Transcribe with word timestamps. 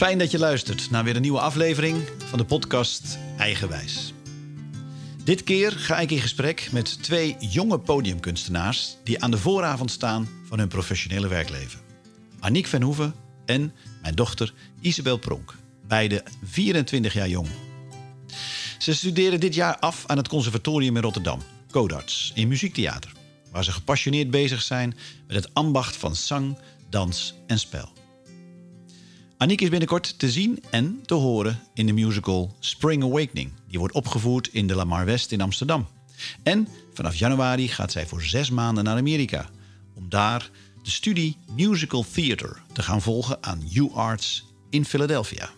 Fijn 0.00 0.18
dat 0.18 0.30
je 0.30 0.38
luistert 0.38 0.90
naar 0.90 1.04
weer 1.04 1.16
een 1.16 1.22
nieuwe 1.22 1.40
aflevering 1.40 2.08
van 2.24 2.38
de 2.38 2.44
podcast 2.44 3.18
Eigenwijs. 3.38 4.14
Dit 5.24 5.44
keer 5.44 5.72
ga 5.72 5.98
ik 5.98 6.10
in 6.10 6.20
gesprek 6.20 6.68
met 6.72 7.02
twee 7.02 7.36
jonge 7.38 7.78
podiumkunstenaars 7.78 8.96
die 9.04 9.22
aan 9.22 9.30
de 9.30 9.38
vooravond 9.38 9.90
staan 9.90 10.28
van 10.44 10.58
hun 10.58 10.68
professionele 10.68 11.28
werkleven. 11.28 11.80
Aniek 12.38 12.66
van 12.66 12.82
Hoeven 12.82 13.14
en 13.46 13.72
mijn 14.02 14.14
dochter 14.14 14.54
Isabel 14.80 15.16
Pronk, 15.18 15.56
beide 15.86 16.22
24 16.44 17.12
jaar 17.12 17.28
jong. 17.28 17.48
Ze 18.78 18.94
studeren 18.94 19.40
dit 19.40 19.54
jaar 19.54 19.78
af 19.78 20.04
aan 20.06 20.16
het 20.16 20.28
conservatorium 20.28 20.96
in 20.96 21.02
Rotterdam, 21.02 21.42
Codarts, 21.70 22.32
in 22.34 22.48
muziektheater, 22.48 23.12
waar 23.50 23.64
ze 23.64 23.72
gepassioneerd 23.72 24.30
bezig 24.30 24.62
zijn 24.62 24.96
met 25.26 25.36
het 25.36 25.54
ambacht 25.54 25.96
van 25.96 26.16
zang, 26.16 26.58
dans 26.88 27.34
en 27.46 27.58
spel. 27.58 27.99
Aniek 29.40 29.60
is 29.60 29.68
binnenkort 29.68 30.18
te 30.18 30.30
zien 30.30 30.62
en 30.70 31.00
te 31.06 31.14
horen 31.14 31.60
in 31.74 31.86
de 31.86 31.92
musical 31.92 32.56
Spring 32.58 33.02
Awakening. 33.02 33.52
Die 33.68 33.78
wordt 33.78 33.94
opgevoerd 33.94 34.48
in 34.48 34.66
de 34.66 34.74
Lamar 34.74 35.04
West 35.04 35.32
in 35.32 35.40
Amsterdam. 35.40 35.88
En 36.42 36.68
vanaf 36.92 37.14
januari 37.14 37.68
gaat 37.68 37.92
zij 37.92 38.06
voor 38.06 38.22
zes 38.22 38.50
maanden 38.50 38.84
naar 38.84 38.96
Amerika. 38.96 39.50
Om 39.94 40.08
daar 40.08 40.50
de 40.82 40.90
studie 40.90 41.36
Musical 41.56 42.04
Theater 42.12 42.62
te 42.72 42.82
gaan 42.82 43.02
volgen 43.02 43.42
aan 43.42 43.70
UArts 43.74 44.44
in 44.70 44.84
Philadelphia. 44.84 45.50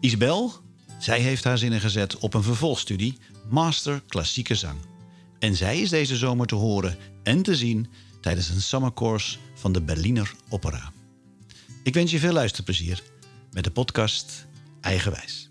Isabel, 0.00 0.52
zij 0.98 1.20
heeft 1.20 1.44
haar 1.44 1.58
zinnen 1.58 1.80
gezet 1.80 2.18
op 2.18 2.34
een 2.34 2.42
vervolgstudie 2.42 3.18
Master 3.50 4.02
Klassieke 4.06 4.54
Zang. 4.54 4.78
En 5.38 5.56
zij 5.56 5.80
is 5.80 5.90
deze 5.90 6.16
zomer 6.16 6.46
te 6.46 6.54
horen 6.54 6.96
en 7.22 7.42
te 7.42 7.56
zien 7.56 7.88
tijdens 8.20 8.48
een 8.48 8.62
summercourse 8.62 9.38
van 9.54 9.72
de 9.72 9.82
Berliner 9.82 10.34
Opera. 10.48 10.92
Ik 11.82 11.94
wens 11.94 12.10
je 12.10 12.18
veel 12.18 12.32
luisterplezier 12.32 13.02
met 13.52 13.64
de 13.64 13.70
podcast 13.70 14.46
Eigenwijs. 14.80 15.50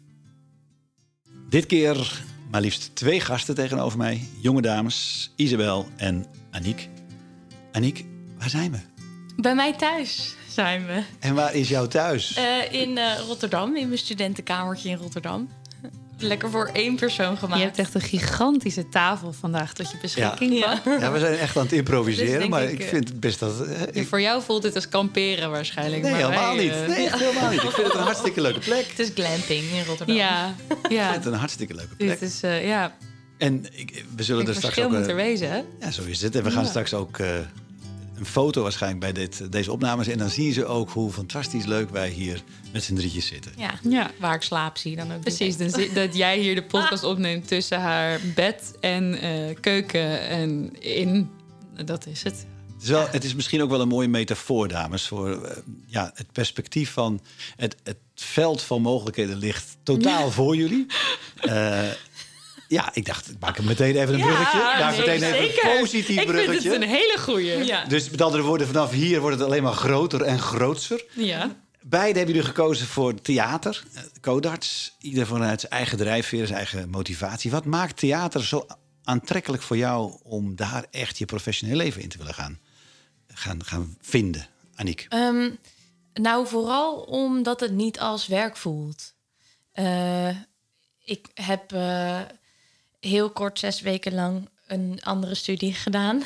Dit 1.49 1.65
keer 1.65 2.23
maar 2.51 2.61
liefst 2.61 2.95
twee 2.95 3.19
gasten 3.19 3.55
tegenover 3.55 3.97
mij. 3.97 4.27
Jonge 4.41 4.61
dames, 4.61 5.31
Isabel 5.35 5.87
en 5.97 6.25
Aniek. 6.51 6.89
Aniek, 7.71 8.05
waar 8.37 8.49
zijn 8.49 8.71
we? 8.71 8.77
Bij 9.41 9.55
mij 9.55 9.73
thuis 9.73 10.35
zijn 10.47 10.85
we. 10.85 11.03
En 11.19 11.35
waar 11.35 11.55
is 11.55 11.69
jouw 11.69 11.87
thuis? 11.87 12.37
Uh, 12.37 12.73
in 12.73 12.89
uh, 12.97 13.19
Rotterdam, 13.19 13.75
in 13.75 13.87
mijn 13.87 13.99
studentenkamertje 13.99 14.89
in 14.89 14.97
Rotterdam 14.97 15.49
lekker 16.21 16.49
voor 16.49 16.69
één 16.73 16.95
persoon 16.95 17.37
gemaakt. 17.37 17.59
Je 17.59 17.65
hebt 17.65 17.79
echt 17.79 17.93
een 17.93 18.01
gigantische 18.01 18.89
tafel 18.89 19.33
vandaag 19.33 19.73
tot 19.73 19.91
je 19.91 19.97
beschikking. 20.01 20.59
Ja, 20.59 20.81
ja 20.99 21.11
we 21.11 21.19
zijn 21.19 21.37
echt 21.37 21.57
aan 21.57 21.63
het 21.63 21.71
improviseren, 21.71 22.39
dus 22.39 22.49
maar 22.49 22.63
ik, 22.63 22.79
ik, 22.79 22.87
vind 22.87 23.07
het 23.07 23.19
best 23.19 23.39
dat... 23.39 23.67
Uh, 23.93 24.05
Voor 24.05 24.21
jou 24.21 24.41
voelt 24.43 24.63
het 24.63 24.75
als 24.75 24.89
kamperen 24.89 25.51
waarschijnlijk. 25.51 26.01
Nee, 26.01 26.13
helemaal 26.13 26.55
niet. 26.55 26.71
Uh, 26.71 26.87
nee, 26.87 27.09
helemaal 27.09 27.49
niet. 27.49 27.63
Ik 27.63 27.69
vind 27.69 27.87
het 27.87 27.95
een 27.95 28.03
hartstikke 28.03 28.41
leuke 28.41 28.59
plek. 28.69 28.85
Het 28.87 28.99
is 28.99 29.11
glamping 29.13 29.63
in 29.71 29.85
Rotterdam. 29.85 30.15
Ja, 30.15 30.55
ja. 30.89 31.05
Ik 31.05 31.11
vind 31.11 31.23
het 31.23 31.33
een 31.33 31.39
hartstikke 31.39 31.73
leuke 31.73 31.95
plek. 31.95 32.09
Het 32.09 32.21
is, 32.21 32.43
uh, 32.43 32.67
ja... 32.67 32.95
En 33.37 33.65
ik, 33.71 34.05
we 34.15 34.23
zullen 34.23 34.47
er 34.47 34.55
straks 34.55 34.79
ook... 34.79 34.91
moet 34.91 35.07
er 35.07 35.15
wezen, 35.15 35.51
hè? 35.51 35.61
Ja, 35.79 35.91
zo 35.91 36.03
is 36.03 36.21
het. 36.21 36.35
En 36.35 36.43
we 36.43 36.51
gaan 36.51 36.65
straks 36.65 36.93
ook 36.93 37.19
een 38.21 38.27
foto 38.27 38.61
waarschijnlijk 38.61 39.01
bij 39.01 39.13
dit, 39.13 39.51
deze 39.51 39.71
opnames. 39.71 40.07
En 40.07 40.17
dan 40.17 40.29
zien 40.29 40.53
ze 40.53 40.65
ook 40.65 40.89
hoe 40.89 41.11
fantastisch 41.11 41.65
leuk 41.65 41.89
wij 41.89 42.09
hier 42.09 42.43
met 42.71 42.83
z'n 42.83 42.95
drietjes 42.95 43.27
zitten. 43.27 43.51
Ja, 43.57 43.73
ja. 43.81 44.11
waar 44.19 44.35
ik 44.35 44.41
slaap 44.41 44.77
zie 44.77 44.95
dan 44.95 45.13
ook. 45.13 45.21
Precies, 45.21 45.57
dus 45.57 45.93
dat 45.93 46.15
jij 46.15 46.39
hier 46.39 46.55
de 46.55 46.63
podcast 46.63 47.03
opneemt 47.13 47.47
tussen 47.47 47.81
haar 47.81 48.19
bed 48.35 48.73
en 48.79 49.25
uh, 49.25 49.55
keuken 49.61 50.27
en 50.27 50.81
in. 50.81 51.29
Dat 51.85 52.05
is 52.05 52.23
het. 52.23 52.45
Het 52.73 52.89
is, 52.89 52.95
wel, 52.95 53.07
het 53.09 53.23
is 53.23 53.35
misschien 53.35 53.61
ook 53.61 53.69
wel 53.69 53.81
een 53.81 53.87
mooie 53.87 54.07
metafoor, 54.07 54.67
dames, 54.67 55.07
voor 55.07 55.29
uh, 55.29 55.51
ja, 55.87 56.11
het 56.15 56.31
perspectief 56.31 56.91
van 56.91 57.21
het, 57.55 57.75
het 57.83 57.97
veld 58.15 58.61
van 58.61 58.81
mogelijkheden 58.81 59.37
ligt 59.37 59.77
totaal 59.83 60.25
ja. 60.25 60.31
voor 60.31 60.55
jullie. 60.55 60.85
Uh, 61.43 61.79
ja, 62.71 62.89
ik 62.93 63.05
dacht, 63.05 63.29
ik 63.29 63.39
maak 63.39 63.57
hem 63.57 63.65
meteen 63.65 63.95
even 63.95 64.13
een 64.13 64.19
ja, 64.19 64.25
bruggetje. 64.25 64.75
Nee, 64.77 64.97
meteen 64.97 65.33
even 65.33 65.71
een 65.71 65.79
positief 65.79 66.19
ik 66.19 66.25
bruggetje. 66.27 66.53
Ik 66.53 66.61
vind 66.61 66.73
het 66.73 66.83
een 66.83 66.89
hele 66.89 67.17
goeie. 67.19 67.65
Ja. 67.65 67.85
Dus 67.85 68.09
met 68.09 68.21
andere 68.21 68.43
woorden, 68.43 68.67
vanaf 68.67 68.91
hier 68.91 69.19
wordt 69.19 69.37
het 69.37 69.45
alleen 69.45 69.63
maar 69.63 69.73
groter 69.73 70.21
en 70.21 70.39
grootser. 70.39 71.05
Ja. 71.13 71.55
Beide 71.81 72.17
hebben 72.17 72.35
jullie 72.35 72.49
gekozen 72.49 72.87
voor 72.87 73.21
theater, 73.21 73.83
codarts. 74.21 74.95
Ieder 74.99 75.25
vanuit 75.25 75.59
zijn 75.59 75.71
eigen 75.71 75.97
drijfveer, 75.97 76.45
zijn 76.45 76.57
eigen 76.57 76.89
motivatie. 76.89 77.51
Wat 77.51 77.65
maakt 77.65 77.97
theater 77.97 78.45
zo 78.45 78.67
aantrekkelijk 79.03 79.63
voor 79.63 79.77
jou 79.77 80.19
om 80.23 80.55
daar 80.55 80.85
echt 80.91 81.17
je 81.17 81.25
professioneel 81.25 81.75
leven 81.75 82.01
in 82.01 82.09
te 82.09 82.17
willen 82.17 82.33
gaan, 82.33 82.59
gaan, 83.27 83.65
gaan 83.65 83.97
vinden, 84.01 84.47
Aniek? 84.75 85.07
Um, 85.13 85.57
nou, 86.13 86.47
vooral 86.47 86.95
omdat 87.01 87.59
het 87.59 87.71
niet 87.71 87.99
als 87.99 88.27
werk 88.27 88.57
voelt. 88.57 89.13
Uh, 89.73 90.29
ik 91.05 91.27
heb... 91.33 91.73
Uh, 91.73 92.19
heel 93.01 93.29
kort, 93.29 93.59
zes 93.59 93.81
weken 93.81 94.13
lang, 94.13 94.49
een 94.67 94.99
andere 95.03 95.35
studie 95.35 95.73
gedaan. 95.73 96.23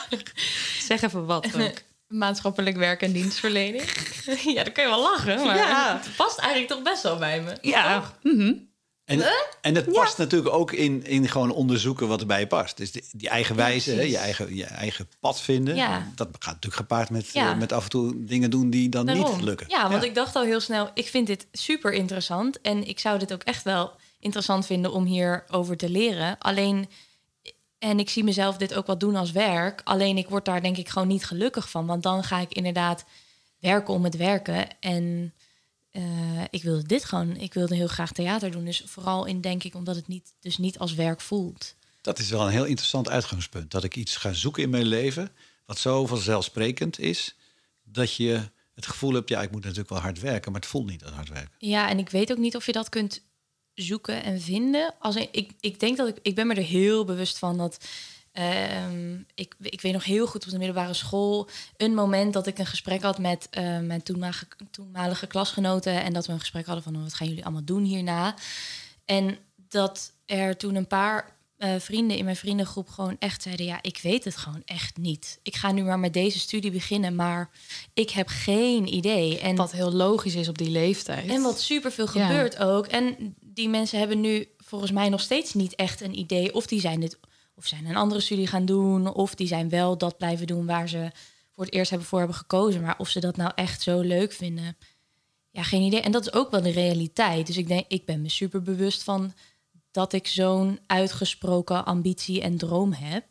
zeg 0.88 1.02
even 1.02 1.26
wat 1.26 1.60
ook. 1.60 1.72
Maatschappelijk 2.08 2.76
werk 2.76 3.02
en 3.02 3.12
dienstverlening. 3.12 3.84
ja, 4.54 4.64
dan 4.64 4.72
kun 4.72 4.82
je 4.82 4.88
wel 4.88 5.02
lachen, 5.02 5.44
maar 5.44 5.56
ja. 5.56 6.00
het 6.02 6.16
past 6.16 6.38
eigenlijk 6.38 6.72
toch 6.72 6.82
best 6.82 7.02
wel 7.02 7.18
bij 7.18 7.42
me. 7.42 7.58
Ja. 7.60 8.14
Mm 8.22 8.38
-hmm. 8.38 8.72
En, 9.04 9.22
en 9.60 9.74
het 9.74 9.92
past 9.92 10.16
ja. 10.16 10.22
natuurlijk 10.22 10.54
ook 10.54 10.72
in, 10.72 11.06
in 11.06 11.28
gewoon 11.28 11.50
onderzoeken 11.50 12.08
wat 12.08 12.20
erbij 12.20 12.46
past. 12.46 12.76
Dus 12.76 12.92
die, 12.92 13.04
die 13.12 13.28
eigen 13.28 13.56
wijze, 13.56 14.10
je, 14.10 14.16
eigen, 14.16 14.54
je 14.54 14.64
eigen 14.64 15.08
pad 15.20 15.40
vinden. 15.40 15.76
Ja. 15.76 16.12
Dat 16.14 16.28
gaat 16.38 16.54
natuurlijk 16.54 16.74
gepaard 16.74 17.10
met, 17.10 17.34
uh, 17.34 17.56
met 17.56 17.72
af 17.72 17.84
en 17.84 17.90
toe 17.90 18.24
dingen 18.24 18.50
doen 18.50 18.70
die 18.70 18.88
dan 18.88 19.06
Daarom. 19.06 19.34
niet 19.34 19.44
lukken. 19.44 19.66
Ja, 19.68 19.90
want 19.90 20.04
ik 20.04 20.14
dacht 20.14 20.36
al 20.36 20.42
heel 20.42 20.60
snel, 20.60 20.90
ik 20.94 21.08
vind 21.08 21.26
dit 21.26 21.46
super 21.52 21.92
interessant. 21.92 22.60
En 22.60 22.88
ik 22.88 22.98
zou 22.98 23.18
dit 23.18 23.32
ook 23.32 23.42
echt 23.42 23.62
wel 23.62 23.92
interessant 24.24 24.66
vinden 24.66 24.92
om 24.92 25.04
hierover 25.04 25.76
te 25.76 25.90
leren. 25.90 26.38
Alleen, 26.38 26.88
en 27.78 27.98
ik 27.98 28.10
zie 28.10 28.24
mezelf 28.24 28.56
dit 28.56 28.74
ook 28.74 28.86
wel 28.86 28.98
doen 28.98 29.16
als 29.16 29.32
werk. 29.32 29.80
Alleen 29.84 30.16
ik 30.16 30.28
word 30.28 30.44
daar 30.44 30.62
denk 30.62 30.76
ik 30.76 30.88
gewoon 30.88 31.08
niet 31.08 31.24
gelukkig 31.24 31.70
van. 31.70 31.86
Want 31.86 32.02
dan 32.02 32.24
ga 32.24 32.38
ik 32.38 32.52
inderdaad 32.52 33.04
werken 33.58 33.94
om 33.94 34.04
het 34.04 34.16
werken. 34.16 34.80
En 34.80 35.34
uh, 35.92 36.02
ik 36.50 36.62
wilde 36.62 36.82
dit 36.82 37.04
gewoon, 37.04 37.36
ik 37.36 37.54
wilde 37.54 37.74
heel 37.74 37.86
graag 37.86 38.12
theater 38.12 38.50
doen. 38.50 38.64
Dus 38.64 38.82
vooral 38.86 39.24
in 39.24 39.40
denk 39.40 39.64
ik 39.64 39.74
omdat 39.74 39.96
het 39.96 40.08
niet, 40.08 40.34
dus 40.40 40.58
niet 40.58 40.78
als 40.78 40.94
werk 40.94 41.20
voelt. 41.20 41.74
Dat 42.00 42.18
is 42.18 42.30
wel 42.30 42.46
een 42.46 42.52
heel 42.52 42.64
interessant 42.64 43.08
uitgangspunt. 43.08 43.70
Dat 43.70 43.84
ik 43.84 43.96
iets 43.96 44.16
ga 44.16 44.32
zoeken 44.32 44.62
in 44.62 44.70
mijn 44.70 44.86
leven 44.86 45.30
wat 45.66 45.78
zo 45.78 46.06
vanzelfsprekend 46.06 46.98
is 46.98 47.36
dat 47.82 48.14
je 48.14 48.50
het 48.74 48.86
gevoel 48.86 49.12
hebt, 49.12 49.28
ja, 49.28 49.42
ik 49.42 49.50
moet 49.50 49.62
natuurlijk 49.62 49.88
wel 49.88 50.00
hard 50.00 50.20
werken, 50.20 50.52
maar 50.52 50.60
het 50.60 50.70
voelt 50.70 50.86
niet 50.86 51.04
als 51.04 51.12
hard 51.12 51.28
werken. 51.28 51.54
Ja, 51.58 51.88
en 51.88 51.98
ik 51.98 52.10
weet 52.10 52.30
ook 52.32 52.38
niet 52.38 52.56
of 52.56 52.66
je 52.66 52.72
dat 52.72 52.88
kunt 52.88 53.22
zoeken 53.74 54.22
en 54.22 54.40
vinden. 54.40 54.94
Als 54.98 55.16
ik, 55.16 55.52
ik 55.60 55.80
denk 55.80 55.96
dat 55.96 56.08
ik, 56.08 56.16
ik 56.22 56.34
ben 56.34 56.46
me 56.46 56.54
er 56.54 56.62
heel 56.62 57.04
bewust 57.04 57.38
van 57.38 57.58
dat. 57.58 57.84
Uh, 58.38 59.10
ik, 59.34 59.54
ik 59.60 59.80
weet 59.80 59.92
nog 59.92 60.04
heel 60.04 60.26
goed 60.26 60.44
op 60.44 60.50
de 60.50 60.58
middelbare 60.58 60.94
school 60.94 61.48
een 61.76 61.94
moment 61.94 62.32
dat 62.32 62.46
ik 62.46 62.58
een 62.58 62.66
gesprek 62.66 63.02
had 63.02 63.18
met 63.18 63.48
uh, 63.58 63.80
mijn 63.80 64.02
toenmalige, 64.02 64.46
toenmalige 64.70 65.26
klasgenoten. 65.26 66.02
En 66.02 66.12
dat 66.12 66.26
we 66.26 66.32
een 66.32 66.40
gesprek 66.40 66.66
hadden 66.66 66.84
van 66.84 67.02
wat 67.02 67.14
gaan 67.14 67.28
jullie 67.28 67.44
allemaal 67.44 67.64
doen 67.64 67.84
hierna. 67.84 68.34
En 69.04 69.38
dat 69.68 70.12
er 70.26 70.56
toen 70.56 70.74
een 70.74 70.86
paar 70.86 71.33
uh, 71.64 71.74
vrienden 71.78 72.16
in 72.16 72.24
mijn 72.24 72.36
vriendengroep 72.36 72.88
gewoon 72.88 73.16
echt 73.18 73.42
zeiden: 73.42 73.66
Ja, 73.66 73.78
ik 73.82 73.98
weet 74.02 74.24
het 74.24 74.36
gewoon 74.36 74.62
echt 74.64 74.96
niet. 74.96 75.38
Ik 75.42 75.56
ga 75.56 75.72
nu 75.72 75.82
maar 75.82 75.98
met 75.98 76.12
deze 76.12 76.38
studie 76.38 76.70
beginnen, 76.70 77.14
maar 77.14 77.50
ik 77.94 78.10
heb 78.10 78.28
geen 78.28 78.94
idee. 78.94 79.38
En 79.38 79.56
wat 79.56 79.72
heel 79.72 79.92
logisch 79.92 80.34
is 80.34 80.48
op 80.48 80.58
die 80.58 80.70
leeftijd. 80.70 81.28
En 81.28 81.42
wat 81.42 81.60
superveel 81.60 82.08
ja. 82.14 82.26
gebeurt 82.26 82.58
ook. 82.58 82.86
En 82.86 83.34
die 83.40 83.68
mensen 83.68 83.98
hebben 83.98 84.20
nu 84.20 84.48
volgens 84.56 84.90
mij 84.90 85.08
nog 85.08 85.20
steeds 85.20 85.54
niet 85.54 85.74
echt 85.74 86.00
een 86.00 86.18
idee 86.18 86.54
of 86.54 86.66
die 86.66 86.80
zijn 86.80 87.00
dit 87.00 87.18
of 87.56 87.66
zijn 87.66 87.86
een 87.86 87.96
andere 87.96 88.20
studie 88.20 88.46
gaan 88.46 88.64
doen 88.64 89.14
of 89.14 89.34
die 89.34 89.46
zijn 89.46 89.68
wel 89.68 89.98
dat 89.98 90.16
blijven 90.16 90.46
doen 90.46 90.66
waar 90.66 90.88
ze 90.88 91.10
voor 91.50 91.64
het 91.64 91.74
eerst 91.74 91.90
hebben 91.90 92.08
voor 92.08 92.18
hebben 92.18 92.36
gekozen, 92.36 92.80
maar 92.80 92.98
of 92.98 93.08
ze 93.08 93.20
dat 93.20 93.36
nou 93.36 93.52
echt 93.54 93.82
zo 93.82 94.00
leuk 94.00 94.32
vinden, 94.32 94.76
ja, 95.50 95.62
geen 95.62 95.82
idee. 95.82 96.00
En 96.00 96.12
dat 96.12 96.26
is 96.26 96.32
ook 96.32 96.50
wel 96.50 96.62
de 96.62 96.70
realiteit. 96.70 97.46
Dus 97.46 97.56
ik 97.56 97.68
denk, 97.68 97.84
ik 97.88 98.04
ben 98.04 98.22
me 98.22 98.28
super 98.28 98.62
bewust 98.62 99.02
van 99.02 99.32
dat 99.94 100.12
ik 100.12 100.26
zo'n 100.26 100.80
uitgesproken 100.86 101.84
ambitie 101.84 102.42
en 102.42 102.56
droom 102.56 102.92
heb, 102.92 103.24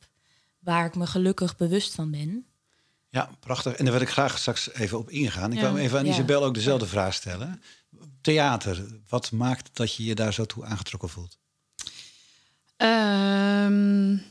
waar 0.59 0.85
ik 0.85 0.95
me 0.95 1.07
gelukkig 1.07 1.55
bewust 1.55 1.93
van 1.93 2.11
ben. 2.11 2.45
Ja, 3.09 3.29
prachtig. 3.39 3.73
En 3.73 3.85
daar 3.85 3.93
wil 3.93 4.03
ik 4.03 4.09
graag 4.09 4.37
straks 4.37 4.73
even 4.73 4.97
op 4.97 5.09
ingaan. 5.09 5.51
Ik 5.51 5.59
ja, 5.59 5.73
wil 5.73 5.81
even 5.81 5.99
aan 5.99 6.05
ja. 6.05 6.11
Isabel 6.11 6.43
ook 6.43 6.53
dezelfde 6.53 6.87
vraag 6.87 7.13
stellen 7.13 7.61
theater, 8.23 8.85
wat 9.09 9.31
maakt 9.31 9.69
dat 9.73 9.95
je 9.95 10.03
je 10.03 10.15
daar 10.15 10.33
zo 10.33 10.45
toe 10.45 10.65
aangetrokken 10.65 11.09
voelt? 11.09 11.37
Um, 12.77 14.23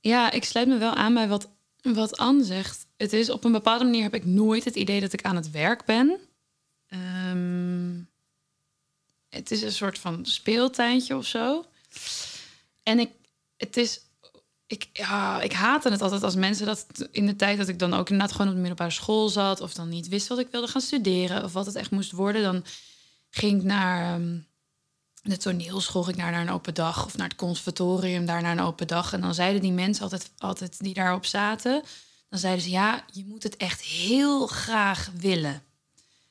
ja, 0.00 0.30
ik 0.30 0.44
sluit 0.44 0.68
me 0.68 0.78
wel 0.78 0.94
aan 0.94 1.14
bij 1.14 1.28
wat, 1.28 1.48
wat 1.82 2.16
Anne 2.16 2.44
zegt. 2.44 2.86
Het 2.96 3.12
is 3.12 3.30
op 3.30 3.44
een 3.44 3.52
bepaalde 3.52 3.84
manier 3.84 4.02
heb 4.02 4.14
ik 4.14 4.24
nooit 4.24 4.64
het 4.64 4.76
idee 4.76 5.00
dat 5.00 5.12
ik 5.12 5.22
aan 5.22 5.36
het 5.36 5.50
werk 5.50 5.84
ben. 5.84 6.18
Um, 6.88 8.09
het 9.30 9.50
is 9.50 9.62
een 9.62 9.72
soort 9.72 9.98
van 9.98 10.26
speeltuintje 10.26 11.16
of 11.16 11.26
zo. 11.26 11.64
En 12.82 12.98
ik, 12.98 13.10
het 13.56 13.76
is 13.76 14.00
ik, 14.70 14.88
ja, 14.92 15.40
ik 15.40 15.52
haatte 15.52 15.90
het 15.90 16.02
altijd 16.02 16.22
als 16.22 16.34
mensen 16.34 16.66
dat 16.66 16.86
in 17.10 17.26
de 17.26 17.36
tijd 17.36 17.58
dat 17.58 17.68
ik 17.68 17.78
dan 17.78 17.94
ook 17.94 18.10
inderdaad 18.10 18.32
gewoon 18.32 18.48
op 18.48 18.54
de 18.54 18.60
middelbare 18.60 18.90
school 18.90 19.28
zat 19.28 19.60
of 19.60 19.74
dan 19.74 19.88
niet 19.88 20.08
wist 20.08 20.28
wat 20.28 20.38
ik 20.38 20.48
wilde 20.50 20.68
gaan 20.68 20.80
studeren 20.80 21.44
of 21.44 21.52
wat 21.52 21.66
het 21.66 21.74
echt 21.74 21.90
moest 21.90 22.12
worden, 22.12 22.42
dan 22.42 22.64
ging 23.30 23.58
ik 23.58 23.64
naar 23.64 24.14
ehm, 24.14 24.38
de 25.22 25.36
toneelschool, 25.36 26.02
ging 26.02 26.16
ik 26.16 26.22
naar, 26.22 26.32
naar 26.32 26.40
een 26.40 26.50
open 26.50 26.74
dag 26.74 27.04
of 27.06 27.16
naar 27.16 27.28
het 27.28 27.36
conservatorium, 27.36 28.26
daar 28.26 28.42
naar 28.42 28.52
een 28.52 28.64
open 28.64 28.86
dag. 28.86 29.12
En 29.12 29.20
dan 29.20 29.34
zeiden 29.34 29.60
die 29.60 29.72
mensen 29.72 30.02
altijd, 30.02 30.30
altijd 30.38 30.78
die 30.78 30.94
daarop 30.94 31.26
zaten, 31.26 31.82
dan 32.28 32.38
zeiden 32.38 32.62
ze 32.62 32.70
ja, 32.70 33.04
je 33.12 33.24
moet 33.26 33.42
het 33.42 33.56
echt 33.56 33.80
heel 33.80 34.46
graag 34.46 35.10
willen. 35.14 35.62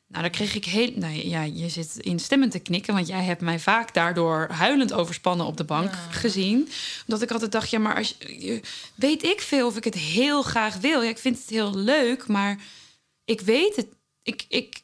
Nou, 0.10 0.22
daar 0.22 0.32
kreeg 0.32 0.56
ik 0.56 0.66
heel. 0.66 0.92
Nou 0.96 1.14
ja, 1.14 1.42
je 1.42 1.70
zit 1.70 1.98
instemmend 1.98 2.52
te 2.52 2.60
knikken, 2.60 2.94
want 2.94 3.08
jij 3.08 3.24
hebt 3.24 3.42
mij 3.42 3.60
vaak 3.60 3.94
daardoor 3.94 4.48
huilend 4.52 4.94
overspannen 4.94 5.46
op 5.46 5.58
de 5.58 5.64
bank 5.64 5.94
gezien. 6.10 6.70
Omdat 7.02 7.22
ik 7.22 7.32
altijd 7.32 7.52
dacht, 7.52 7.70
ja, 7.70 7.80
maar 7.80 7.96
als 7.96 8.16
je, 8.20 8.62
weet 8.96 9.24
ik 9.24 9.42
veel 9.42 9.68
of 9.68 9.78
ik 9.78 9.84
het 9.84 9.96
heel 9.96 10.42
graag 10.42 10.78
wil. 10.78 11.02
Ja, 11.02 11.10
ik 11.10 11.18
vind 11.18 11.38
het 11.38 11.50
heel 11.50 11.76
leuk, 11.76 12.28
maar 12.28 12.60
ik 13.26 13.42
weet 13.42 13.76
het. 13.76 13.88
Ik, 14.24 14.46
ik, 14.48 14.82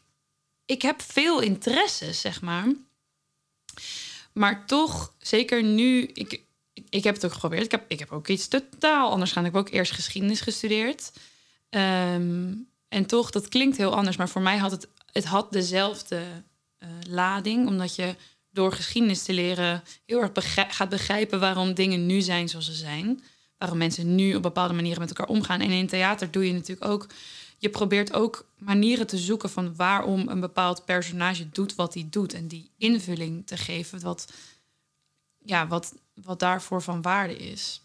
ik 0.66 0.82
heb 0.82 1.02
veel 1.02 1.40
interesse, 1.40 2.14
zeg 2.14 2.42
maar. 2.42 2.68
Maar 4.34 4.66
toch, 4.66 5.14
zeker 5.18 5.64
nu, 5.64 6.04
ik, 6.14 6.42
ik 6.90 7.04
heb 7.04 7.16
het 7.16 7.26
ook 7.26 7.34
geprobeerd. 7.34 7.64
Ik 7.64 7.72
heb, 7.72 7.86
ik 7.88 8.00
heb 8.00 8.12
ook 8.12 8.28
iets 8.28 8.48
totaal 8.48 9.12
anders 9.12 9.32
gedaan. 9.32 9.46
Ik 9.46 9.54
heb 9.54 9.62
ook 9.62 9.74
eerst 9.74 9.92
geschiedenis 9.92 10.42
gestudeerd. 10.42 11.12
Ehm, 11.70 12.54
en 12.88 13.06
toch, 13.06 13.30
dat 13.30 13.50
klinkt 13.50 13.78
heel 13.78 13.96
anders, 13.96 14.18
maar 14.18 14.30
voor 14.30 14.42
mij 14.42 14.58
had 14.58 14.72
het 14.72 14.88
het 15.16 15.26
had 15.26 15.52
dezelfde 15.52 16.22
uh, 16.80 16.90
lading, 17.08 17.68
omdat 17.68 17.96
je 17.96 18.16
door 18.52 18.72
geschiedenis 18.72 19.24
te 19.24 19.34
leren 19.34 19.84
heel 20.06 20.22
erg 20.22 20.32
gaat 20.54 20.90
begrijpen 20.90 21.40
waarom 21.40 21.74
dingen 21.74 22.06
nu 22.06 22.22
zijn 22.22 22.50
zoals 22.50 22.66
ze 22.66 22.74
zijn. 22.74 23.24
Waarom 23.58 23.78
mensen 23.78 24.16
nu 24.16 24.36
op 24.36 24.42
bepaalde 24.42 24.74
manieren 24.74 25.00
met 25.00 25.10
elkaar 25.10 25.36
omgaan. 25.36 25.62
En 25.62 25.70
in 25.72 25.88
theater 25.88 26.32
doe 26.32 26.48
je 26.48 26.54
natuurlijk 26.54 26.90
ook. 26.90 27.08
Je 27.58 27.70
probeert 27.70 28.14
ook 28.14 28.48
manieren 28.58 29.08
te 29.08 29.18
zoeken 29.18 29.50
van 29.50 29.76
waarom 29.76 30.28
een 30.28 30.40
bepaald 30.40 30.86
personage 30.86 31.50
doet 31.50 31.76
wat 31.76 31.94
hij 31.94 32.08
doet. 32.10 32.34
En 32.34 32.48
die 32.48 32.70
invulling 32.78 33.48
te 33.48 33.58
geven, 33.58 34.02
wat, 34.02 34.34
ja, 35.46 35.68
wat, 35.68 35.94
wat 36.14 36.40
daarvoor 36.40 36.82
van 36.82 37.02
waarde 37.02 37.38
is. 37.38 37.82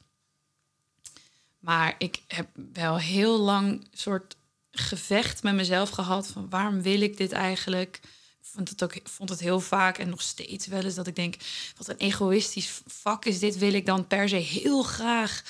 Maar 1.59 1.94
ik 1.99 2.23
heb 2.26 2.49
wel 2.73 2.99
heel 2.99 3.38
lang 3.38 3.87
soort 3.93 4.37
gevecht 4.71 5.43
met 5.43 5.55
mezelf 5.55 5.91
gehad 5.91 6.27
van 6.27 6.49
waarom 6.49 6.83
wil 6.83 7.01
ik 7.01 7.17
dit 7.17 7.33
eigenlijk? 7.33 8.01
Ik 8.41 8.47
vond 8.47 8.69
het 8.69 8.83
ook 8.83 9.01
vond 9.05 9.29
het 9.29 9.41
heel 9.41 9.61
vaak 9.61 9.99
en 9.99 10.09
nog 10.09 10.23
steeds 10.23 10.67
wel 10.67 10.83
eens 10.83 10.95
dat 10.95 11.07
ik 11.07 11.17
denk 11.17 11.37
wat 11.77 11.89
een 11.89 11.97
egoïstisch 11.97 12.81
vak 12.87 13.25
is 13.25 13.39
dit. 13.39 13.59
Wil 13.59 13.73
ik 13.73 13.87
dan 13.87 14.07
per 14.07 14.29
se 14.29 14.37
heel 14.37 14.83
graag 14.83 15.43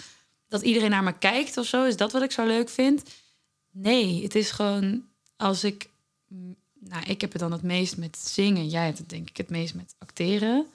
dat 0.49 0.63
iedereen 0.63 0.91
naar 0.91 1.03
me 1.03 1.19
kijkt 1.19 1.57
of 1.57 1.67
zo? 1.67 1.85
Is 1.85 1.97
dat 1.97 2.13
wat 2.13 2.23
ik 2.23 2.33
zo 2.33 2.47
leuk 2.47 2.69
vind? 2.69 3.03
Nee, 3.71 4.23
het 4.23 4.35
is 4.35 4.51
gewoon 4.51 5.05
als 5.37 5.65
ik 5.65 5.89
nou, 6.81 7.05
ik 7.05 7.21
heb 7.21 7.33
het 7.33 7.41
dan 7.41 7.53
het 7.53 7.63
meest 7.63 7.97
met 7.97 8.19
zingen. 8.19 8.69
Jij 8.69 8.85
hebt 8.85 8.99
het 8.99 9.09
denk 9.09 9.29
ik 9.29 9.37
het 9.37 9.51
meest 9.51 9.75
met 9.75 9.95
acteren. 9.99 10.67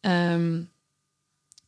Ehm, 0.00 0.62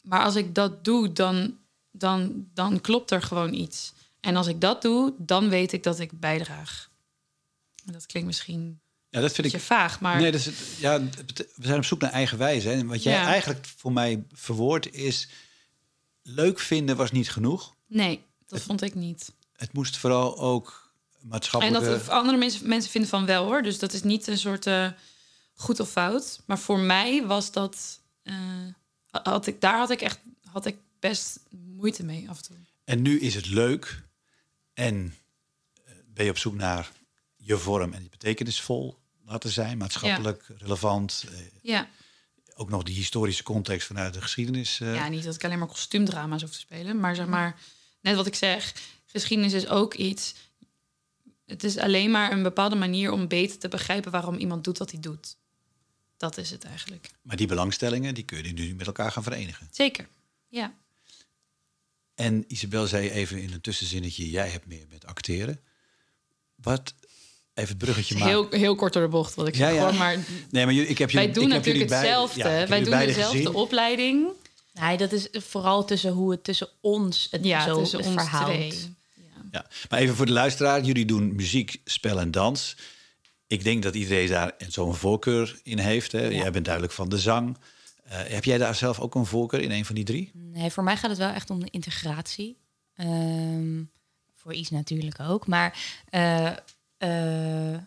maar 0.00 0.24
als 0.24 0.36
ik 0.36 0.54
dat 0.54 0.84
doe, 0.84 1.12
dan, 1.12 1.56
dan, 1.90 2.48
dan 2.54 2.80
klopt 2.80 3.10
er 3.10 3.22
gewoon 3.22 3.52
iets. 3.52 3.92
En 4.20 4.36
als 4.36 4.46
ik 4.46 4.60
dat 4.60 4.82
doe, 4.82 5.14
dan 5.18 5.48
weet 5.48 5.72
ik 5.72 5.82
dat 5.82 5.98
ik 5.98 6.20
bijdraag. 6.20 6.90
En 7.84 7.92
dat 7.92 8.06
klinkt 8.06 8.28
misschien 8.28 8.80
ja, 9.10 9.20
dat 9.20 9.32
vind 9.32 9.54
ik 9.54 9.60
vaag, 9.60 10.00
maar... 10.00 10.20
Nee, 10.20 10.32
dat 10.32 10.40
is 10.46 10.78
ja, 10.78 11.00
we 11.54 11.66
zijn 11.66 11.78
op 11.78 11.84
zoek 11.84 12.00
naar 12.00 12.10
eigen 12.10 12.38
wijze. 12.38 12.70
En 12.70 12.86
wat 12.86 13.02
jij 13.02 13.16
eigenlijk 13.16 13.66
voor 13.76 13.92
mij 13.92 14.24
verwoord 14.32 14.92
is... 14.92 15.28
leuk 16.22 16.58
vinden 16.58 16.96
was 16.96 17.10
niet 17.10 17.30
genoeg. 17.30 17.74
Nee, 17.86 18.22
dat 18.46 18.60
vond 18.60 18.82
ik 18.82 18.94
niet. 18.94 19.32
Het 19.56 19.72
moest 19.72 19.96
vooral 19.96 20.38
ook 20.38 20.92
maatschappelijk... 21.20 21.84
En 21.84 21.90
dat 21.90 22.08
andere 22.08 22.38
mensen, 22.38 22.68
mensen 22.68 22.90
vinden 22.90 23.10
van 23.10 23.26
wel, 23.26 23.44
hoor. 23.44 23.62
Dus 23.62 23.78
dat 23.78 23.92
is 23.92 24.02
niet 24.02 24.26
een 24.26 24.38
soort 24.38 24.66
uh, 24.66 24.88
goed 25.54 25.80
of 25.80 25.90
fout. 25.90 26.40
Maar 26.46 26.58
voor 26.58 26.78
mij 26.78 27.26
was 27.26 27.52
dat... 27.52 28.00
Uh, 28.24 28.34
had 29.10 29.46
ik, 29.46 29.60
daar 29.60 29.78
had 29.78 29.90
ik 29.90 30.00
echt 30.00 30.20
had 30.44 30.66
ik 30.66 30.76
best 30.98 31.40
moeite 31.50 32.04
mee 32.04 32.28
af 32.28 32.36
en 32.36 32.44
toe. 32.44 32.56
En 32.84 33.02
nu 33.02 33.20
is 33.20 33.34
het 33.34 33.48
leuk 33.48 34.02
en 34.80 35.14
eh, 35.84 35.94
ben 36.06 36.24
je 36.24 36.30
op 36.30 36.38
zoek 36.38 36.54
naar 36.54 36.92
je 37.36 37.58
vorm 37.58 37.92
en 37.92 38.00
die 38.00 38.10
betekenisvol 38.10 38.98
laten 39.24 39.50
zijn, 39.50 39.78
maatschappelijk 39.78 40.50
relevant. 40.58 41.24
Eh, 41.32 41.38
ja. 41.62 41.88
Ook 42.54 42.68
nog 42.68 42.82
die 42.82 42.94
historische 42.94 43.42
context 43.42 43.86
vanuit 43.86 44.14
de 44.14 44.20
geschiedenis. 44.20 44.80
Eh. 44.80 44.94
Ja, 44.94 45.08
niet 45.08 45.24
dat 45.24 45.34
ik 45.34 45.44
alleen 45.44 45.58
maar 45.58 45.68
kostuumdrama's 45.68 46.42
hoef 46.42 46.50
te 46.50 46.58
spelen, 46.58 47.00
maar 47.00 47.14
zeg 47.14 47.26
maar, 47.26 47.60
net 48.00 48.16
wat 48.16 48.26
ik 48.26 48.34
zeg, 48.34 48.74
geschiedenis 49.06 49.52
is 49.52 49.68
ook 49.68 49.94
iets. 49.94 50.34
Het 51.46 51.64
is 51.64 51.76
alleen 51.76 52.10
maar 52.10 52.32
een 52.32 52.42
bepaalde 52.42 52.76
manier 52.76 53.12
om 53.12 53.28
beter 53.28 53.58
te 53.58 53.68
begrijpen 53.68 54.10
waarom 54.10 54.36
iemand 54.36 54.64
doet 54.64 54.78
wat 54.78 54.90
hij 54.90 55.00
doet. 55.00 55.36
Dat 56.16 56.36
is 56.36 56.50
het 56.50 56.64
eigenlijk. 56.64 57.10
Maar 57.22 57.36
die 57.36 57.46
belangstellingen, 57.46 58.14
die 58.14 58.24
kun 58.24 58.44
je 58.44 58.52
nu 58.52 58.74
met 58.74 58.86
elkaar 58.86 59.12
gaan 59.12 59.22
verenigen. 59.22 59.68
Zeker, 59.70 60.08
ja. 60.48 60.74
En 62.20 62.44
Isabel 62.48 62.86
zei 62.86 63.10
even 63.10 63.42
in 63.42 63.52
een 63.52 63.60
tussenzinnetje: 63.60 64.30
jij 64.30 64.48
hebt 64.48 64.66
meer 64.66 64.86
met 64.90 65.06
acteren. 65.06 65.60
Wat 66.54 66.94
even 67.54 67.68
het 67.68 67.78
bruggetje 67.78 68.14
maken. 68.14 68.28
Heel, 68.28 68.48
heel 68.50 68.74
kort 68.74 68.92
door 68.92 69.02
de 69.02 69.08
bocht, 69.08 69.34
wat 69.34 69.48
ik 69.48 69.54
zeg. 69.54 69.74
Ja, 69.74 69.92
Maar, 69.92 70.16
nee, 70.50 70.64
maar 70.64 70.74
ik 70.74 70.98
heb 70.98 71.10
jullie, 71.10 71.26
wij 71.26 71.34
doen 71.34 71.44
ik 71.44 71.56
natuurlijk 71.56 71.90
hetzelfde. 71.90 72.66
wij 72.68 72.82
doen 72.82 72.98
dezelfde 72.98 73.52
opleiding. 73.52 74.28
Nee, 74.72 74.96
dat 74.96 75.12
is 75.12 75.28
vooral 75.32 75.84
tussen 75.84 76.12
hoe 76.12 76.30
het 76.30 76.44
tussen 76.44 76.68
ons 76.80 77.28
het 77.30 77.44
ja, 77.44 77.64
zo 77.64 77.78
tussen 77.78 77.98
ons 77.98 78.12
verhoudt. 78.12 78.88
Ja. 79.52 79.66
maar 79.90 79.98
even 79.98 80.16
voor 80.16 80.26
de 80.26 80.32
luisteraar. 80.32 80.84
Jullie 80.84 81.04
doen 81.04 81.34
muziek, 81.34 81.80
spel 81.84 82.20
en 82.20 82.30
dans. 82.30 82.76
Ik 83.46 83.64
denk 83.64 83.82
dat 83.82 83.94
iedereen 83.94 84.28
daar 84.28 84.54
zo'n 84.68 84.94
voorkeur 84.94 85.60
in 85.62 85.78
heeft. 85.78 86.12
Hè? 86.12 86.26
Jij 86.26 86.50
bent 86.50 86.64
duidelijk 86.64 86.94
van 86.94 87.08
de 87.08 87.18
zang. 87.18 87.56
Uh, 88.10 88.16
heb 88.16 88.44
jij 88.44 88.58
daar 88.58 88.74
zelf 88.74 89.00
ook 89.00 89.14
een 89.14 89.26
voorkeur 89.26 89.60
in 89.60 89.70
een 89.70 89.84
van 89.84 89.94
die 89.94 90.04
drie? 90.04 90.30
Nee, 90.34 90.70
voor 90.70 90.84
mij 90.84 90.96
gaat 90.96 91.10
het 91.10 91.18
wel 91.18 91.30
echt 91.30 91.50
om 91.50 91.60
de 91.60 91.70
integratie. 91.70 92.56
Um, 92.96 93.90
voor 94.34 94.54
iets 94.54 94.70
natuurlijk 94.70 95.20
ook. 95.20 95.46
Maar 95.46 95.98
uh, 96.10 96.52
uh, 96.98 97.80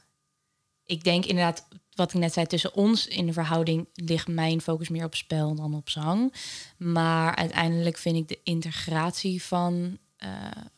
ik 0.85 1.03
denk 1.03 1.25
inderdaad, 1.25 1.67
wat 1.95 2.13
ik 2.13 2.19
net 2.19 2.33
zei, 2.33 2.45
tussen 2.45 2.75
ons 2.75 3.07
in 3.07 3.25
de 3.25 3.33
verhouding 3.33 3.87
ligt 3.93 4.27
mijn 4.27 4.61
focus 4.61 4.89
meer 4.89 5.05
op 5.05 5.15
spel 5.15 5.55
dan 5.55 5.75
op 5.75 5.89
zang. 5.89 6.33
Maar 6.77 7.35
uiteindelijk 7.35 7.97
vind 7.97 8.15
ik 8.15 8.27
de 8.27 8.39
integratie 8.43 9.43
van, 9.43 9.97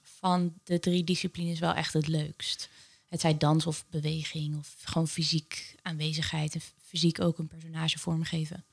van 0.01 0.53
de 0.63 0.79
drie 0.79 1.03
disciplines 1.03 1.59
wel 1.59 1.73
echt 1.73 1.93
het 1.93 2.07
leukst. 2.07 2.69
Het 3.09 3.21
zij 3.21 3.37
dans 3.37 3.65
of 3.65 3.85
beweging 3.89 4.57
of 4.57 4.75
gewoon 4.83 5.07
fysiek 5.07 5.75
aanwezigheid 5.81 6.53
en 6.53 6.61
fysiek 6.83 7.21
ook 7.21 7.37
een 7.37 7.47
personage 7.47 7.99
vormgeven 7.99 8.65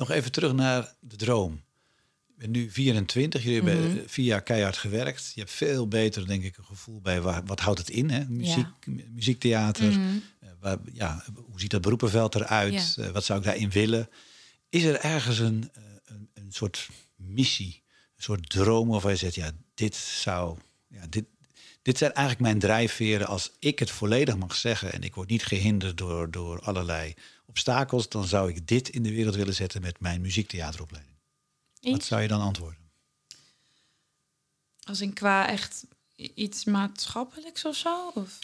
nog 0.00 0.10
even 0.10 0.32
terug 0.32 0.52
naar 0.52 0.94
de 1.00 1.16
droom. 1.16 1.62
Je 2.26 2.34
bent 2.36 2.52
nu 2.52 2.70
24, 2.70 3.42
jullie 3.42 3.62
hebben 3.62 3.90
mhm. 3.90 3.98
vier 4.06 4.24
jaar 4.24 4.42
keihard 4.42 4.76
gewerkt. 4.76 5.32
Je 5.34 5.40
hebt 5.40 5.52
veel 5.52 5.88
beter, 5.88 6.26
denk 6.26 6.44
ik, 6.44 6.56
een 6.56 6.64
gevoel 6.64 7.00
bij 7.00 7.20
waar, 7.20 7.44
wat 7.44 7.60
houdt 7.60 7.78
het 7.78 7.90
in, 7.90 8.10
hè? 8.10 8.24
Muziek, 8.28 8.66
muziektheater. 9.10 9.90
Mhm. 9.90 10.00
Eh, 10.40 10.48
waar, 10.60 10.78
ja, 10.92 11.24
hoe 11.34 11.60
ziet 11.60 11.70
dat 11.70 11.80
beroepenveld 11.80 12.34
eruit? 12.34 12.96
Uh, 12.98 13.08
wat 13.08 13.24
zou 13.24 13.38
ik 13.38 13.44
daarin 13.44 13.70
willen? 13.70 14.08
Is 14.68 14.84
er 14.84 15.00
ergens 15.00 15.38
een, 15.38 15.70
eh, 15.72 15.82
een, 16.04 16.30
een, 16.34 16.52
soort 16.52 16.88
missie, 17.16 17.82
een 18.16 18.22
soort 18.22 18.50
droom 18.50 18.88
waarvan 18.88 19.10
je 19.10 19.16
zegt, 19.16 19.34
ja, 19.34 19.50
dit 19.74 19.96
zou, 19.96 20.58
ja, 20.88 21.06
dit, 21.08 21.24
dit 21.82 21.98
zijn 21.98 22.12
eigenlijk 22.12 22.46
mijn 22.46 22.58
drijfveren 22.58 23.26
als 23.26 23.52
ik 23.58 23.78
het 23.78 23.90
volledig 23.90 24.36
mag 24.36 24.54
zeggen 24.54 24.92
en 24.92 25.02
ik 25.02 25.14
word 25.14 25.28
niet 25.28 25.44
gehinderd 25.44 25.98
door, 25.98 26.30
door 26.30 26.60
allerlei 26.60 27.14
obstakels, 27.50 28.08
dan 28.08 28.24
zou 28.24 28.48
ik 28.48 28.68
dit 28.68 28.88
in 28.88 29.02
de 29.02 29.10
wereld 29.10 29.34
willen 29.34 29.54
zetten 29.54 29.80
met 29.80 30.00
mijn 30.00 30.20
muziektheateropleiding. 30.20 31.16
Wat 31.80 32.04
zou 32.04 32.22
je 32.22 32.28
dan 32.28 32.40
antwoorden? 32.40 32.78
Als 34.82 35.00
in 35.00 35.12
qua 35.12 35.48
echt 35.48 35.86
iets 36.34 36.64
maatschappelijks 36.64 37.64
of 37.64 37.76
zo? 37.76 38.10
Of? 38.14 38.38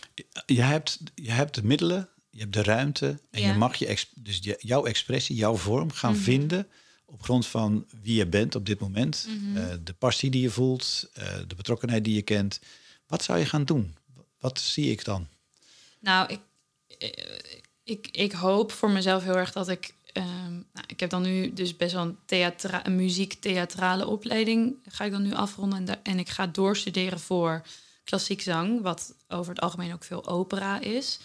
Je, 0.47 0.63
hebt, 0.63 1.01
je 1.15 1.31
hebt 1.31 1.55
de 1.55 1.65
middelen, 1.65 2.09
je 2.31 2.41
hebt 2.41 2.53
de 2.53 2.63
ruimte 2.63 3.21
en 3.31 3.43
je 3.43 3.53
mag 3.53 3.77
je, 3.77 4.05
dus 4.15 4.41
jouw 4.59 4.85
expressie, 4.85 5.37
jouw 5.37 5.57
vorm 5.57 5.93
gaan 5.93 6.13
mhm. 6.13 6.23
vinden 6.23 6.69
op 7.05 7.23
grond 7.23 7.47
van 7.47 7.87
wie 8.03 8.15
je 8.15 8.27
bent 8.27 8.55
op 8.55 8.67
dit 8.67 8.81
moment, 8.81 9.27
mhm. 9.29 9.57
eh, 9.57 9.75
de 9.85 9.93
passie 9.93 10.31
die 10.31 10.43
je 10.43 10.51
voelt, 10.51 11.11
uh, 11.19 11.25
de 11.47 11.55
betrokkenheid 11.55 12.05
die 12.05 12.15
je 12.15 12.23
kent. 12.23 12.61
Wat 13.07 13.23
zou 13.23 13.39
je 13.39 13.47
gaan 13.47 13.65
doen? 13.65 13.97
Wat 14.39 14.61
zie 14.61 14.91
ik 14.91 15.05
dan? 15.05 15.29
Nou, 16.01 16.33
ik, 16.33 16.41
eh, 16.99 17.09
ik, 17.87 18.09
ik 18.11 18.33
hoop 18.33 18.73
voor 18.73 18.91
mezelf 18.91 19.23
heel 19.23 19.37
erg 19.37 19.53
dat 19.53 19.69
ik. 19.69 19.95
Um, 20.13 20.67
nou, 20.73 20.87
ik 20.87 21.01
heb 21.01 21.11
dan 21.11 21.23
nu 21.23 21.53
dus 21.53 21.77
best 21.77 21.93
wel 21.93 22.03
een, 22.03 22.19
theatra 22.25 22.87
een 22.87 22.97
muziek-theatrale 22.97 24.07
opleiding. 24.07 24.77
Ga 24.87 25.05
ik 25.05 25.11
dan 25.11 25.23
nu 25.23 25.35
afronden. 25.35 25.89
En, 25.89 26.03
en 26.03 26.19
ik 26.19 26.29
ga 26.29 26.47
doorstuderen 26.47 27.21
voor 27.21 27.63
klassiek 28.05 28.41
zang, 28.41 28.83
wat 28.83 29.15
over 29.29 29.55
het 29.55 29.63
algemeen 29.63 29.93
ook 29.93 30.05
veel 30.05 30.27
opera 30.27 30.81
is. 30.81 31.19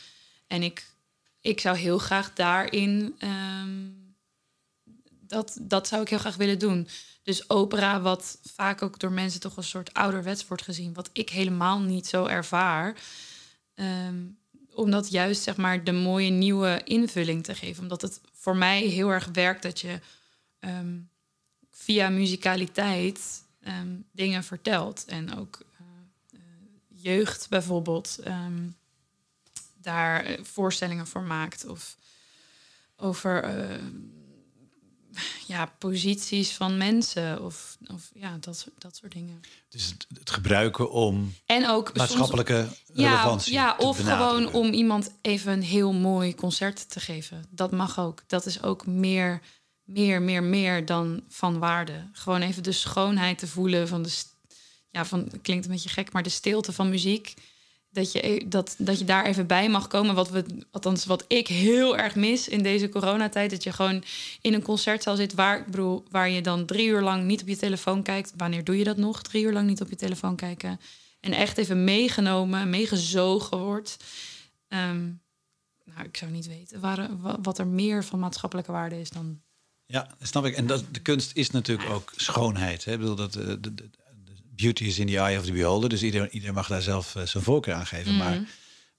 En 0.48 0.64
ik, 0.64 0.86
ik 1.42 1.60
zou 1.60 1.78
heel 1.78 1.98
graag 1.98 2.34
daarin 2.34 3.16
um, 3.24 4.16
dat, 5.10 5.58
dat 5.62 5.88
zou 5.88 6.02
ik 6.02 6.10
heel 6.10 6.20
graag 6.20 6.36
willen 6.36 6.60
doen. 6.60 6.88
Dus 7.24 7.50
opera, 7.50 8.02
wat 8.02 8.40
vaak 8.44 8.82
ook 8.82 9.00
door 9.00 9.12
mensen 9.12 9.40
toch 9.40 9.58
een 9.58 9.64
soort 9.64 9.94
ouderwets 9.94 10.48
wordt 10.48 10.64
gezien, 10.64 10.94
wat 10.94 11.10
ik 11.14 11.30
helemaal 11.30 11.80
niet 11.80 12.08
zo 12.08 12.26
ervaar. 12.26 12.96
Ehm, 13.76 14.18
om 14.74 14.92
dat 14.92 15.10
juist 15.10 15.42
zeg 15.42 15.58
maar 15.58 15.84
de 15.84 15.92
mooie 15.92 16.30
nieuwe 16.30 16.82
invulling 16.84 17.44
te 17.44 17.56
geven. 17.56 17.82
Omdat 17.82 18.02
het 18.02 18.22
voor 18.34 18.56
mij 18.56 18.82
heel 18.82 19.10
erg 19.10 19.30
werkt 19.34 19.64
dat 19.64 19.80
je 19.80 20.00
ehm, 20.60 21.00
via 21.70 22.10
muzikaliteit 22.10 23.44
ehm, 23.62 23.96
dingen 24.12 24.44
vertelt. 24.44 25.06
En 25.06 25.38
ook 25.38 25.60
eh, 25.60 25.86
eh, 26.34 26.40
jeugd 26.88 27.50
bijvoorbeeld 27.50 28.20
ehm, 28.24 28.70
daar 29.74 30.26
eh, 30.26 30.44
voorstellingen 30.44 31.08
voor 31.08 31.24
maakt. 31.24 31.66
Of 31.66 31.98
over 32.96 33.44
ja, 35.48 35.66
posities 35.78 36.52
van 36.52 36.78
mensen 36.78 37.44
of, 37.44 37.78
of 37.88 38.12
ja, 38.14 38.38
dat, 38.40 38.68
dat 38.78 38.96
soort 38.96 39.12
dingen. 39.12 39.42
Dus 39.70 39.86
het, 39.86 40.08
het 40.20 40.30
gebruiken 40.30 40.92
om 40.92 41.34
en 41.46 41.70
ook 41.70 41.98
maatschappelijke 41.98 42.68
relevantie 42.94 43.54
ja, 43.54 43.76
te 43.76 43.86
of 43.86 44.00
gewoon 44.00 44.54
om 44.54 44.72
iemand 44.72 45.12
even 45.22 45.54
een 45.54 45.64
heel 45.64 45.94
mooi 45.94 46.36
concert 46.36 46.90
te 46.90 47.00
geven. 47.00 47.46
Dat 47.50 47.72
mag 47.72 48.00
ook. 48.00 48.24
Dat 48.28 48.46
is 48.46 48.64
ook 48.64 48.86
meer, 48.86 49.42
meer, 49.84 50.22
meer, 50.22 50.44
meer 50.44 50.86
dan 50.86 51.24
van 51.28 51.60
waarde. 51.60 52.10
Gewoon 52.12 52.42
even 52.42 52.64
de 52.64 52.72
schoonheid 52.72 53.38
te 53.38 53.48
voelen 53.48 53.88
van 53.88 54.02
de, 54.02 54.24
ja, 54.90 55.06
van 55.06 55.32
klinkt 55.42 55.66
een 55.66 55.72
beetje 55.72 55.90
gek, 55.90 56.12
maar 56.12 56.24
de 56.24 56.30
stilte 56.30 56.74
van 56.74 56.90
muziek 56.90 57.34
dat 57.92 58.12
je, 58.12 58.28
e- 58.28 58.48
dat, 58.48 58.76
dat 58.78 59.00
je 59.00 59.06
daar 59.06 59.26
even 59.26 59.48
bij 59.48 59.70
mag 59.70 59.88
komen. 59.88 60.16
Wat 60.16 60.30
we, 60.30 60.46
althans, 60.72 61.06
wat 61.06 61.26
ik 61.28 61.48
heel 61.48 61.98
erg 61.98 62.16
mis 62.16 62.48
in 62.48 62.64
deze 62.64 62.90
coronatijd. 62.90 63.52
Dat 63.52 63.64
je 63.64 63.72
gewoon 63.72 64.04
in 64.42 64.54
een 64.54 64.62
concertzaal 64.62 65.16
zit 65.16 65.34
waar, 65.34 65.60
ik 65.60 65.66
bedoel, 65.66 66.04
waar 66.10 66.30
je 66.30 66.42
dan 66.42 66.66
drie 66.66 66.88
uur 66.88 67.02
lang 67.02 67.24
niet 67.24 67.42
op 67.42 67.48
je 67.48 67.58
telefoon 67.58 68.04
kijkt. 68.04 68.34
Wanneer 68.38 68.64
doe 68.64 68.78
je 68.78 68.84
dat 68.84 68.98
nog? 68.98 69.22
Drie 69.22 69.44
uur 69.44 69.54
lang 69.54 69.68
niet 69.68 69.82
op 69.82 69.90
je 69.90 69.96
telefoon 69.96 70.36
kijken. 70.36 70.80
En 71.20 71.34
echt 71.34 71.58
even 71.58 71.84
meegenomen, 71.84 72.70
meegezogen 72.70 73.58
wordt. 73.58 73.98
Ehm, 74.68 75.10
nou, 75.84 76.04
ik 76.04 76.18
zou 76.18 76.32
niet 76.32 76.48
weten 76.48 76.80
waar, 76.80 77.10
wat 77.42 77.58
er 77.58 77.68
meer 77.68 78.04
van 78.04 78.20
maatschappelijke 78.20 78.72
waarde 78.72 79.00
is 79.00 79.10
dan. 79.10 79.42
Ja, 79.86 80.16
snap 80.22 80.46
ik. 80.46 80.56
En 80.56 80.68
dat, 80.68 80.84
de 80.92 81.00
kunst 81.00 81.32
is 81.36 81.50
natuurlijk 81.50 81.90
ook 81.90 82.14
schoonheid. 82.16 82.86
Hè? 82.86 82.92
Ik 82.92 83.00
bedoel, 83.00 83.16
dat, 83.16 83.34
de, 83.34 83.60
de, 83.60 83.90
beauty 84.56 84.84
is 84.84 85.00
in 85.00 85.08
the 85.08 85.18
eye 85.18 85.38
of 85.38 85.46
the 85.46 85.52
beholder. 85.52 85.90
Dus 85.90 86.04
iedereen, 86.04 86.30
iedereen 86.30 86.56
mag 86.56 86.68
daar 86.68 86.82
zelf 86.82 87.16
uh, 87.16 87.26
zijn 87.26 87.44
voorkeur 87.44 87.74
aan 87.74 87.86
geven. 87.86 88.18
Maar 88.18 88.36
mhm. 88.36 88.44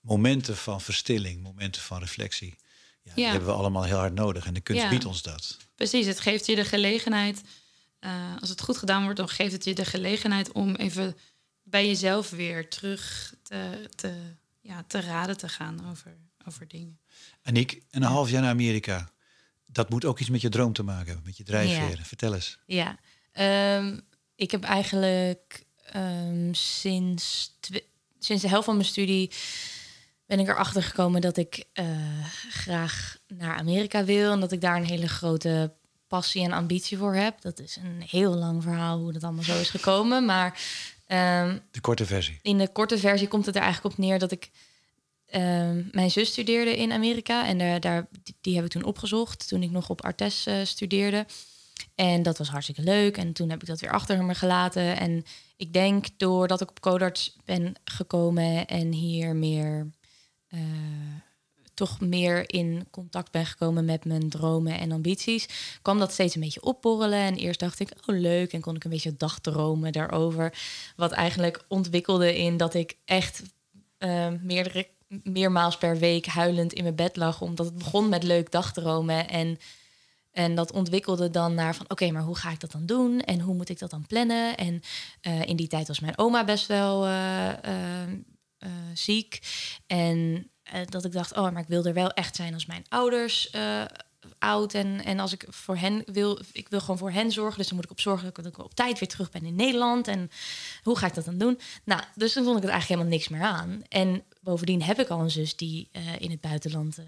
momenten 0.00 0.56
van 0.56 0.80
verstilling, 0.80 1.42
momenten 1.42 1.82
van 1.82 1.98
reflectie, 1.98 2.54
ja, 3.02 3.14
die 3.14 3.24
hebben 3.24 3.48
we 3.48 3.54
allemaal 3.54 3.84
heel 3.84 3.96
hard 3.96 4.14
nodig. 4.14 4.46
En 4.46 4.54
de 4.54 4.60
kunst 4.60 4.88
biedt 4.88 5.04
ons 5.04 5.22
dat. 5.22 5.56
Precies, 5.74 6.06
het 6.06 6.20
geeft 6.20 6.46
je 6.46 6.54
de 6.54 6.64
gelegenheid. 6.64 7.42
Uh, 8.00 8.36
als 8.40 8.48
het 8.48 8.60
goed 8.60 8.76
gedaan 8.76 9.02
wordt, 9.02 9.16
dan 9.16 9.28
geeft 9.28 9.52
het 9.52 9.64
je 9.64 9.74
de 9.74 9.84
gelegenheid 9.84 10.52
om 10.52 10.74
even 10.74 11.16
bij 11.62 11.86
jezelf 11.86 12.30
weer 12.30 12.68
terug 12.68 13.34
te, 13.42 13.88
te, 13.94 14.14
ja, 14.60 14.84
te 14.86 15.00
raden 15.00 15.36
te 15.36 15.48
gaan 15.48 15.90
over, 15.90 16.16
over 16.46 16.68
dingen. 16.68 16.98
En 17.42 17.56
ik, 17.56 17.82
een 17.90 18.02
half 18.02 18.30
jaar 18.30 18.42
naar 18.42 18.50
Amerika. 18.50 19.10
Dat 19.66 19.90
moet 19.90 20.04
ook 20.04 20.18
iets 20.18 20.30
met 20.30 20.40
je 20.40 20.48
droom 20.48 20.72
te 20.72 20.82
maken 20.82 21.06
hebben, 21.06 21.24
met 21.24 21.36
je 21.36 21.44
drijfveren. 21.44 22.04
Vertel 22.04 22.34
eens. 22.34 22.58
Ja, 22.66 22.98
um, 23.78 24.00
ik 24.42 24.50
heb 24.50 24.64
eigenlijk 24.64 25.64
um, 25.96 26.54
sinds, 26.54 27.52
sinds 28.18 28.42
de 28.42 28.48
helft 28.48 28.64
van 28.64 28.76
mijn 28.76 28.88
studie 28.88 29.30
ben 30.26 30.38
ik 30.38 30.48
erachter 30.48 30.82
gekomen 30.82 31.20
dat 31.20 31.36
ik 31.36 31.64
uh, 31.74 31.86
graag 32.50 33.16
naar 33.28 33.56
Amerika 33.56 34.04
wil 34.04 34.32
en 34.32 34.40
dat 34.40 34.52
ik 34.52 34.60
daar 34.60 34.76
een 34.76 34.84
hele 34.84 35.08
grote 35.08 35.72
passie 36.06 36.44
en 36.44 36.52
ambitie 36.52 36.98
voor 36.98 37.14
heb. 37.14 37.40
Dat 37.40 37.60
is 37.60 37.76
een 37.76 38.02
heel 38.06 38.34
lang 38.34 38.62
verhaal 38.62 38.98
hoe 38.98 39.12
dat 39.12 39.24
allemaal 39.24 39.44
zo 39.44 39.60
is 39.60 39.70
gekomen, 39.70 40.24
maar 40.24 40.60
um, 41.06 41.60
de 41.70 41.80
korte 41.80 42.06
versie. 42.06 42.38
In 42.42 42.58
de 42.58 42.68
korte 42.72 42.98
versie 42.98 43.28
komt 43.28 43.46
het 43.46 43.56
er 43.56 43.62
eigenlijk 43.62 43.94
op 43.94 44.00
neer 44.00 44.18
dat 44.18 44.30
ik 44.30 44.50
um, 45.34 45.88
mijn 45.92 46.10
zus 46.10 46.28
studeerde 46.28 46.76
in 46.76 46.92
Amerika 46.92 47.46
en 47.46 47.58
daar, 47.58 47.80
daar 47.80 48.08
die, 48.22 48.36
die, 48.40 48.54
heb 48.54 48.64
ik 48.64 48.70
toen 48.70 48.84
opgezocht 48.84 49.48
toen 49.48 49.62
ik 49.62 49.70
nog 49.70 49.88
op 49.88 50.04
Artes 50.04 50.46
uh, 50.46 50.54
studeerde. 50.64 51.26
En 51.94 52.22
dat 52.22 52.38
was 52.38 52.48
hartstikke 52.48 52.82
leuk. 52.82 53.16
En 53.16 53.32
toen 53.32 53.50
heb 53.50 53.60
ik 53.60 53.66
dat 53.66 53.80
weer 53.80 53.92
achter 53.92 54.24
me 54.24 54.34
gelaten. 54.34 54.96
En 54.96 55.24
ik 55.56 55.72
denk 55.72 56.06
doordat 56.16 56.60
ik 56.60 56.70
op 56.70 56.80
Codarts 56.80 57.36
ben 57.44 57.74
gekomen 57.84 58.66
en 58.66 58.92
hier 58.92 59.36
meer 59.36 59.90
uh, 60.48 60.60
toch 61.74 62.00
meer 62.00 62.52
in 62.52 62.86
contact 62.90 63.30
ben 63.30 63.46
gekomen 63.46 63.84
met 63.84 64.04
mijn 64.04 64.28
dromen 64.28 64.78
en 64.78 64.92
ambities, 64.92 65.48
kwam 65.82 65.98
dat 65.98 66.12
steeds 66.12 66.34
een 66.34 66.40
beetje 66.40 66.62
opborrelen. 66.62 67.18
En 67.18 67.34
eerst 67.34 67.60
dacht 67.60 67.80
ik, 67.80 67.92
oh 68.06 68.18
leuk, 68.18 68.52
en 68.52 68.60
kon 68.60 68.76
ik 68.76 68.84
een 68.84 68.90
beetje 68.90 69.16
dagdromen 69.16 69.92
daarover. 69.92 70.58
Wat 70.96 71.12
eigenlijk 71.12 71.64
ontwikkelde 71.68 72.38
in 72.38 72.56
dat 72.56 72.74
ik 72.74 72.96
echt 73.04 73.42
uh, 73.98 74.28
meerdere, 74.40 74.88
meermaals 75.08 75.78
per 75.78 75.98
week 75.98 76.26
huilend 76.26 76.72
in 76.72 76.82
mijn 76.82 76.94
bed 76.94 77.16
lag, 77.16 77.40
omdat 77.40 77.66
het 77.66 77.78
begon 77.78 78.08
met 78.08 78.22
leuk 78.22 78.50
dagdromen 78.50 79.28
en 79.28 79.58
en 80.32 80.54
dat 80.54 80.72
ontwikkelde 80.72 81.30
dan 81.30 81.54
naar 81.54 81.74
van 81.74 81.90
oké, 81.90 82.10
maar 82.10 82.22
hoe 82.22 82.36
ga 82.36 82.50
ik 82.50 82.60
dat 82.60 82.72
dan 82.72 82.86
doen? 82.86 83.20
En 83.20 83.40
hoe 83.40 83.54
moet 83.54 83.68
ik 83.68 83.78
dat 83.78 83.90
dan 83.90 84.06
plannen? 84.06 84.56
En 84.56 84.82
uh, 85.22 85.42
in 85.42 85.56
die 85.56 85.68
tijd 85.68 85.88
was 85.88 86.00
mijn 86.00 86.18
oma 86.18 86.44
best 86.44 86.66
wel 86.66 87.06
uh, 87.06 87.48
uh, 87.48 88.68
ziek. 88.94 89.38
En 89.86 90.50
dat 90.88 91.04
ik 91.04 91.12
dacht, 91.12 91.36
oh, 91.36 91.50
maar 91.52 91.62
ik 91.62 91.68
wil 91.68 91.84
er 91.84 91.94
wel 91.94 92.10
echt 92.10 92.36
zijn 92.36 92.54
als 92.54 92.66
mijn 92.66 92.84
ouders 92.88 93.50
oud. 94.38 94.74
En, 94.74 95.04
en 95.04 95.18
als 95.18 95.32
ik 95.32 95.46
voor 95.48 95.76
hen 95.76 96.02
wil, 96.06 96.40
ik 96.52 96.68
wil 96.68 96.80
gewoon 96.80 96.98
voor 96.98 97.10
hen 97.10 97.30
zorgen. 97.30 97.58
Dus 97.58 97.66
dan 97.66 97.76
moet 97.76 97.84
ik 97.84 97.90
op 97.90 98.00
zorgen 98.00 98.30
dat 98.32 98.46
ik 98.46 98.58
op 98.58 98.74
tijd 98.74 98.98
weer 98.98 99.08
terug 99.08 99.30
ben 99.30 99.44
in 99.44 99.54
Nederland. 99.54 100.08
En 100.08 100.30
hoe 100.82 100.98
ga 100.98 101.06
ik 101.06 101.14
dat 101.14 101.24
dan 101.24 101.38
doen? 101.38 101.58
Nou, 101.84 102.02
dus 102.14 102.32
dan 102.32 102.44
vond 102.44 102.56
ik 102.56 102.62
het 102.62 102.72
eigenlijk 102.72 103.00
helemaal 103.00 103.18
niks 103.18 103.28
meer 103.28 103.42
aan. 103.42 103.82
En 103.88 104.24
bovendien 104.40 104.82
heb 104.82 105.00
ik 105.00 105.08
al 105.08 105.20
een 105.20 105.30
zus 105.30 105.56
die 105.56 105.90
in 106.18 106.30
het 106.30 106.40
buitenland 106.40 106.98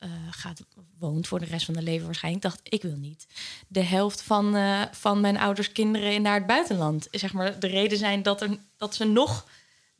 uh, 0.00 0.10
gaat, 0.30 0.60
woont 0.98 1.28
voor 1.28 1.38
de 1.38 1.44
rest 1.44 1.64
van 1.64 1.74
de 1.74 1.82
leven 1.82 2.06
waarschijnlijk. 2.06 2.42
dacht, 2.44 2.60
ik 2.62 2.82
wil 2.82 2.96
niet 2.96 3.26
de 3.68 3.82
helft 3.82 4.22
van, 4.22 4.56
uh, 4.56 4.82
van 4.92 5.20
mijn 5.20 5.38
ouders 5.38 5.72
kinderen 5.72 6.22
naar 6.22 6.34
het 6.34 6.46
buitenland. 6.46 7.08
Zeg 7.10 7.32
maar, 7.32 7.58
de 7.58 7.66
reden 7.66 7.98
zijn 7.98 8.22
dat, 8.22 8.42
er, 8.42 8.56
dat 8.76 8.94
ze 8.94 9.04
nog 9.04 9.46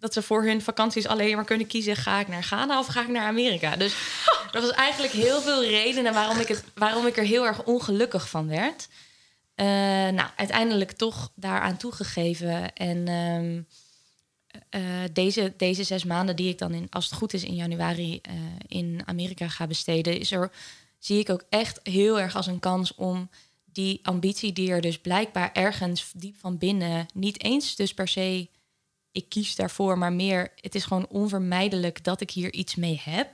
dat 0.00 0.12
ze 0.12 0.22
voor 0.22 0.44
hun 0.44 0.62
vakanties 0.62 1.06
alleen 1.06 1.36
maar 1.36 1.44
kunnen 1.44 1.66
kiezen: 1.66 1.96
ga 1.96 2.20
ik 2.20 2.28
naar 2.28 2.42
Ghana 2.42 2.78
of 2.78 2.86
ga 2.86 3.02
ik 3.02 3.08
naar 3.08 3.26
Amerika? 3.26 3.76
Dus 3.76 3.94
dat 4.52 4.62
was 4.62 4.72
eigenlijk 4.72 5.12
heel 5.12 5.40
veel 5.40 5.64
redenen 5.64 6.12
waarom 6.12 6.38
ik, 6.38 6.48
het, 6.48 6.64
waarom 6.74 7.06
ik 7.06 7.16
er 7.16 7.24
heel 7.24 7.46
erg 7.46 7.64
ongelukkig 7.64 8.28
van 8.28 8.48
werd. 8.48 8.88
Uh, 9.56 9.66
nou, 10.08 10.28
uiteindelijk 10.36 10.92
toch 10.92 11.30
daaraan 11.34 11.76
toegegeven. 11.76 12.72
En 12.72 13.08
um, 13.08 13.66
uh, 14.70 14.82
deze, 15.12 15.54
deze 15.56 15.84
zes 15.84 16.04
maanden 16.04 16.36
die 16.36 16.48
ik 16.48 16.58
dan 16.58 16.72
in, 16.72 16.86
als 16.90 17.04
het 17.04 17.14
goed 17.14 17.32
is 17.32 17.44
in 17.44 17.54
januari 17.54 18.20
uh, 18.28 18.34
in 18.66 19.02
Amerika 19.04 19.48
ga 19.48 19.66
besteden, 19.66 20.18
is 20.18 20.32
er, 20.32 20.50
zie 20.98 21.18
ik 21.18 21.30
ook 21.30 21.44
echt 21.48 21.80
heel 21.82 22.20
erg 22.20 22.36
als 22.36 22.46
een 22.46 22.58
kans 22.58 22.94
om 22.94 23.28
die 23.72 24.00
ambitie 24.02 24.52
die 24.52 24.70
er 24.70 24.80
dus 24.80 24.98
blijkbaar 24.98 25.52
ergens 25.52 26.12
diep 26.16 26.36
van 26.38 26.58
binnen, 26.58 27.06
niet 27.14 27.42
eens 27.42 27.76
dus 27.76 27.94
per 27.94 28.08
se, 28.08 28.48
ik 29.12 29.28
kies 29.28 29.56
daarvoor, 29.56 29.98
maar 29.98 30.12
meer, 30.12 30.52
het 30.56 30.74
is 30.74 30.84
gewoon 30.84 31.06
onvermijdelijk 31.08 32.04
dat 32.04 32.20
ik 32.20 32.30
hier 32.30 32.52
iets 32.52 32.74
mee 32.74 33.00
heb, 33.04 33.28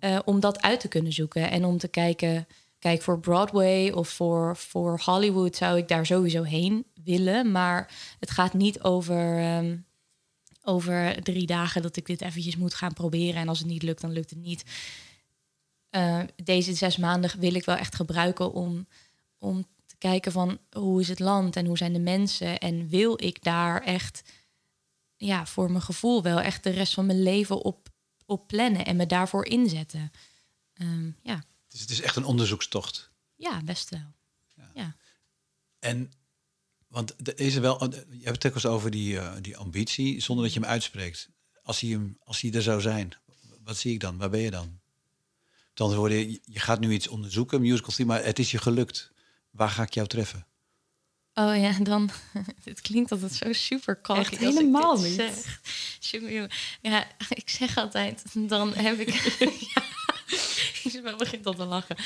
uh, 0.00 0.18
om 0.24 0.40
dat 0.40 0.62
uit 0.62 0.80
te 0.80 0.88
kunnen 0.88 1.12
zoeken 1.12 1.50
en 1.50 1.64
om 1.64 1.78
te 1.78 1.88
kijken, 1.88 2.46
kijk 2.78 3.02
voor 3.02 3.20
Broadway 3.20 3.90
of 3.90 4.08
voor, 4.08 4.56
voor 4.56 5.00
Hollywood 5.04 5.56
zou 5.56 5.78
ik 5.78 5.88
daar 5.88 6.06
sowieso 6.06 6.42
heen 6.42 6.84
willen, 7.04 7.52
maar 7.52 7.90
het 8.20 8.30
gaat 8.30 8.54
niet 8.54 8.82
over. 8.82 9.56
Um, 9.56 9.84
over 10.66 11.22
drie 11.22 11.46
dagen 11.46 11.82
dat 11.82 11.96
ik 11.96 12.06
dit 12.06 12.20
eventjes 12.20 12.56
moet 12.56 12.74
gaan 12.74 12.92
proberen. 12.92 13.40
En 13.40 13.48
als 13.48 13.58
het 13.58 13.68
niet 13.68 13.82
lukt, 13.82 14.00
dan 14.00 14.12
lukt 14.12 14.30
het 14.30 14.38
niet. 14.38 14.64
Uh, 15.90 16.22
deze 16.44 16.74
zes 16.74 16.96
maanden 16.96 17.38
wil 17.38 17.54
ik 17.54 17.64
wel 17.64 17.76
echt 17.76 17.94
gebruiken 17.94 18.52
om, 18.52 18.86
om 19.38 19.66
te 19.86 19.96
kijken 19.98 20.32
van 20.32 20.58
hoe 20.70 21.00
is 21.00 21.08
het 21.08 21.18
land 21.18 21.56
en 21.56 21.66
hoe 21.66 21.76
zijn 21.76 21.92
de 21.92 21.98
mensen. 21.98 22.58
En 22.58 22.88
wil 22.88 23.22
ik 23.22 23.44
daar 23.44 23.82
echt, 23.82 24.22
ja, 25.16 25.46
voor 25.46 25.70
mijn 25.70 25.82
gevoel 25.82 26.22
wel 26.22 26.40
echt 26.40 26.62
de 26.62 26.70
rest 26.70 26.94
van 26.94 27.06
mijn 27.06 27.22
leven 27.22 27.62
op, 27.62 27.88
op 28.26 28.46
plannen 28.46 28.84
en 28.84 28.96
me 28.96 29.06
daarvoor 29.06 29.46
inzetten. 29.46 30.10
Um, 30.74 31.16
ja. 31.22 31.44
Dus 31.68 31.80
het 31.80 31.90
is 31.90 32.00
echt 32.00 32.16
een 32.16 32.24
onderzoekstocht. 32.24 33.10
Ja, 33.34 33.62
best 33.62 33.90
wel. 33.90 34.14
Ja. 34.54 34.70
ja. 34.74 34.96
En 35.78 36.12
want 36.96 37.28
er 37.28 37.40
is 37.40 37.54
er 37.54 37.60
wel, 37.60 37.90
je 38.10 38.24
hebt 38.24 38.42
het 38.42 38.46
ook 38.46 38.54
eens 38.54 38.66
over 38.66 38.90
die, 38.90 39.14
uh, 39.14 39.32
die 39.40 39.56
ambitie, 39.56 40.20
zonder 40.20 40.44
dat 40.44 40.54
je 40.54 40.60
hem 40.60 40.68
uitspreekt. 40.68 41.28
Als 41.62 41.80
hij, 41.80 41.90
hem, 41.90 42.18
als 42.24 42.40
hij 42.40 42.52
er 42.52 42.62
zou 42.62 42.80
zijn, 42.80 43.12
wat 43.64 43.76
zie 43.76 43.92
ik 43.92 44.00
dan? 44.00 44.16
Waar 44.16 44.30
ben 44.30 44.40
je 44.40 44.50
dan? 44.50 44.78
Dan 45.74 45.94
worden 45.94 46.18
je, 46.18 46.40
je 46.44 46.60
gaat 46.60 46.80
nu 46.80 46.92
iets 46.92 47.08
onderzoeken, 47.08 47.60
musical 47.60 47.90
theme, 47.94 48.12
maar 48.12 48.24
het 48.24 48.38
is 48.38 48.50
je 48.50 48.58
gelukt. 48.58 49.12
Waar 49.50 49.68
ga 49.68 49.82
ik 49.82 49.94
jou 49.94 50.06
treffen? 50.06 50.46
Oh 51.34 51.56
ja, 51.56 51.78
dan. 51.78 52.10
Het 52.64 52.80
klinkt 52.80 53.12
altijd 53.12 53.32
zo 53.32 53.52
super 53.52 54.00
Echt 54.02 54.38
helemaal 54.38 55.00
niet. 55.00 55.14
Zeg. 55.14 55.60
Ja, 56.82 57.06
ik 57.28 57.48
zeg 57.50 57.76
altijd, 57.76 58.22
dan 58.48 58.74
heb 58.74 58.98
ik. 58.98 59.08
ja, 59.74 59.82
Isabel 61.08 61.16
begint 61.18 61.46
al 61.46 61.54
te 61.54 61.64
lachen. 61.64 61.96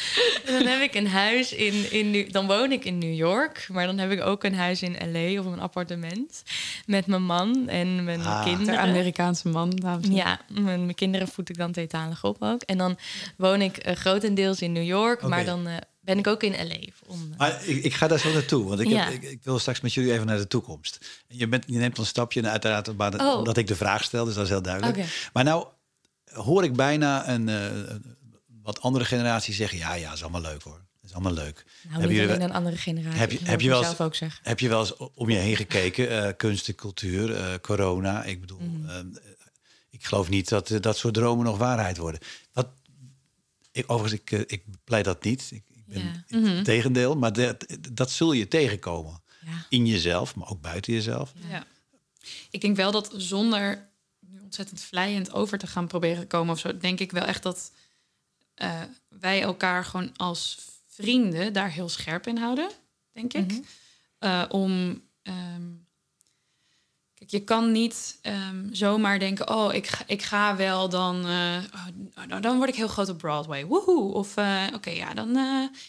En 0.47 0.53
dan 0.53 0.67
heb 0.67 0.81
ik 0.81 0.95
een 0.95 1.07
huis 1.09 1.53
in, 1.53 1.93
in 1.93 2.11
Nu- 2.11 2.27
dan 2.29 2.47
woon 2.47 2.73
ik 2.73 2.85
in 2.85 2.99
New 2.99 3.15
York, 3.15 3.67
maar 3.73 3.87
dan 3.87 3.99
heb 3.99 4.11
ik 4.11 4.21
ook 4.21 4.45
een 4.45 4.55
huis 4.55 4.83
in 4.83 4.97
LA 5.13 5.41
of 5.41 5.47
een 5.47 5.61
appartement 5.61 6.43
met 6.87 7.07
mijn 7.07 7.23
man 7.23 7.69
en 7.69 8.05
mijn 8.05 8.21
Ah. 8.21 8.45
De 8.45 8.51
kinderen. 8.51 8.81
Amerikaanse 8.81 9.49
man, 9.49 9.71
dames 9.71 10.07
en. 10.07 10.15
Ja, 10.15 10.41
mijn, 10.49 10.81
mijn 10.85 10.95
kinderen 10.95 11.29
voed 11.29 11.49
ik 11.49 11.57
dan 11.57 11.73
tweetalig 11.73 12.25
op 12.25 12.37
ook. 12.43 12.63
En 12.63 12.79
dan 12.79 12.99
woon 13.37 13.61
ik 13.63 13.77
eh, 13.77 13.97
grotendeels 13.97 14.61
in 14.63 14.73
New 14.73 14.85
York, 14.87 15.23
maar 15.23 15.45
dan 15.45 15.67
eh, 15.67 15.77
ben 16.01 16.19
ik 16.19 16.27
ook 16.27 16.43
in 16.43 16.53
LA. 16.69 16.75
Om, 17.07 17.29
eh, 17.33 17.39
Maar 17.39 17.65
ik, 17.67 17.85
ik 17.85 17.95
ga 17.95 18.07
daar 18.09 18.19
zo 18.19 18.33
naartoe, 18.33 18.65
want 18.69 18.81
ik, 18.81 18.89
Ja. 18.89 19.05
heb, 19.05 19.13
ik, 19.13 19.23
ik 19.23 19.41
wil 19.43 19.59
straks 19.59 19.81
met 19.81 19.95
jullie 19.95 20.13
even 20.13 20.27
naar 20.27 20.37
de 20.39 20.47
toekomst. 20.47 21.23
En 21.29 21.39
Je, 21.39 21.49
bent, 21.49 21.65
je 21.67 21.79
neemt 21.79 21.99
een 21.99 22.07
stapje, 22.07 22.41
en 22.41 22.51
uiteraard 22.51 22.97
maar 22.97 23.11
dat- 23.11 23.21
Oh. 23.21 23.37
omdat 23.39 23.57
ik 23.57 23.67
de 23.67 23.77
vraag 23.77 24.05
stel, 24.05 24.25
dus 24.25 24.35
dat 24.35 24.45
is 24.45 24.51
heel 24.51 24.63
duidelijk. 24.63 25.29
Maar 25.33 25.45
nou 25.45 25.67
hoor 26.33 26.65
ik 26.65 26.73
bijna 26.75 27.29
een, 27.29 27.49
eh, 27.49 27.65
een- 27.65 28.19
wat 28.73 28.81
andere 28.81 29.05
generatie 29.05 29.55
zeggen, 29.55 29.79
ja, 29.79 29.95
ja, 29.95 30.13
is 30.13 30.23
allemaal 30.23 30.41
leuk 30.41 30.63
hoor. 30.63 30.81
Dat 31.01 31.11
is 31.11 31.13
allemaal 31.13 31.33
leuk. 31.33 31.65
nou, 31.89 32.01
jullie 32.03 32.23
alleen 32.23 32.41
een 32.41 32.53
andere 32.53 32.77
generatie. 32.77 33.19
heb 33.19 33.31
je- 33.31 33.39
heb 33.45 33.61
je 33.61 33.69
wel 33.69 33.79
eens- 33.79 33.87
zelf 33.87 34.01
ook 34.01 34.15
zeggen. 34.15 34.41
Heb 34.45 34.61
je 34.61 34.69
wel 34.69 34.81
eens 34.81 34.97
om 35.15 35.31
je 35.31 35.37
heen 35.37 35.57
gekeken, 35.57 36.25
eh, 36.25 36.33
kunst 36.37 36.69
en 36.69 36.75
cultuur, 36.75 37.35
eh, 37.37 37.55
corona? 37.61 38.25
Ik 38.25 38.41
bedoel, 38.41 38.61
Mhm. 38.61 38.89
eh, 38.89 38.97
ik 39.91 40.05
geloof 40.05 40.29
niet 40.29 40.49
dat 40.49 40.73
dat 40.81 40.97
soort 40.97 41.15
dromen 41.15 41.45
nog 41.45 41.59
waarheid 41.59 41.97
worden. 41.97 42.21
Wat, 42.53 42.69
ik, 43.73 43.85
overigens, 43.91 44.21
ik, 44.21 44.51
ik 44.51 44.65
pleit 44.85 45.05
dat 45.05 45.25
niet. 45.25 45.49
Ik, 45.51 45.63
ik 45.75 45.87
ben 45.87 46.03
Ja. 46.03 46.25
in 46.27 46.45
het 46.47 46.65
tegendeel, 46.65 47.17
maar 47.17 47.33
dat, 47.33 47.67
dat 47.93 48.11
zul 48.11 48.33
je 48.33 48.49
tegenkomen. 48.49 49.23
Ja. 49.47 49.67
In 49.69 49.87
jezelf, 49.87 50.35
maar 50.35 50.49
ook 50.51 50.61
buiten 50.61 50.93
jezelf. 50.93 51.33
Ja. 51.51 51.65
Ik 52.51 52.61
denk 52.61 52.77
wel 52.77 52.91
dat 52.93 53.11
zonder 53.17 53.89
nu 54.21 54.41
ontzettend 54.41 54.81
vlijend 54.81 55.33
over 55.33 55.59
te 55.59 55.67
gaan 55.67 55.87
proberen 55.87 56.27
komen 56.27 56.55
of 56.55 56.61
zo, 56.61 56.77
denk 56.79 57.01
ik 57.01 57.11
wel 57.13 57.25
echt 57.25 57.43
dat 57.43 57.73
eh, 58.61 58.81
wij 59.09 59.43
elkaar 59.43 59.85
gewoon 59.85 60.17
als 60.17 60.59
vrienden 60.87 61.53
daar 61.53 61.71
heel 61.71 61.89
scherp 61.89 62.27
in 62.27 62.37
houden, 62.37 62.71
denk 63.13 63.33
ik. 63.33 63.53
Mhm. 63.53 63.61
Eh, 64.19 64.45
om. 64.49 65.03
ehm, 65.23 65.69
kijk, 67.15 67.31
je 67.31 67.45
kan 67.45 67.73
niet 67.73 68.19
ehm, 68.23 68.73
zomaar 68.73 69.19
denken: 69.19 69.49
oh, 69.51 69.75
ik 69.75 69.87
ga, 69.87 70.05
ik 70.07 70.23
ga 70.23 70.57
wel 70.57 70.89
dan. 70.89 71.27
eh, 71.27 71.57
oh, 71.75 72.27
nou, 72.27 72.41
dan 72.41 72.57
word 72.57 72.69
ik 72.69 72.75
heel 72.75 72.89
groot 72.89 73.09
op 73.09 73.19
Broadway. 73.19 73.67
Woehoe. 73.67 74.13
Of 74.13 74.35
oké, 74.75 74.91
ja, 74.91 75.15
dan. 75.15 75.39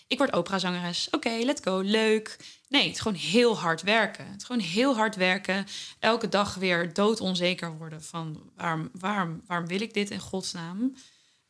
ik 0.08 0.18
word 0.18 0.34
operazangeres. 0.34 1.08
Oké, 1.10 1.30
let's 1.44 1.62
go. 1.64 1.80
Leuk. 1.80 2.38
Nee, 2.68 2.84
het 2.86 2.96
is 2.96 3.00
gewoon 3.02 3.18
heel 3.18 3.58
hard 3.58 3.82
werken. 3.82 4.26
Het 4.28 4.42
is 4.42 4.46
gewoon 4.46 4.62
heel 4.62 4.96
hard 4.96 5.16
werken. 5.16 5.66
Elke 6.00 6.30
dag 6.30 6.56
weer 6.56 6.94
doodonzeker 6.94 7.78
worden 7.78 8.04
van 8.04 8.52
waarom, 8.56 8.90
waarom, 8.94 9.42
waarom 9.46 9.68
wil 9.68 9.82
ik 9.82 9.94
dit 9.94 10.10
in 10.10 10.20
godsnaam? 10.20 10.96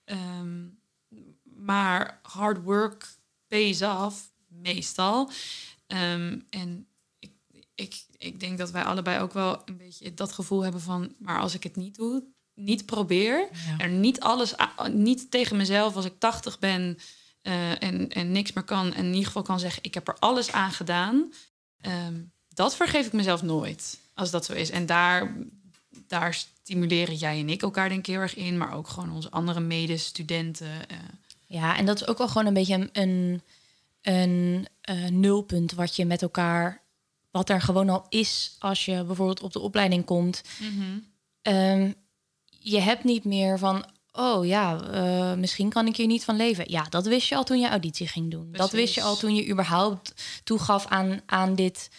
Ehm, 0.06 0.60
maar 1.62 2.20
hard 2.22 2.64
work 2.64 3.08
pays 3.48 3.82
off, 3.82 4.32
meestal. 4.48 5.30
Ehm, 5.88 6.40
en 6.50 6.88
ik, 7.20 7.32
ik, 7.76 8.04
ik 8.18 8.40
denk 8.40 8.58
dat 8.58 8.72
wij 8.72 8.84
allebei 8.84 9.22
ook 9.22 9.34
wel 9.34 9.62
een 9.66 9.78
beetje 9.78 10.14
dat 10.14 10.32
gevoel 10.32 10.62
hebben 10.62 10.82
van... 10.82 11.16
maar 11.18 11.40
als 11.40 11.54
ik 11.54 11.64
het 11.64 11.76
niet 11.76 11.96
doe, 11.96 12.24
niet 12.54 12.86
probeer... 12.86 13.50
Ja. 13.68 13.78
er 13.78 13.90
niet 13.90 14.20
alles, 14.20 14.54
niet 14.92 15.32
tegen 15.32 15.58
mezelf 15.58 15.96
als 15.96 16.06
ik 16.06 16.20
80 16.20 16.60
ben... 16.60 16.98
eh, 17.42 17.84
en, 17.84 18.10
en 18.10 18.32
niks 18.32 18.54
meer 18.54 18.64
kan 18.64 18.94
en 18.94 19.06
in 19.06 19.12
ieder 19.12 19.26
geval 19.26 19.42
kan 19.42 19.60
zeggen... 19.60 19.84
ik 19.84 19.94
heb 19.94 20.08
er 20.08 20.20
alles 20.20 20.52
aan 20.52 20.72
gedaan. 20.72 21.34
Ehm, 21.82 22.22
dat 22.48 22.76
vergeef 22.76 23.06
ik 23.06 23.14
mezelf 23.14 23.42
nooit, 23.42 24.00
als 24.14 24.32
dat 24.32 24.46
zo 24.46 24.54
is. 24.54 24.70
En 24.70 24.86
daar, 24.86 25.36
daar 26.08 26.34
stimuleren 26.34 27.16
jij 27.16 27.40
en 27.40 27.50
ik 27.50 27.62
elkaar 27.62 27.90
denk 27.90 28.00
ik 28.00 28.14
heel 28.14 28.22
erg 28.22 28.36
in... 28.36 28.58
maar 28.58 28.74
ook 28.74 28.88
gewoon 28.88 29.12
onze 29.12 29.32
andere 29.32 29.60
medestudenten... 29.60 30.90
eh 30.90 30.98
Ja, 31.52 31.78
en 31.78 31.86
dat 31.86 32.02
is 32.02 32.08
ook 32.08 32.18
wel 32.18 32.28
gewoon 32.28 32.46
een 32.48 32.54
beetje 32.54 32.74
een, 32.74 32.90
een, 32.94 33.42
een 34.02 34.68
eh, 34.82 35.08
nulpunt 35.08 35.72
wat 35.74 35.96
je 35.96 36.06
met 36.06 36.22
elkaar, 36.22 36.82
wat 37.32 37.50
er 37.50 37.62
gewoon 37.62 37.90
al 37.90 38.06
is 38.10 38.56
als 38.60 38.86
je 38.86 39.04
bijvoorbeeld 39.04 39.42
op 39.42 39.54
de 39.54 39.60
opleiding 39.60 40.06
komt. 40.06 40.42
Ehm, 41.42 41.92
je 42.60 42.80
hebt 42.80 43.04
niet 43.04 43.24
meer 43.24 43.60
van, 43.60 43.86
oh 44.12 44.46
ja, 44.46 44.82
eh, 44.92 45.34
misschien 45.38 45.70
kan 45.70 45.88
ik 45.88 45.96
hier 45.96 46.08
niet 46.08 46.24
van 46.24 46.36
leven. 46.36 46.72
Ja, 46.72 46.84
dat 46.90 47.06
wist 47.06 47.28
je 47.28 47.36
al 47.36 47.44
toen 47.44 47.60
je 47.60 47.68
auditie 47.70 48.08
ging 48.08 48.32
doen. 48.32 48.52
Dat 48.52 48.72
wist 48.72 48.94
je 48.94 49.02
al 49.02 49.16
toen 49.16 49.36
je 49.36 49.50
überhaupt 49.50 50.14
toegaf 50.44 50.86
aan, 50.86 51.22
aan, 51.26 51.56
dit, 51.56 51.90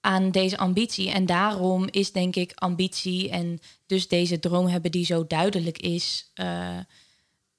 aan 0.00 0.30
deze 0.30 0.58
ambitie. 0.58 1.10
En 1.10 1.26
daarom 1.26 1.88
is 1.90 2.12
denk 2.12 2.36
ik 2.36 2.52
ambitie 2.54 3.30
en 3.30 3.60
dus 3.86 4.08
deze 4.08 4.38
droom 4.38 4.66
hebben 4.66 4.90
die 4.90 5.04
zo 5.04 5.26
duidelijk 5.26 5.78
is. 5.78 6.30
eh, 6.34 6.78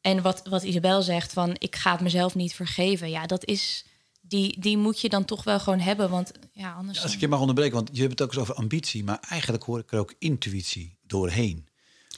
en 0.03 0.21
wat, 0.21 0.41
wat 0.49 0.63
Isabel 0.63 1.01
zegt 1.01 1.33
van 1.33 1.55
ik 1.57 1.75
ga 1.75 1.91
het 1.91 2.01
mezelf 2.01 2.35
niet 2.35 2.53
vergeven. 2.55 3.09
Ja, 3.09 3.25
dat 3.25 3.45
is 3.45 3.85
die, 4.21 4.59
die 4.59 4.77
moet 4.77 5.01
je 5.01 5.09
dan 5.09 5.25
toch 5.25 5.43
wel 5.43 5.59
gewoon 5.59 5.79
hebben. 5.79 6.09
Want 6.09 6.31
ja, 6.51 6.73
anders. 6.73 7.03
Als 7.03 7.13
ik 7.13 7.19
je 7.19 7.27
mag 7.27 7.39
onderbreken, 7.39 7.73
want 7.75 7.89
je 7.91 7.99
hebt 7.99 8.11
het 8.11 8.21
ook 8.21 8.31
eens 8.33 8.41
over 8.41 8.55
ambitie, 8.55 9.03
maar 9.03 9.19
eigenlijk 9.29 9.63
hoor 9.63 9.79
ik 9.79 9.91
er 9.91 9.99
ook 9.99 10.13
intuïtie 10.19 10.97
doorheen. 11.07 11.67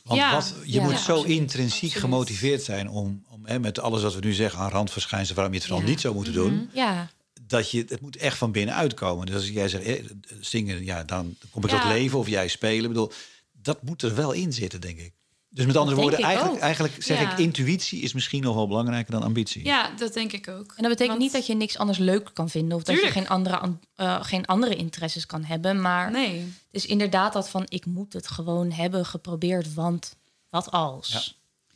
Want 0.04 0.19
Ja, 0.19 0.32
wat, 0.34 0.56
je 0.65 0.71
ja, 0.71 0.84
moet 0.84 1.00
zo 1.00 1.13
absoluut, 1.15 1.38
intrinsiek 1.38 1.82
absoluut. 1.84 2.04
gemotiveerd 2.04 2.63
zijn 2.63 2.89
om, 2.89 3.26
om 3.30 3.45
hè, 3.45 3.60
met 3.60 3.80
alles 3.80 4.02
wat 4.02 4.13
we 4.13 4.19
nu 4.19 4.34
zeggen 4.34 4.60
aan 4.60 4.69
randverschijnselen, 4.69 5.36
waarom 5.36 5.54
je 5.54 5.60
het 5.60 5.67
vooral 5.69 5.88
niet 5.88 6.02
zou 6.02 6.15
moeten 6.15 6.34
doen, 6.34 6.69
ja, 6.74 7.10
dat 7.41 7.71
je 7.71 7.86
het 7.88 8.02
moet 8.02 8.15
echt 8.17 8.38
van 8.38 8.52
binnenuit 8.52 8.93
komen. 8.93 9.26
Dus 9.26 9.36
als 9.36 9.50
jij 9.50 9.69
zegt 9.69 9.84
eh, 9.86 10.04
zingen, 10.41 10.86
ja, 10.86 11.04
dan 11.04 11.36
kom 11.52 11.63
ik 11.63 11.69
Ja. 11.69 11.80
tot 11.82 11.91
leven 11.91 12.19
of 12.19 12.28
jij 12.28 12.48
spelen. 12.48 12.82
Ik 12.84 12.88
bedoel, 12.88 13.12
dat 13.52 13.84
moet 13.84 14.02
er 14.02 14.15
wel 14.15 14.32
in 14.32 14.54
zitten, 14.54 14.82
denk 14.82 15.00
ik. 15.00 15.13
Dus 15.55 15.65
met 15.65 15.77
andere 15.77 15.97
woorden, 16.01 16.19
eigenlijk, 16.19 16.61
eigenlijk 16.61 17.03
zeg 17.03 17.21
Ja. 17.21 17.31
ik, 17.31 17.37
intuïtie 17.37 18.01
is 18.01 18.13
misschien 18.13 18.43
nog 18.43 18.55
wel 18.55 18.67
belangrijker 18.67 19.11
dan 19.11 19.23
ambitie. 19.23 19.63
Ja, 19.65 19.89
dat 19.97 20.13
denk 20.13 20.31
ik 20.31 20.47
ook. 20.47 20.57
en 20.75 20.81
dat 20.83 20.89
betekent 20.89 21.07
Want- 21.07 21.19
niet 21.19 21.31
dat 21.31 21.45
je 21.47 21.55
niks 21.55 21.77
anders 21.77 21.97
leuk 21.97 22.29
kan 22.33 22.49
vinden. 22.49 22.77
Of 22.77 22.83
dat 22.83 22.95
Tuurlijk. 22.95 23.13
je 23.15 23.19
geen 23.21 23.29
andere, 23.29 23.57
an- 23.57 23.79
eh, 23.95 24.23
geen 24.23 24.45
andere 24.45 24.75
interesses 24.75 25.25
kan 25.25 25.43
hebben. 25.43 25.81
Maar 25.81 26.11
Nee. 26.11 26.39
het 26.39 26.53
is 26.71 26.85
inderdaad 26.85 27.33
dat 27.33 27.49
van 27.49 27.65
ik 27.67 27.85
moet 27.85 28.13
het 28.13 28.27
gewoon 28.27 28.71
hebben 28.71 29.05
geprobeerd. 29.05 29.73
Want 29.73 30.15
wat 30.49 30.71
als? 30.71 31.07
Ja. 31.09 31.21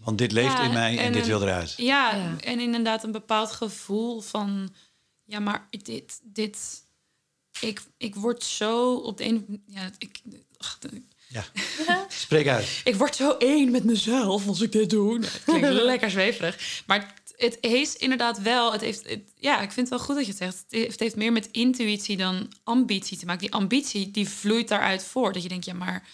Want 0.04 0.18
dit 0.18 0.32
leeft 0.32 0.54
Ja, 0.58 0.64
in 0.64 0.74
mij 0.74 0.98
en, 0.98 1.04
en 1.04 1.12
dit 1.12 1.22
een- 1.22 1.28
wil 1.28 1.42
eruit. 1.42 1.74
Ja, 1.78 2.16
Ja. 2.16 2.36
en 2.40 2.60
inderdaad 2.60 3.04
een 3.04 3.12
bepaald 3.12 3.52
gevoel 3.52 4.22
van... 4.22 4.70
Ja, 5.26 5.40
maar 5.40 5.68
dit... 5.70 6.20
dit 6.24 6.84
ik, 7.60 7.82
ik 7.98 8.16
word 8.16 8.44
zo 8.44 8.96
op 8.96 9.18
de 9.18 9.26
een... 9.26 9.64
Ja, 9.66 9.90
ik, 9.98 10.22
ach, 10.58 10.78
Ja. 11.30 11.44
Spreek 12.08 12.48
uit. 12.48 12.82
ik 12.84 12.96
word 12.96 13.16
zo 13.16 13.32
één 13.38 13.72
met 13.72 13.84
mezelf 13.84 14.48
als 14.48 14.62
ik 14.62 14.72
dit 14.72 14.90
doe. 14.90 15.20
Klinkt 15.46 15.70
lekker 15.84 16.10
zweverig. 16.12 16.84
Maar 16.88 17.14
het, 17.38 17.58
heeft 17.62 17.96
inderdaad 17.96 18.42
wel... 18.42 18.72
Het 18.72 18.82
heeft, 18.82 19.10
het- 19.10 19.32
ja, 19.36 19.62
ik 19.62 19.72
vind 19.72 19.90
het 19.90 19.98
wel 19.98 20.06
goed 20.08 20.16
dat 20.16 20.26
je 20.26 20.32
het 20.32 20.38
zegt. 20.70 20.88
Het 20.90 21.00
heeft, 21.00 21.16
meer 21.16 21.32
met 21.32 21.50
intuïtie 21.52 22.18
dan 22.18 22.52
ambitie 22.64 23.18
te 23.18 23.26
maken. 23.26 23.42
Die 23.42 23.54
ambitie 23.54 24.12
die 24.12 24.30
vloeit 24.30 24.68
daaruit 24.68 25.04
voort. 25.04 25.34
Dat 25.34 25.44
je 25.44 25.50
denkt, 25.50 25.66
ja, 25.66 25.74
maar, 25.74 26.08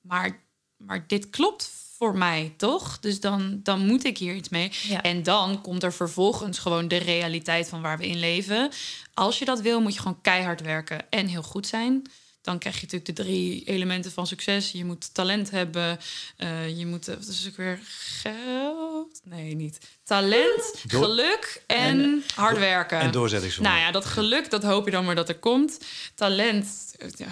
maar, 0.00 0.42
maar 0.76 1.04
dit 1.06 1.30
klopt 1.30 1.70
voor 1.96 2.16
mij, 2.18 2.54
toch? 2.56 2.98
Dus 2.98 3.20
dan, 3.20 3.60
dan 3.62 3.86
moet 3.86 4.04
ik 4.04 4.18
hier 4.18 4.34
iets 4.34 4.48
mee. 4.48 4.72
Ja. 4.88 5.02
En 5.02 5.22
dan 5.22 5.60
komt 5.60 5.82
er 5.82 5.92
vervolgens 5.92 6.58
gewoon 6.58 6.88
de 6.88 6.96
realiteit 6.96 7.68
van 7.68 7.82
waar 7.82 7.98
we 7.98 8.06
in 8.06 8.18
leven. 8.18 8.70
Als 9.14 9.38
je 9.38 9.44
dat 9.44 9.60
wil, 9.60 9.80
moet 9.80 9.94
je 9.94 10.00
gewoon 10.00 10.20
keihard 10.20 10.60
werken 10.60 11.10
en 11.10 11.26
heel 11.26 11.42
goed 11.42 11.66
zijn. 11.66 12.02
Dan 12.44 12.58
krijg 12.58 12.74
je 12.74 12.82
natuurlijk 12.82 13.16
de 13.16 13.22
drie 13.22 13.64
elementen 13.64 14.12
van 14.12 14.26
succes. 14.26 14.70
Je 14.72 14.84
moet 14.84 15.14
talent 15.14 15.50
hebben. 15.50 15.98
eh, 16.36 16.78
je 16.78 16.86
moet, 16.86 17.08
eh, 17.08 17.14
wat 17.16 17.26
is 17.28 17.38
het 17.38 17.48
ook 17.50 17.56
weer, 17.56 17.78
geld? 17.82 19.20
Nee, 19.24 19.54
niet. 19.54 19.78
Talent, 20.02 20.74
Door- 20.86 21.04
geluk 21.04 21.62
en, 21.66 22.22
hard 22.34 22.58
werken. 22.58 23.00
En 23.00 23.10
doorzettingsvermogen. 23.10 23.76
Nou 23.78 23.86
ja, 23.86 23.92
dat 24.00 24.04
geluk, 24.04 24.50
dat 24.50 24.62
hoop 24.62 24.84
je 24.84 24.90
dan 24.90 25.04
maar 25.04 25.14
dat 25.14 25.28
er 25.28 25.38
komt. 25.38 25.78
Talent, 26.14 26.94
eh, 26.98 27.08
ja, 27.16 27.26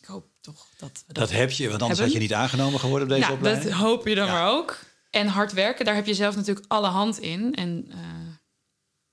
ik 0.00 0.06
hoop 0.06 0.26
toch 0.40 0.66
dat 0.78 1.04
we 1.06 1.12
Dat 1.12 1.30
heb 1.30 1.50
je, 1.50 1.68
want 1.68 1.82
anders 1.82 2.00
Hebben. 2.00 2.04
had 2.04 2.12
je 2.12 2.28
niet 2.34 2.42
aangenomen 2.42 2.80
geworden 2.80 3.02
op 3.08 3.14
deze 3.14 3.20
nou, 3.26 3.34
opleiding. 3.34 3.68
dat 3.70 3.78
hoop 3.78 4.06
je 4.06 4.14
dan 4.14 4.26
Ja. 4.26 4.32
maar 4.32 4.48
ook. 4.50 4.78
En 5.10 5.26
hard 5.26 5.52
werken, 5.52 5.84
daar 5.84 5.94
heb 5.94 6.06
je 6.06 6.14
zelf 6.14 6.36
natuurlijk 6.36 6.66
alle 6.68 6.86
hand 6.88 7.18
in. 7.18 7.54
En 7.54 7.86
eh, 7.90 7.98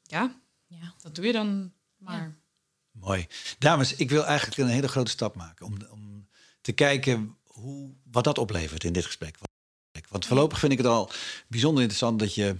ja, 0.02 0.36
Ja. 0.68 0.94
dat 1.02 1.16
doe 1.16 1.26
je 1.26 1.32
dan 1.32 1.74
maar. 1.98 2.20
Ja. 2.20 2.40
Mooi. 3.02 3.28
Dames, 3.60 3.96
ik 3.96 4.10
wil 4.10 4.26
eigenlijk 4.26 4.58
een 4.62 4.68
hele 4.68 4.88
grote 4.88 5.12
stap 5.12 5.36
maken 5.36 5.66
om, 5.66 5.78
om 5.90 6.28
te 6.62 6.72
kijken 6.72 7.36
hoe, 7.44 7.94
wat 8.12 8.24
dat 8.24 8.38
oplevert 8.38 8.84
in 8.84 8.94
dit 8.94 9.06
gesprek. 9.06 9.38
Want 10.10 10.26
voorlopig 10.26 10.60
vind 10.60 10.72
ik 10.72 10.78
het 10.78 10.88
al 10.88 11.12
bijzonder 11.48 11.82
interessant 11.82 12.20
dat 12.20 12.36
je 12.36 12.56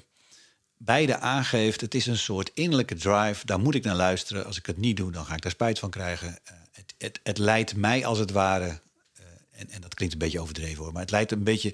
beide 0.78 1.18
aangeeft... 1.20 1.82
het 1.82 1.96
is 1.96 2.06
een 2.06 2.18
soort 2.18 2.52
innerlijke 2.54 2.96
drive, 2.96 3.46
daar 3.46 3.60
moet 3.60 3.76
ik 3.76 3.84
naar 3.84 3.96
luisteren. 3.96 4.46
Als 4.46 4.58
ik 4.58 4.66
het 4.66 4.78
niet 4.78 4.98
doe, 4.98 5.12
dan 5.12 5.26
ga 5.26 5.36
ik 5.36 5.42
daar 5.42 5.52
spijt 5.52 5.80
van 5.80 5.90
krijgen. 5.90 6.40
Eh, 6.44 6.54
het, 6.72 6.94
het, 6.98 7.20
het 7.24 7.38
leidt 7.38 7.76
mij 7.76 8.06
als 8.06 8.20
het 8.20 8.32
ware, 8.32 8.82
eh, 9.14 9.26
en, 9.52 9.70
en 9.70 9.82
dat 9.82 9.94
klinkt 9.94 10.14
een 10.14 10.20
beetje 10.20 10.40
overdreven 10.40 10.84
hoor... 10.84 10.92
maar 10.92 11.02
het 11.02 11.12
leidt 11.12 11.32
een 11.32 11.44
beetje... 11.44 11.74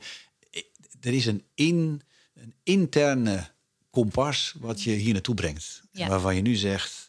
eh, 0.52 0.62
Er 1.02 1.14
is 1.14 1.26
een, 1.26 1.44
in, 1.54 2.02
een 2.34 2.54
interne 2.64 3.50
kompas 3.90 4.56
wat 4.60 4.84
je 4.84 4.92
hier 4.92 5.14
naartoe 5.14 5.36
brengt. 5.36 5.82
Ja. 5.92 6.08
Waarvan 6.08 6.36
je 6.36 6.42
nu 6.42 6.56
zegt, 6.56 7.07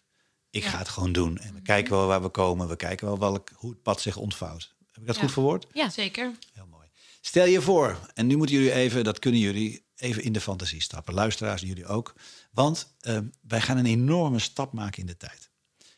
ik 0.59 0.65
Ja. 0.65 0.71
ga 0.71 0.79
het 0.79 0.89
gewoon 0.89 1.13
doen. 1.13 1.39
En 1.39 1.55
we 1.55 1.63
kijken 1.63 1.93
wel 1.93 2.07
waar 2.07 2.23
we 2.23 2.29
komen. 2.29 2.69
We 2.69 2.77
kijken 2.77 3.07
wel 3.07 3.19
welk, 3.19 3.51
hoe 3.55 3.71
het 3.71 3.83
pad 3.83 4.01
zich 4.01 4.17
ontvouwt. 4.17 4.75
Heb 4.93 5.01
ik 5.01 5.07
dat 5.07 5.17
Ja. 5.17 5.23
goed 5.23 5.33
verwoord? 5.33 5.67
Ja. 5.73 5.89
Zeker. 5.91 6.33
Heel 6.53 6.67
mooi. 6.71 6.87
Stel 7.21 7.47
je 7.47 7.61
voor, 7.61 7.99
en 8.15 8.27
nu 8.27 8.37
moeten 8.37 8.57
jullie 8.57 8.73
even, 8.73 9.05
dat 9.05 9.19
kunnen 9.19 9.41
jullie, 9.41 9.85
even 9.97 10.23
in 10.23 10.33
de 10.33 10.41
fantasie 10.41 10.83
stappen. 10.83 11.15
Luisteraars, 11.15 11.63
jullie 11.63 11.87
ook. 11.87 12.15
Want 12.53 12.95
ehm, 13.01 13.25
wij 13.41 13.61
gaan 13.61 13.77
een 13.77 13.87
enorme 13.87 14.39
stap 14.39 14.73
maken 14.73 15.01
in 15.01 15.07
de 15.07 15.17
tijd. 15.17 15.51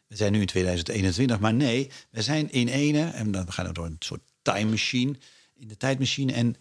We 0.07 0.16
zijn 0.16 0.33
nu 0.33 0.40
in 0.40 0.46
2021, 0.46 1.38
maar 1.40 1.55
nee, 1.55 1.90
we 2.11 2.23
zijn 2.23 2.51
in 2.53 2.68
ene, 2.68 3.11
en 3.11 3.31
dan 3.31 3.53
gaan 3.53 3.66
we 3.66 3.73
door 3.73 3.87
een 3.87 3.96
soort 3.99 4.20
time 4.42 4.70
machine, 4.70 5.16
in 5.55 5.68
de 5.68 5.77
tijdmachine. 5.77 6.33
En 6.33 6.57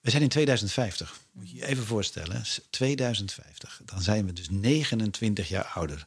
we 0.00 0.10
zijn 0.10 0.22
in 0.22 0.28
2050. 0.28 1.20
Moet 1.32 1.50
je 1.50 1.56
je 1.56 1.66
even 1.66 1.84
voorstellen, 1.86 2.42
2050. 2.70 3.80
Dan 3.84 4.02
zijn 4.02 4.26
we 4.26 4.32
dus 4.32 4.48
29 4.50 5.48
jaar 5.48 5.64
ouder. 5.64 6.06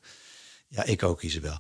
Ja, 0.76 0.84
ik 0.84 1.04
ook, 1.04 1.22
Isabel. 1.22 1.58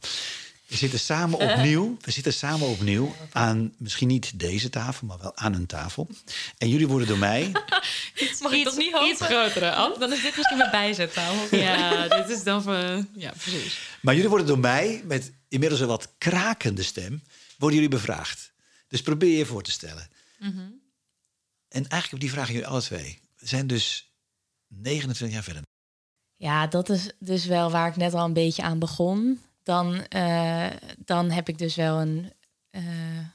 We 0.67 0.75
zitten 0.75 0.99
samen 0.99 1.39
opnieuw. 1.39 1.97
We 2.01 2.11
zitten 2.11 2.33
samen 2.33 2.67
opnieuw 2.67 3.15
aan 3.31 3.73
misschien 3.77 4.07
niet 4.07 4.39
deze 4.39 4.69
tafel, 4.69 5.07
maar 5.07 5.17
wel 5.17 5.37
aan 5.37 5.53
een 5.53 5.65
tafel. 5.65 6.07
En 6.57 6.69
jullie 6.69 6.87
worden 6.87 7.07
door 7.07 7.17
mij. 7.17 7.51
Mag 8.41 8.51
ik 8.51 8.63
toch 8.63 8.77
niet 8.77 8.93
hopen? 8.93 9.09
Iets 9.09 9.21
grotere. 9.21 9.95
Dan 9.99 10.13
is 10.13 10.21
dit 10.21 10.35
misschien 10.35 10.57
mijn 10.57 10.71
bijzettafel. 10.71 11.57
Ja, 11.65 12.07
dit 12.07 12.29
is 12.29 12.43
dan 12.43 12.63
van... 12.63 13.09
Ja, 13.15 13.31
precies. 13.31 13.79
Maar 14.01 14.13
jullie 14.13 14.29
worden 14.29 14.47
door 14.47 14.59
mij, 14.59 15.01
met 15.05 15.31
inmiddels 15.49 15.81
een 15.81 15.87
wat 15.87 16.13
krakende 16.17 16.83
stem, 16.83 17.23
worden 17.57 17.79
jullie 17.79 17.95
bevraagd. 17.95 18.51
Dus 18.87 19.01
probeer 19.01 19.37
je 19.37 19.45
voor 19.45 19.63
te 19.63 19.71
stellen. 19.71 20.09
En 21.69 21.87
eigenlijk 21.87 22.13
op 22.13 22.19
die 22.19 22.31
vragen 22.31 22.53
jullie 22.53 22.67
alle 22.67 22.81
twee. 22.81 23.21
We 23.37 23.47
zijn 23.47 23.67
dus 23.67 24.13
29 24.67 25.35
jaar 25.35 25.43
verder. 25.43 25.63
Ja, 26.37 26.67
dat 26.67 26.89
is 26.89 27.11
dus 27.19 27.45
wel 27.45 27.71
waar 27.71 27.87
ik 27.87 27.95
net 27.95 28.13
al 28.13 28.25
een 28.25 28.33
beetje 28.33 28.63
aan 28.63 28.79
begon. 28.79 29.39
Dan, 29.63 30.07
eh, 30.07 30.69
dan 30.97 31.31
heb 31.31 31.49
ik 31.49 31.57
dus 31.57 31.75
wel 31.75 32.01
een, 32.01 32.33
eh, 32.69 33.27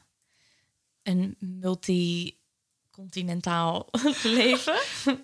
een 1.02 1.36
multicontinentaal 1.38 3.88
leven. 4.22 4.78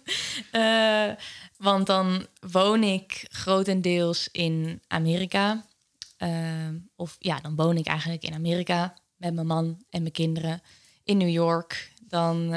Eh, 0.50 1.10
want 1.56 1.86
dan 1.86 2.26
woon 2.50 2.82
ik 2.82 3.24
grotendeels 3.28 4.28
in 4.32 4.82
Amerika. 4.86 5.64
Of 6.96 7.16
ja, 7.18 7.40
dan 7.40 7.56
woon 7.56 7.76
ik 7.76 7.86
eigenlijk 7.86 8.22
in 8.22 8.34
Amerika 8.34 8.94
met 9.16 9.34
mijn 9.34 9.46
man 9.46 9.84
en 9.90 10.02
mijn 10.02 10.12
kinderen 10.12 10.62
in 11.04 11.16
New 11.16 11.28
York. 11.28 11.92
Dan 12.08 12.54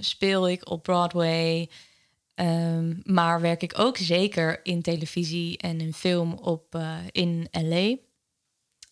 speel 0.00 0.48
ik 0.48 0.70
op 0.70 0.82
Broadway. 0.82 1.70
Ehm, 2.36 2.94
maar 3.02 3.40
werk 3.40 3.62
ik 3.62 3.78
ook 3.78 3.96
zeker 3.96 4.60
in 4.62 4.82
televisie 4.82 5.58
en 5.58 5.80
in 5.80 5.94
film 5.94 6.32
op, 6.32 6.74
eh, 6.74 6.96
in 7.10 7.48
LA. 7.50 7.96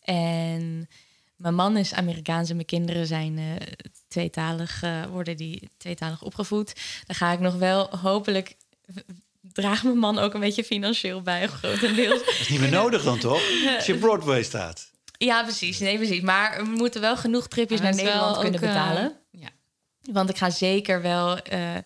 En 0.01 0.89
mijn 1.37 1.55
man 1.55 1.77
is 1.77 1.95
Amerikaans 1.95 2.49
en 2.49 2.55
mijn 2.55 2.67
kinderen 2.67 3.07
zijn 3.07 3.39
eh, 3.39 3.45
tweetalig, 4.09 4.83
eh, 4.83 5.05
worden 5.05 5.37
die 5.37 5.69
tweetalig 5.77 6.23
opgevoed. 6.23 6.73
Dan 7.07 7.17
ga 7.17 7.33
ik 7.33 7.41
nog 7.41 7.55
wel 7.55 7.99
hopelijk 7.99 8.57
draagt 9.53 9.83
mijn 9.83 9.99
man 9.99 10.19
ook 10.19 10.35
een 10.35 10.41
beetje 10.41 10.65
financieel 10.65 11.23
bij, 11.23 11.47
grotendeels. 11.47 12.25
Dat 12.25 12.35
is 12.41 12.49
niet 12.49 12.61
meer 12.61 12.71
nodig 12.71 13.03
dan 13.03 13.19
toch? 13.19 13.43
Als 13.77 13.87
je 13.87 13.99
Broadway 13.99 14.43
staat. 14.43 14.91
Ja, 15.19 15.43
precies. 15.43 15.79
Nee, 15.79 15.97
precies. 15.97 16.21
Maar 16.21 16.65
we 16.65 16.71
moeten 16.71 17.01
wel 17.01 17.17
genoeg 17.17 17.49
tripjes 17.49 17.81
Maar 17.81 17.95
naar 17.95 18.05
Nederland 18.05 18.39
kunnen 18.39 18.61
ook, 18.61 18.67
betalen. 18.67 19.17
ja. 19.31 19.49
Want 20.13 20.31
ik 20.31 20.37
ga 20.37 20.51
zeker 20.51 21.03
wel 21.03 21.39
eh, 21.39 21.77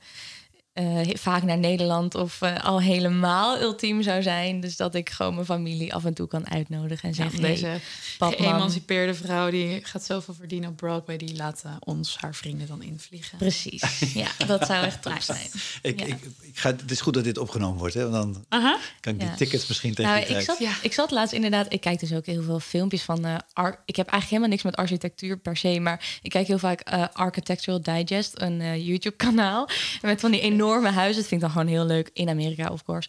eh, 0.78 1.16
vaak 1.16 1.42
naar 1.42 1.58
Nederland 1.58 2.14
of 2.14 2.42
eh, 2.42 2.64
al 2.64 2.80
helemaal 2.80 3.60
ultiem 3.60 4.02
zou 4.02 4.22
zijn. 4.22 4.60
Dus 4.60 4.76
dat 4.76 4.94
ik 4.94 5.10
gewoon 5.10 5.34
mijn 5.34 5.46
familie 5.46 5.94
af 5.94 6.04
en 6.04 6.14
toe 6.14 6.28
kan 6.28 6.50
uitnodigen 6.50 7.08
en 7.08 7.14
Ja, 7.16 7.22
zeggen... 7.22 7.40
hey, 7.40 7.50
deze 7.50 7.80
pap, 8.18 8.38
mam. 8.38 8.48
geëmancipeerde 8.48 9.14
vrouw 9.14 9.50
die 9.50 9.84
gaat 9.84 10.04
zoveel 10.04 10.34
verdienen 10.34 10.70
op 10.70 10.76
Broadway, 10.76 11.16
die 11.16 11.36
laat 11.36 11.62
eh, 11.64 11.72
ons, 11.80 12.16
haar 12.20 12.34
vrienden, 12.34 12.66
dan 12.66 12.82
invliegen. 12.82 13.38
Precies. 13.38 13.82
Ja, 14.14 14.28
dat 14.46 14.66
zou 14.66 14.84
echt 14.84 15.02
top 15.02 15.20
zijn. 15.20 15.46
Ik, 15.82 16.00
Ja. 16.00 16.06
ik, 16.06 16.16
ik 16.40 16.58
ga, 16.58 16.70
het 16.70 16.90
is 16.90 17.00
goed 17.00 17.14
dat 17.14 17.24
dit 17.24 17.38
opgenomen 17.38 17.78
wordt, 17.78 17.94
hè? 17.94 18.08
want 18.10 18.34
dan 18.48 18.76
kan 19.00 19.12
ik 19.12 19.18
die 19.20 19.28
Ja. 19.28 19.34
tickets 19.34 19.66
misschien 19.66 19.94
tegen 19.94 20.12
Nou, 20.12 20.24
ik 20.26 20.40
zat, 20.40 20.58
Ja. 20.58 20.72
ik 20.82 20.92
zat 20.92 21.10
laatst 21.10 21.34
inderdaad. 21.34 21.72
Ik 21.72 21.80
kijk 21.80 22.00
dus 22.00 22.12
ook 22.12 22.26
heel 22.26 22.42
veel 22.42 22.60
filmpjes 22.60 23.02
van. 23.02 23.24
eh, 23.24 23.34
ar- 23.52 23.82
ik 23.84 23.96
heb 23.96 24.06
eigenlijk 24.08 24.26
helemaal 24.28 24.48
niks 24.48 24.62
met 24.62 24.76
architectuur 24.76 25.38
per 25.38 25.56
se. 25.56 25.80
Maar 25.80 26.18
ik 26.22 26.30
kijk 26.30 26.46
heel 26.46 26.58
vaak 26.58 26.82
Architectural 27.12 27.82
Digest, 27.82 28.32
een 28.40 28.60
eh, 28.60 28.86
YouTube-kanaal. 28.86 29.68
Met 30.02 30.20
van 30.20 30.30
die 30.30 30.40
enorme 30.40 30.66
huizen. 30.72 31.20
Dat 31.20 31.28
vind 31.28 31.30
ik 31.30 31.40
dan 31.40 31.50
gewoon 31.50 31.66
heel 31.66 31.84
leuk. 31.84 32.10
In 32.12 32.28
Amerika, 32.28 32.68
of 32.70 32.82
course. 32.82 33.08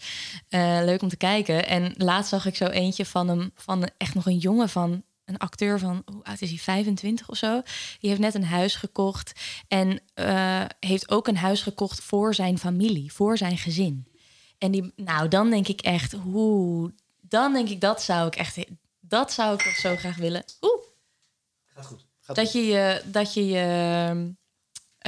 Eh, 0.49 0.79
leuk 0.83 1.01
om 1.01 1.09
te 1.09 1.17
kijken. 1.17 1.67
En 1.67 1.93
laatst 1.97 2.29
zag 2.29 2.45
ik 2.45 2.55
zo 2.55 2.65
eentje 2.65 3.05
van 3.05 3.27
hem. 3.27 3.51
Van 3.55 3.81
een- 3.81 3.91
echt 3.97 4.13
nog 4.15 4.25
een 4.25 4.37
jongen 4.37 4.69
van. 4.69 5.03
Een 5.25 5.37
acteur 5.37 5.79
van, 5.79 6.01
hoe 6.13 6.23
oud 6.23 6.41
is 6.41 6.49
hij, 6.49 6.59
25 6.59 7.29
of 7.29 7.37
zo? 7.37 7.61
Die 7.99 8.09
heeft 8.09 8.21
net 8.21 8.33
een 8.35 8.43
huis 8.45 8.75
gekocht. 8.75 9.31
En 9.67 10.01
eh, 10.13 10.65
heeft 10.79 11.09
ook 11.11 11.27
een 11.27 11.37
huis 11.37 11.61
gekocht 11.61 11.99
voor 12.01 12.35
zijn 12.35 12.57
familie, 12.57 13.13
voor 13.13 13.37
zijn 13.37 13.57
gezin. 13.57 14.07
En 14.57 14.71
die, 14.71 14.91
nou, 14.95 15.27
dan 15.27 15.49
denk 15.49 15.67
ik 15.67 15.81
echt, 15.81 16.11
hoe, 16.11 16.93
dan 17.21 17.53
denk 17.53 17.69
ik 17.69 17.81
dat 17.81 18.01
zou 18.03 18.27
ik 18.27 18.35
echt, 18.35 18.57
dat 18.99 19.33
zou 19.33 19.53
ik 19.53 19.61
toch 19.61 19.75
zo 19.75 19.95
graag 19.95 20.15
willen. 20.15 20.43
Oeh, 20.61 20.81
Gaat 21.65 21.85
goed. 21.85 22.05
Gaat 22.21 22.35
dat 22.35 22.51
je 22.51 22.65
je, 22.65 23.01
dat 23.05 23.33
je 23.33 23.45
je, 23.47 24.33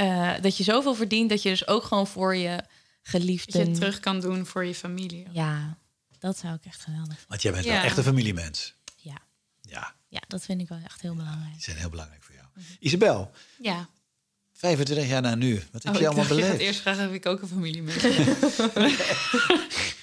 eh, 0.02 0.42
dat 0.42 0.56
je 0.56 0.62
zoveel 0.64 0.94
verdient 0.94 1.28
dat 1.30 1.42
je 1.42 1.48
dus 1.48 1.66
ook 1.66 1.82
gewoon 1.84 2.06
voor 2.06 2.36
je 2.36 2.64
Dat 3.10 3.22
je 3.66 3.70
terug 3.70 4.00
kan 4.00 4.20
doen 4.20 4.46
voor 4.46 4.64
je 4.64 4.74
familie. 4.74 5.26
Ja, 5.30 5.78
dat 6.18 6.38
zou 6.38 6.54
ik 6.54 6.64
echt 6.64 6.80
geweldig 6.80 7.06
vinden. 7.08 7.28
Want 7.28 7.42
jij 7.42 7.52
bent 7.52 7.64
Ja. 7.64 7.72
wel 7.72 7.82
echt 7.82 7.96
een 7.96 8.02
familiemens. 8.04 8.74
Ja, 8.96 9.18
Ja, 9.60 9.94
ja, 10.08 10.20
dat 10.28 10.42
vind 10.44 10.60
ik 10.60 10.68
wel 10.68 10.78
echt 10.84 11.00
heel 11.00 11.14
belangrijk. 11.14 11.52
die 11.52 11.62
zijn 11.62 11.76
heel 11.76 11.90
belangrijk 11.90 12.22
voor 12.22 12.34
jou. 12.34 12.46
Isabel, 12.78 13.30
Ja. 13.60 13.88
25 14.62 15.06
jaar 15.08 15.22
na 15.22 15.34
nu. 15.34 15.62
Wat 15.72 15.82
heb 15.82 15.94
Oh, 15.94 16.00
je 16.00 16.06
allemaal 16.06 16.26
dacht, 16.28 16.40
beleefd? 16.40 16.58
eerst 16.60 16.80
vragen 16.80 17.08
of 17.08 17.14
ik 17.14 17.26
ook 17.26 17.42
een 17.42 17.48
familie. 17.48 17.82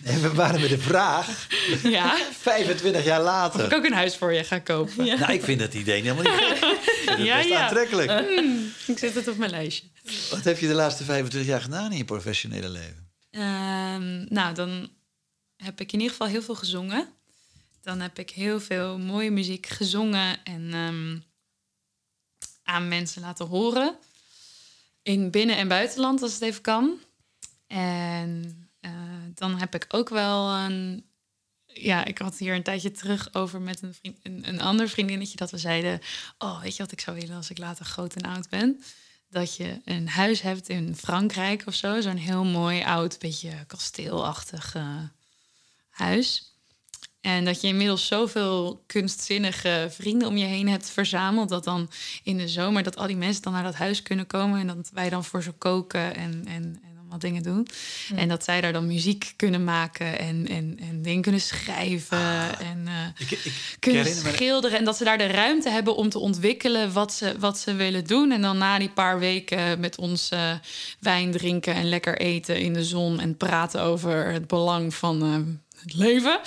En 0.03 0.21
we 0.25 0.31
waren 0.33 0.61
met 0.61 0.69
de 0.69 0.77
vraag, 0.77 1.47
ja. 1.83 2.17
25 2.39 3.03
jaar 3.03 3.19
Of 3.19 3.25
later. 3.25 3.65
ik 3.65 3.73
ook 3.73 3.85
een 3.85 3.93
huis 3.93 4.15
voor 4.15 4.33
je 4.33 4.43
ga 4.43 4.59
kopen. 4.59 5.05
Nou, 5.05 5.33
ik 5.33 5.43
vind 5.43 5.59
dat 5.59 5.73
idee 5.73 6.01
helemaal 6.01 6.23
niet 6.23 6.49
het 7.09 7.19
Ja, 7.25 7.37
best 7.37 7.49
ja. 7.49 7.61
aantrekkelijk. 7.63 8.11
Ik 8.87 8.97
zet 8.97 9.13
het 9.15 9.27
op 9.27 9.37
mijn 9.37 9.51
lijstje. 9.51 9.87
Wat 10.29 10.43
heb 10.43 10.59
je 10.59 10.67
de 10.67 10.73
laatste 10.73 11.03
25 11.03 11.49
jaar 11.49 11.61
gedaan 11.61 11.91
in 11.91 11.97
je 11.97 12.05
professionele 12.05 12.69
leven? 12.69 13.07
Ehm, 13.31 14.33
nou, 14.33 14.53
dan 14.55 14.89
heb 15.57 15.81
ik 15.81 15.91
in 15.91 15.99
ieder 15.99 16.11
geval 16.15 16.27
heel 16.27 16.41
veel 16.41 16.55
gezongen. 16.55 17.07
Dan 17.81 17.99
heb 17.99 18.19
ik 18.19 18.29
heel 18.29 18.59
veel 18.59 18.97
mooie 18.97 19.31
muziek 19.31 19.65
gezongen 19.67 20.37
en 20.43 20.69
ehm, 20.73 21.17
aan 22.63 22.87
mensen 22.87 23.21
laten 23.21 23.45
horen. 23.45 23.95
In 25.01 25.31
binnen- 25.31 25.57
en 25.57 25.67
buitenland, 25.67 26.21
als 26.21 26.33
het 26.33 26.41
even 26.41 26.61
kan. 26.61 26.99
En 27.67 28.69
eh, 28.79 28.91
dan 29.33 29.59
heb 29.59 29.75
ik 29.75 29.85
ook 29.89 30.09
wel 30.09 30.49
een... 30.49 31.07
Ja, 31.65 32.05
ik 32.05 32.17
had 32.17 32.37
hier 32.37 32.55
een 32.55 32.63
tijdje 32.63 32.91
terug 32.91 33.33
over 33.33 33.61
met 33.61 33.81
een, 33.81 33.93
vriend, 33.93 34.17
een, 34.23 34.47
een 34.47 34.61
ander 34.61 34.89
vriendinnetje... 34.89 35.37
dat 35.37 35.51
we 35.51 35.57
zeiden, 35.57 35.99
oh, 36.37 36.61
weet 36.61 36.75
je 36.75 36.83
wat 36.83 36.91
ik 36.91 36.99
zou 36.99 37.19
willen 37.19 37.35
als 37.35 37.49
ik 37.49 37.57
later 37.57 37.85
groot 37.85 38.15
en 38.15 38.31
oud 38.31 38.49
ben? 38.49 38.83
Dat 39.29 39.55
je 39.55 39.81
een 39.85 40.07
huis 40.07 40.41
hebt 40.41 40.69
in 40.69 40.95
Frankrijk 40.95 41.63
of 41.65 41.73
zo. 41.73 42.01
Zo'n 42.01 42.15
heel 42.15 42.43
mooi 42.43 42.83
oud, 42.83 43.19
beetje 43.19 43.65
kasteelachtig 43.67 44.75
eh, 44.75 45.03
huis. 45.89 46.48
En 47.21 47.45
dat 47.45 47.61
je 47.61 47.67
inmiddels 47.67 48.07
zoveel 48.07 48.83
kunstzinnige 48.87 49.87
vrienden 49.89 50.27
om 50.27 50.37
je 50.37 50.45
heen 50.45 50.67
hebt 50.67 50.89
verzameld. 50.89 51.49
Dat 51.49 51.63
dan 51.63 51.89
in 52.23 52.37
de 52.37 52.47
zomer 52.47 52.83
dat 52.83 52.97
al 52.97 53.07
die 53.07 53.15
mensen 53.17 53.43
dan 53.43 53.53
naar 53.53 53.63
dat 53.63 53.75
huis 53.75 54.01
kunnen 54.01 54.27
komen. 54.27 54.59
En 54.59 54.67
dat 54.67 54.89
wij 54.93 55.09
dan 55.09 55.23
voor 55.23 55.43
ze 55.43 55.51
koken 55.51 56.15
en, 56.15 56.43
en, 56.45 56.79
en 56.83 56.97
allemaal 56.97 57.19
dingen 57.19 57.43
doen. 57.43 57.67
En 58.15 58.27
dat 58.27 58.43
zij 58.43 58.61
daar 58.61 58.73
dan 58.73 58.87
muziek 58.87 59.33
kunnen 59.35 59.63
maken 59.63 60.19
en, 60.19 60.47
en, 60.47 60.79
en 60.89 61.01
dingen 61.01 61.21
kunnen 61.21 61.41
schrijven. 61.41 62.59
En 62.59 62.87
eh, 62.87 62.93
Ik, 63.17 63.31
ik, 63.31 63.45
ik 63.45 63.77
kunnen 63.79 64.03
me... 64.03 64.31
schilderen. 64.33 64.77
En 64.77 64.85
dat 64.85 64.97
ze 64.97 65.03
daar 65.03 65.17
de 65.17 65.27
ruimte 65.27 65.69
hebben 65.69 65.95
om 65.95 66.09
te 66.09 66.19
ontwikkelen 66.19 66.93
wat 66.93 67.13
ze, 67.13 67.35
wat 67.39 67.59
ze 67.59 67.73
willen 67.73 68.05
doen. 68.05 68.31
En 68.31 68.41
dan 68.41 68.57
na 68.57 68.79
die 68.79 68.89
paar 68.89 69.19
weken 69.19 69.79
met 69.79 69.97
ons 69.97 70.29
eh, 70.29 70.51
wijn 70.99 71.31
drinken 71.31 71.73
en 71.73 71.89
lekker 71.89 72.17
eten 72.17 72.59
in 72.59 72.73
de 72.73 72.83
zon. 72.83 73.19
En 73.19 73.37
praten 73.37 73.81
over 73.81 74.31
het 74.31 74.47
belang 74.47 74.93
van 74.93 75.23
eh, 75.23 75.81
het 75.81 75.93
leven. 75.93 76.39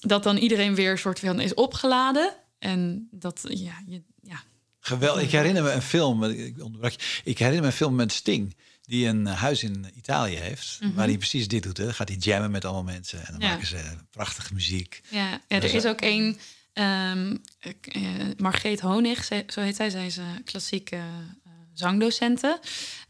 Dat 0.00 0.22
dan 0.22 0.36
iedereen 0.36 0.74
weer 0.74 0.90
een 0.90 0.98
soort 0.98 1.18
van 1.18 1.40
is 1.40 1.54
opgeladen. 1.54 2.34
En 2.58 3.08
dat, 3.10 3.40
ja, 3.48 3.82
je, 3.86 4.02
ja. 4.22 4.42
Geweldig. 4.80 5.22
Ik 5.22 5.30
herinner 5.30 5.62
me 5.62 5.70
een 5.72 5.82
film, 5.82 6.24
ik 6.24 6.62
onderbrak 6.62 6.92
je. 6.92 7.20
Ik 7.24 7.38
herinner 7.38 7.62
me 7.62 7.66
een 7.66 7.76
film 7.76 7.94
met 7.94 8.12
Sting, 8.12 8.56
die 8.82 9.06
een 9.06 9.26
eh, 9.26 9.34
huis 9.40 9.62
in 9.62 9.86
Italië 9.96 10.36
heeft, 10.36 10.78
waar 10.94 11.06
hij 11.06 11.16
precies 11.16 11.48
dit 11.48 11.62
doet. 11.62 11.76
Hè. 11.76 11.84
Dan 11.84 11.94
gaat 11.94 12.08
hij 12.08 12.16
jammen 12.18 12.50
met 12.50 12.64
allemaal 12.64 12.82
mensen 12.82 13.18
en 13.26 13.32
dan 13.32 13.40
Ja. 13.40 13.48
maken 13.48 13.66
ze 13.66 13.76
prachtige 14.10 14.54
muziek. 14.54 15.00
Ja, 15.08 15.40
er 15.48 15.74
is 15.74 15.86
ook 15.86 16.00
een. 16.00 16.38
ehm 16.72 17.36
eh, 17.60 18.02
Margreet 18.36 18.80
Honig, 18.80 19.24
zo 19.48 19.60
heet 19.60 19.76
zij. 19.76 19.90
Zij 19.90 20.06
is 20.06 20.16
een 20.16 20.44
klassieke 20.44 20.96
eh, 20.96 21.52
zangdocente. 21.72 22.60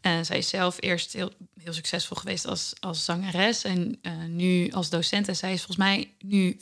En 0.01 0.25
zij 0.27 0.39
is 0.39 0.49
zelf 0.49 0.77
eerst 0.81 1.13
heel, 1.13 1.33
heel 1.63 1.73
succesvol 1.73 2.17
geweest 2.17 2.47
als, 2.47 2.73
als 2.81 3.05
zangeres. 3.05 3.65
En 3.65 3.99
eh, 4.03 4.13
nu 4.29 4.71
als 4.71 4.91
docent. 4.91 5.29
En 5.29 5.37
zij 5.37 5.53
is 5.53 5.59
volgens 5.63 5.77
mij 5.87 6.15
nu 6.19 6.57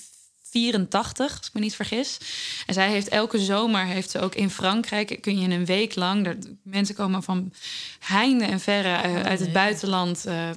84, 0.57 1.39
als 1.39 1.47
ik 1.47 1.53
me 1.53 1.61
niet 1.61 1.75
vergis. 1.75 2.19
En 2.67 2.75
zij 2.75 2.91
heeft 2.91 3.09
elke 3.09 3.39
zomer, 3.39 3.85
heeft 3.85 4.11
ze 4.11 4.21
ook 4.21 4.35
in 4.35 4.51
Frankrijk, 4.51 5.19
kun 5.21 5.41
je 5.41 5.49
een 5.49 5.65
week 5.65 5.95
lang, 5.95 6.25
daar, 6.25 6.37
mensen 6.63 6.95
komen 6.95 7.23
van 7.23 7.53
heinde 7.99 8.45
en 8.45 8.61
verre 8.61 8.95
eh, 8.95 9.23
uit 9.23 9.41
het 9.41 9.53
buitenland, 9.53 10.27
eh, 10.27 10.51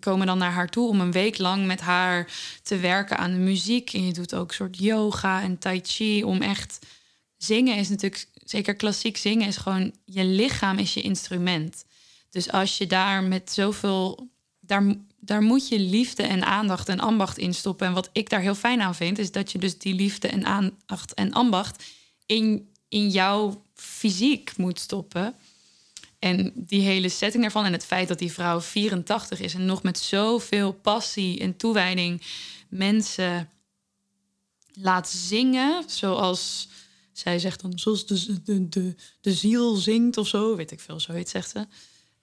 komen 0.00 0.26
dan 0.26 0.38
naar 0.38 0.52
haar 0.52 0.68
toe 0.68 0.88
om 0.88 1.00
een 1.00 1.12
week 1.12 1.38
lang 1.38 1.66
met 1.66 1.80
haar 1.80 2.32
te 2.62 2.78
werken 2.78 3.18
aan 3.18 3.30
de 3.30 3.38
muziek. 3.38 3.92
En 3.92 4.06
je 4.06 4.12
doet 4.12 4.34
ook 4.34 4.48
een 4.48 4.54
soort 4.54 4.78
yoga 4.78 5.42
en 5.42 5.58
tai 5.58 5.80
chi 5.82 6.24
om 6.24 6.42
echt 6.42 6.78
zingen 7.36 7.76
is 7.76 7.88
natuurlijk, 7.88 8.26
zeker 8.44 8.74
klassiek 8.74 9.16
zingen, 9.16 9.46
is 9.46 9.56
gewoon 9.56 9.92
je 10.04 10.24
lichaam 10.24 10.78
is 10.78 10.94
je 10.94 11.00
instrument. 11.00 11.84
Dus 12.30 12.52
als 12.52 12.78
je 12.78 12.86
daar 12.86 13.22
met 13.22 13.52
zoveel, 13.52 14.28
daar, 14.60 14.94
daar 15.20 15.42
moet 15.42 15.68
je 15.68 15.78
liefde 15.78 16.22
en 16.22 16.44
aandacht 16.44 16.88
en 16.88 17.00
ambacht 17.00 17.38
in 17.38 17.54
stoppen. 17.54 17.86
En 17.86 17.92
wat 17.92 18.10
ik 18.12 18.30
daar 18.30 18.40
heel 18.40 18.54
fijn 18.54 18.80
aan 18.80 18.94
vind, 18.94 19.18
is 19.18 19.32
dat 19.32 19.52
je 19.52 19.58
dus 19.58 19.78
die 19.78 19.94
liefde 19.94 20.28
en 20.28 20.44
aandacht 20.44 21.14
en 21.14 21.32
ambacht 21.32 21.84
in, 22.26 22.68
in 22.88 23.08
jouw 23.08 23.64
fysiek 23.74 24.56
moet 24.56 24.78
stoppen. 24.78 25.34
En 26.18 26.52
die 26.54 26.80
hele 26.80 27.08
setting 27.08 27.42
daarvan 27.42 27.64
en 27.64 27.72
het 27.72 27.84
feit 27.84 28.08
dat 28.08 28.18
die 28.18 28.32
vrouw 28.32 28.60
84 28.60 29.40
is 29.40 29.54
en 29.54 29.64
nog 29.64 29.82
met 29.82 29.98
zoveel 29.98 30.72
passie 30.72 31.40
en 31.40 31.56
toewijding 31.56 32.22
mensen 32.68 33.50
laat 34.72 35.08
zingen, 35.08 35.84
zoals 35.86 36.68
zij 37.12 37.38
zegt 37.38 37.60
dan, 37.60 37.78
zoals 37.78 38.06
de, 38.06 38.42
de, 38.42 38.68
de, 38.68 38.94
de 39.20 39.32
ziel 39.32 39.74
zingt 39.74 40.16
of 40.16 40.28
zo, 40.28 40.56
weet 40.56 40.70
ik 40.70 40.80
veel, 40.80 41.00
zoiets 41.00 41.30
zegt 41.30 41.50
ze. 41.50 41.66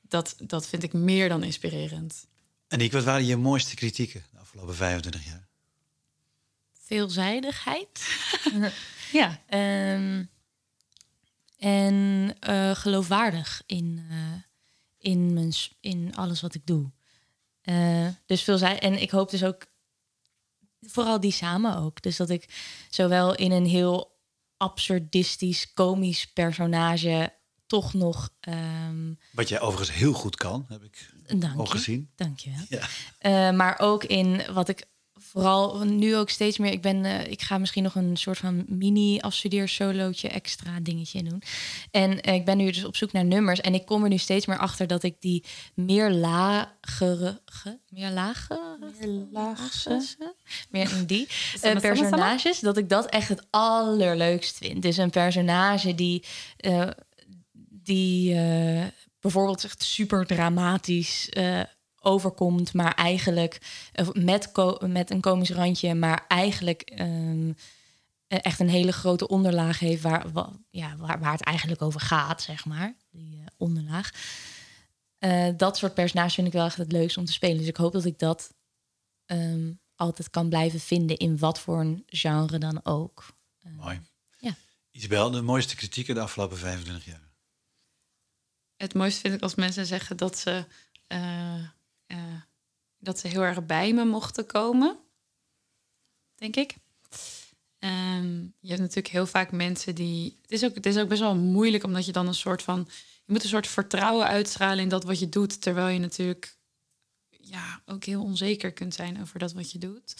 Dat, 0.01 0.35
dat 0.39 0.67
vind 0.67 0.83
ik 0.83 0.93
meer 0.93 1.29
dan 1.29 1.43
inspirerend. 1.43 2.27
En 2.67 2.81
ik, 2.81 2.91
wat 2.91 3.03
waren 3.03 3.25
je 3.25 3.37
mooiste 3.37 3.75
kritieken 3.75 4.25
de 4.31 4.39
afgelopen 4.39 4.75
25 4.75 5.25
jaar? 5.25 5.47
Veelzijdigheid. 6.71 7.89
Ja, 9.11 9.41
Ehm, 9.47 10.23
en 11.57 12.35
eh, 12.39 12.75
geloofwaardig 12.75 13.63
in, 13.65 14.05
eh, 14.09 14.41
in, 14.97 15.33
mijn, 15.33 15.53
in 15.79 16.15
alles 16.15 16.41
wat 16.41 16.55
ik 16.55 16.65
doe. 16.65 16.91
Eh, 17.61 18.07
dus 18.25 18.41
veel 18.41 18.57
zij 18.57 18.79
En 18.79 19.01
ik 19.01 19.11
hoop 19.11 19.29
dus 19.29 19.43
ook 19.43 19.65
vooral 20.81 21.19
die 21.19 21.31
samen 21.31 21.77
ook. 21.77 22.01
Dus 22.01 22.17
dat 22.17 22.29
ik 22.29 22.49
zowel 22.89 23.35
in 23.35 23.51
een 23.51 23.65
heel 23.65 24.15
absurdistisch, 24.57 25.73
komisch 25.73 26.25
personage 26.25 27.33
toch 27.67 27.93
nog. 27.93 28.29
ehm 28.39 29.13
Wat 29.31 29.49
jij 29.49 29.59
overigens 29.61 29.97
heel 29.97 30.13
goed 30.13 30.35
kan, 30.35 30.65
heb 30.69 30.83
ik 30.83 31.09
dank 31.39 31.57
al 31.57 31.63
je, 31.63 31.69
gezien. 31.69 32.09
Dank 32.15 32.39
je 32.39 32.49
wel. 32.49 32.79
Ja. 32.79 32.87
Eh, 33.49 33.55
maar 33.57 33.79
ook 33.79 34.03
in 34.03 34.41
wat 34.53 34.69
ik 34.69 34.85
vooral 35.19 35.83
nu 35.85 36.15
ook 36.15 36.29
steeds 36.29 36.57
meer. 36.57 36.71
Ik 36.71 36.81
ben, 36.81 37.05
eh, 37.05 37.31
ik 37.31 37.41
ga 37.41 37.57
misschien 37.57 37.83
nog 37.83 37.95
een 37.95 38.17
soort 38.17 38.37
van 38.37 38.65
mini 38.67 39.19
afstudeer 39.19 39.67
solootje 39.67 40.27
extra 40.29 40.79
dingetje 40.79 41.23
doen. 41.23 41.41
En 41.91 42.21
eh, 42.21 42.33
ik 42.33 42.45
ben 42.45 42.57
nu 42.57 42.71
dus 42.71 42.83
op 42.85 42.95
zoek 42.95 43.11
naar 43.11 43.25
nummers 43.25 43.61
en 43.61 43.73
ik 43.73 43.85
kom 43.85 44.03
er 44.03 44.09
nu 44.09 44.17
steeds 44.17 44.45
meer 44.45 44.57
achter 44.57 44.87
dat 44.87 45.03
ik 45.03 45.15
die 45.19 45.43
meer 45.73 46.11
lagere, 46.11 47.41
ge- 47.45 47.79
meer 47.89 48.09
lagere, 48.09 48.77
Meer 48.99 49.27
laagse? 49.31 50.05
meer 50.69 50.91
in 50.91 51.05
die 51.05 51.27
personages, 51.81 52.59
dat 52.59 52.77
ik 52.77 52.89
dat 52.89 53.05
echt 53.05 53.29
het 53.29 53.45
allerleukst 53.49 54.57
vind. 54.57 54.81
Dus 54.81 54.97
een 54.97 55.09
personage 55.09 55.95
die, 55.95 56.23
eh, 56.57 56.87
die 57.87 58.33
eh, 58.35 58.85
bijvoorbeeld 59.19 59.63
echt 59.63 59.83
super 59.83 60.25
dramatisch 60.25 61.29
eh, 61.29 61.61
overkomt, 62.01 62.73
maar 62.73 62.93
eigenlijk 62.93 63.61
met, 64.13 64.51
met 64.79 65.09
een 65.11 65.21
komisch 65.21 65.49
randje, 65.49 65.95
maar 65.95 66.25
eigenlijk 66.27 66.81
ehm, 66.81 67.49
eh, 68.27 68.39
echt 68.41 68.59
een 68.59 68.69
hele 68.69 68.91
grote 68.91 69.27
onderlaag 69.27 69.79
heeft 69.79 70.01
waar, 70.01 70.31
wa- 70.31 70.51
ja, 70.69 70.95
waar, 70.97 71.19
waar 71.19 71.31
het 71.31 71.41
eigenlijk 71.43 71.81
over 71.81 71.99
gaat, 71.99 72.41
zeg 72.41 72.65
maar, 72.65 72.95
die 73.11 73.35
eh, 73.39 73.45
onderlaag. 73.57 74.11
Dat 75.57 75.77
soort 75.77 75.93
personages 75.93 76.33
vind 76.33 76.47
ik 76.47 76.53
wel 76.53 76.65
echt 76.65 76.77
het 76.77 76.91
leukst 76.91 77.17
om 77.17 77.25
te 77.25 77.31
spelen. 77.31 77.57
Dus 77.57 77.67
ik 77.67 77.77
hoop 77.77 77.93
dat 77.93 78.05
ik 78.05 78.19
dat 78.19 78.53
ehm, 79.25 79.71
altijd 79.95 80.29
kan 80.29 80.49
blijven 80.49 80.79
vinden 80.79 81.17
in 81.17 81.37
wat 81.37 81.59
voor 81.59 81.79
een 81.79 82.03
genre 82.07 82.57
dan 82.57 82.85
ook. 82.85 83.25
Mooi. 83.75 84.01
Ja. 84.39 84.55
Isabel, 84.91 85.31
de 85.31 85.41
mooiste 85.41 85.75
kritieken 85.75 86.15
de 86.15 86.21
afgelopen 86.21 86.57
25 86.57 87.05
jaar. 87.05 87.26
Het 88.77 88.93
mooiste 88.93 89.21
vind 89.21 89.33
ik 89.33 89.41
als 89.41 89.55
mensen 89.55 89.85
zeggen 89.85 90.17
dat 90.17 90.37
ze, 90.37 90.65
eh, 91.07 91.63
eh, 92.05 92.41
dat 92.97 93.19
ze 93.19 93.27
heel 93.27 93.41
erg 93.41 93.65
bij 93.65 93.93
me 93.93 94.05
mochten 94.05 94.45
komen. 94.45 94.97
Denk 96.35 96.55
ik. 96.55 96.75
Ehm, 97.79 98.41
je 98.59 98.67
hebt 98.67 98.79
natuurlijk 98.79 99.07
heel 99.07 99.27
vaak 99.27 99.51
mensen 99.51 99.95
die. 99.95 100.37
Het 100.41 100.51
is, 100.51 100.63
ook, 100.63 100.75
het 100.75 100.85
is 100.85 100.97
ook 100.97 101.07
best 101.07 101.21
wel 101.21 101.35
moeilijk, 101.35 101.83
omdat 101.83 102.05
je 102.05 102.11
dan 102.11 102.27
een 102.27 102.33
soort 102.33 102.63
van. 102.63 102.87
Je 103.25 103.33
moet 103.33 103.43
een 103.43 103.49
soort 103.49 103.67
vertrouwen 103.67 104.27
uitstralen 104.27 104.79
in 104.79 104.89
dat 104.89 105.03
wat 105.03 105.19
je 105.19 105.29
doet. 105.29 105.61
Terwijl 105.61 105.87
je 105.87 105.99
natuurlijk 105.99 106.57
ja, 107.29 107.81
ook 107.85 108.03
heel 108.03 108.23
onzeker 108.23 108.71
kunt 108.71 108.93
zijn 108.93 109.21
over 109.21 109.39
dat 109.39 109.53
wat 109.53 109.71
je 109.71 109.79
doet. 109.79 110.15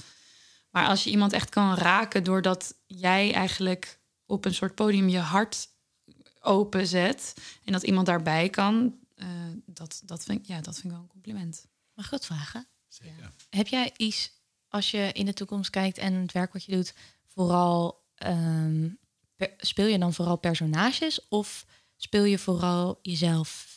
Maar 0.70 0.88
als 0.88 1.04
je 1.04 1.10
iemand 1.10 1.34
echt 1.34 1.50
kan 1.50 1.76
raken 1.76 2.24
doordat 2.24 2.76
jij 2.86 3.34
eigenlijk 3.34 4.00
op 4.26 4.46
een 4.46 4.54
soort 4.54 4.76
podium 4.76 5.10
je 5.10 5.20
hart 5.20 5.68
openzet 6.48 7.34
en 7.64 7.72
dat 7.72 7.84
iemand 7.84 8.06
daarbij 8.06 8.50
kan, 8.50 9.00
eh, 9.16 9.28
dat, 9.66 10.02
dat, 10.06 10.24
vind, 10.24 10.40
ik- 10.40 10.46
ja, 10.46 10.62
dat 10.62 10.74
vind 10.74 10.86
ik 10.86 10.92
wel 10.92 11.00
een 11.00 11.08
compliment. 11.08 11.68
Mag 11.94 12.06
ik 12.06 12.12
wat 12.12 12.26
vragen? 12.26 12.68
Zeker. 12.88 13.34
Heb 13.50 13.68
jij 13.68 13.94
iets, 13.98 14.32
als 14.68 14.92
je 14.92 15.10
in 15.14 15.26
de 15.26 15.34
toekomst 15.34 15.70
kijkt 15.70 15.98
en 15.98 16.14
het 16.14 16.32
werk 16.32 16.54
wat 16.54 16.64
je 16.64 16.72
doet, 16.72 16.94
vooral 17.28 18.06
ehm, 18.16 18.90
per- 19.36 19.54
speel 19.58 19.86
je 19.88 19.98
dan 20.00 20.14
vooral 20.14 20.38
personages 20.38 21.28
of 21.28 21.66
speel 21.96 22.24
je 22.24 22.38
vooral 22.40 23.00
jezelf? 23.02 23.76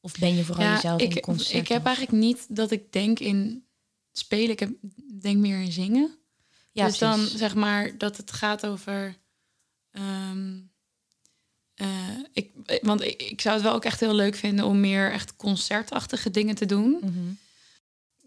Of 0.00 0.18
ben 0.18 0.34
je 0.36 0.44
vooral 0.44 0.72
jezelf 0.72 1.00
in 1.00 1.06
ik, 1.06 1.14
de 1.14 1.20
concert? 1.20 1.54
ik 1.62 1.68
heb 1.68 1.84
eigenlijk 1.84 2.16
niet 2.16 2.56
dat 2.56 2.70
ik 2.70 2.92
denk 2.92 3.18
in 3.18 3.66
spelen, 4.12 4.50
ik 4.50 4.60
heb, 4.60 4.70
denk 5.20 5.36
meer 5.38 5.60
in 5.60 5.72
zingen. 5.72 6.18
ja, 6.72 6.86
dus 6.86 6.98
dan 6.98 7.18
zeg 7.26 7.54
maar 7.54 7.98
dat 7.98 8.16
het 8.16 8.32
gaat 8.32 8.66
over. 8.66 9.16
ehm, 9.90 10.60
eh, 11.76 11.88
ik, 12.32 12.50
want 12.82 13.02
ik, 13.02 13.22
ik 13.22 13.40
zou 13.40 13.54
het 13.54 13.64
wel 13.64 13.74
ook 13.74 13.84
echt 13.84 14.00
heel 14.00 14.14
leuk 14.14 14.34
vinden 14.34 14.64
om 14.64 14.80
meer 14.80 15.12
echt 15.12 15.36
concertachtige 15.36 16.30
dingen 16.30 16.54
te 16.54 16.66
doen. 16.66 16.98
Mhm. 17.00 17.32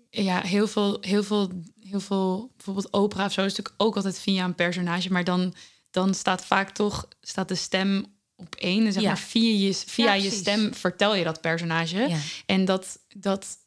Ja, 0.09 0.41
heel 0.41 0.67
veel, 0.67 0.97
heel 1.01 1.23
veel, 1.23 1.51
heel 1.79 1.99
veel, 1.99 2.51
bijvoorbeeld 2.55 2.93
opera 2.93 3.25
of 3.25 3.31
zo 3.31 3.41
is 3.41 3.49
natuurlijk 3.55 3.81
ook 3.81 3.95
altijd 3.95 4.19
via 4.19 4.43
een 4.45 4.55
personage, 4.55 5.12
maar 5.12 5.23
dan, 5.23 5.53
dan 5.91 6.13
staat 6.13 6.45
vaak 6.45 6.69
toch 6.69 7.07
staat 7.21 7.47
de 7.47 7.55
stem 7.55 8.05
op 8.35 8.55
één. 8.55 8.85
En 8.85 8.93
zeg 8.93 9.01
Ja. 9.01 9.07
maar 9.07 9.17
via 9.17 9.67
je, 9.67 9.73
via 9.73 10.05
Ja, 10.05 10.13
je 10.23 10.31
stem 10.31 10.73
vertel 10.73 11.15
je 11.15 11.23
dat 11.23 11.41
personage. 11.41 11.97
Ja. 11.97 12.17
En 12.45 12.65
dat, 12.65 12.99
dat 13.15 13.57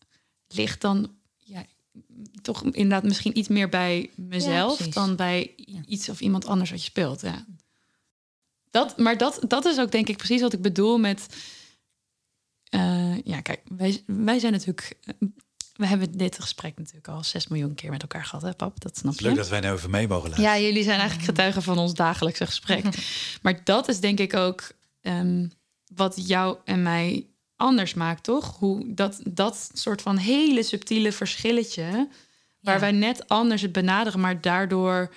ligt 0.48 0.80
dan 0.80 1.10
ja, 1.36 1.64
toch 2.42 2.64
inderdaad 2.64 3.02
misschien 3.04 3.38
iets 3.38 3.48
meer 3.48 3.68
bij 3.68 4.10
mezelf 4.14 4.78
dan 4.78 5.16
bij 5.16 5.54
iets 5.86 6.08
of 6.08 6.20
iemand 6.20 6.46
anders 6.46 6.70
wat 6.70 6.80
je 6.80 6.86
speelt. 6.90 7.20
Ja. 7.20 7.44
Dat, 8.72 8.98
maar 8.98 9.16
dat, 9.18 9.40
dat 9.48 9.64
is 9.64 9.78
ook 9.78 9.90
denk 9.92 10.08
ik 10.08 10.16
precies 10.16 10.40
wat 10.40 10.52
ik 10.52 10.62
bedoel 10.62 10.98
met. 10.98 11.26
eh, 12.68 13.22
ja, 13.24 13.40
kijk, 13.40 13.60
wij, 13.76 14.02
wij 14.06 14.38
zijn 14.38 14.52
natuurlijk. 14.52 14.96
eh, 15.04 15.14
we 15.72 15.86
hebben 15.86 16.16
dit 16.18 16.38
gesprek 16.40 16.78
natuurlijk 16.78 17.08
al 17.08 17.24
6 17.24 17.48
miljoen 17.48 17.74
keer 17.74 17.90
met 17.90 18.02
elkaar 18.02 18.24
gehad, 18.24 18.42
hè, 18.42 18.54
pap? 18.54 18.80
Dat 18.80 18.96
snap 18.96 19.14
je. 19.18 19.24
leuk 19.26 19.36
dat 19.36 19.48
wij 19.48 19.60
nou 19.60 19.76
even 19.76 19.90
mee 19.90 20.08
mogen 20.08 20.28
luisteren. 20.30 20.58
Ja, 20.58 20.66
jullie 20.66 20.82
zijn 20.82 20.98
eigenlijk 20.98 21.28
getuigen 21.28 21.62
van 21.62 21.78
ons 21.78 21.94
dagelijkse 21.94 22.46
gesprek. 22.46 22.84
maar 23.42 23.64
dat 23.64 23.88
is 23.88 24.00
denk 24.00 24.18
ik 24.18 24.34
ook 24.34 24.72
ehm, 25.00 25.48
wat 25.94 26.26
jou 26.28 26.56
en 26.64 26.82
mij 26.82 27.26
anders 27.56 27.94
maakt, 27.94 28.22
toch? 28.22 28.56
Hoe 28.58 28.94
dat, 28.94 29.20
dat 29.30 29.70
soort 29.74 30.02
van 30.02 30.16
hele 30.16 30.62
subtiele 30.62 31.12
verschilletje, 31.12 32.08
waar 32.60 32.74
Ja. 32.74 32.80
wij 32.80 32.92
net 32.92 33.28
anders 33.28 33.62
het 33.62 33.72
benaderen, 33.72 34.20
maar 34.20 34.40
daardoor, 34.40 35.14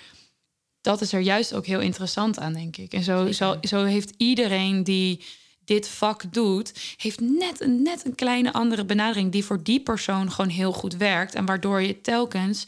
dat 0.86 1.00
is 1.00 1.12
er 1.12 1.20
juist 1.20 1.54
ook 1.54 1.66
heel 1.66 1.80
interessant 1.80 2.38
aan, 2.38 2.52
denk 2.52 2.76
ik. 2.76 2.92
En 2.92 3.02
zo, 3.02 3.32
zo, 3.62 3.84
heeft 3.84 4.12
iedereen 4.16 4.84
die 4.84 5.24
dit 5.64 5.88
vak 5.88 6.32
doet, 6.32 6.72
heeft 6.96 7.20
net 7.20 7.60
een, 7.60 7.82
net 7.82 8.04
een 8.04 8.14
kleine 8.14 8.52
andere 8.52 8.84
benadering 8.84 9.32
die 9.32 9.44
voor 9.44 9.62
die 9.62 9.80
persoon 9.80 10.32
gewoon 10.32 10.50
heel 10.50 10.72
goed 10.72 10.96
werkt. 10.96 11.34
En 11.34 11.44
waardoor 11.46 11.82
je 11.82 12.00
telkens 12.00 12.64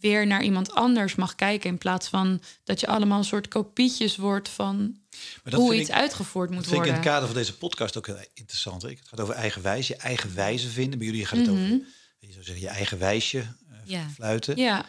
weer 0.00 0.26
naar 0.26 0.42
iemand 0.42 0.72
anders 0.74 1.14
mag 1.14 1.34
kijken. 1.34 1.70
In 1.70 1.78
plaats 1.78 2.08
van 2.08 2.40
dat 2.64 2.80
je 2.80 2.86
allemaal 2.86 3.18
een 3.18 3.24
soort 3.24 3.48
kopietjes 3.48 4.16
wordt 4.16 4.48
van 4.48 4.96
dat 5.44 5.52
hoe 5.60 5.74
iets 5.74 5.88
ik, 5.88 5.94
uitgevoerd 5.94 6.48
dat 6.48 6.56
moet 6.56 6.66
vind 6.66 6.76
ik 6.80 6.86
in 6.86 6.92
worden. 6.92 7.02
het 7.10 7.12
kader 7.20 7.28
van 7.28 7.36
deze 7.38 7.56
podcast 7.56 7.96
ook 7.96 8.06
heel 8.06 8.24
interessant. 8.34 8.82
hè. 8.82 8.88
Het 8.88 8.98
gaat 9.04 9.20
over 9.20 9.34
eigen 9.34 9.62
wijze, 9.62 9.92
je 9.92 9.98
eigen 9.98 10.34
wijze 10.34 10.68
vinden. 10.68 10.98
Bij 10.98 11.08
jullie 11.08 11.26
gaat 11.26 11.38
het 11.38 11.48
over, 11.48 11.62
Mhm. 11.62 11.76
je 12.18 12.32
zou 12.32 12.44
zeggen, 12.44 12.64
je 12.64 12.68
eigen 12.70 12.98
wijsje 12.98 13.38
eh, 13.38 13.44
Ja. 13.84 14.08
fluiten. 14.14 14.56
Ja, 14.56 14.84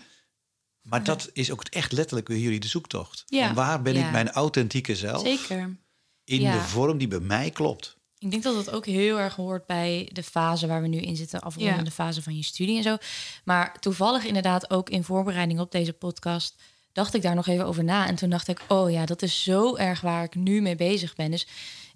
Maar 0.81 1.03
dat 1.03 1.29
is 1.33 1.51
ook 1.51 1.63
echt 1.63 1.91
letterlijk 1.91 2.27
bij 2.27 2.39
jullie 2.39 2.59
de 2.59 2.67
zoektocht. 2.67 3.23
Ja. 3.27 3.45
Van 3.45 3.55
waar 3.55 3.81
ben 3.81 3.95
ik 3.95 4.11
mijn 4.11 4.31
authentieke 4.31 4.95
zelf 4.95 5.21
zeker. 5.21 5.77
in 6.23 6.39
de 6.51 6.59
vorm 6.59 6.97
die 6.97 7.07
bij 7.07 7.19
mij 7.19 7.49
klopt? 7.49 7.99
Ik 8.17 8.31
denk 8.31 8.43
dat 8.43 8.65
dat 8.65 8.69
ook 8.75 8.85
heel 8.85 9.19
erg 9.19 9.35
hoort 9.35 9.65
bij 9.65 10.09
de 10.11 10.23
fase 10.23 10.67
waar 10.67 10.81
we 10.81 10.87
nu 10.87 10.97
in 10.97 11.15
zitten, 11.15 11.41
afrondende 11.41 11.83
Ja. 11.83 11.91
fase 11.91 12.21
van 12.21 12.35
je 12.35 12.43
studie 12.43 12.77
en 12.77 12.83
zo. 12.83 12.97
Maar 13.43 13.79
toevallig 13.79 14.23
inderdaad 14.25 14.69
ook 14.69 14.89
in 14.89 15.03
voorbereiding 15.03 15.59
op 15.59 15.71
deze 15.71 15.93
podcast 15.93 16.55
dacht 16.91 17.13
ik 17.13 17.21
daar 17.21 17.35
nog 17.35 17.47
even 17.47 17.65
over 17.65 17.83
na. 17.83 18.07
En 18.07 18.15
toen 18.15 18.29
dacht 18.29 18.47
ik, 18.47 18.61
oh 18.67 18.91
ja, 18.91 19.05
dat 19.05 19.21
is 19.21 19.43
zo 19.43 19.75
erg 19.75 20.01
waar 20.01 20.23
ik 20.23 20.35
nu 20.35 20.61
mee 20.61 20.75
bezig 20.75 21.15
ben. 21.15 21.31
Dus 21.31 21.47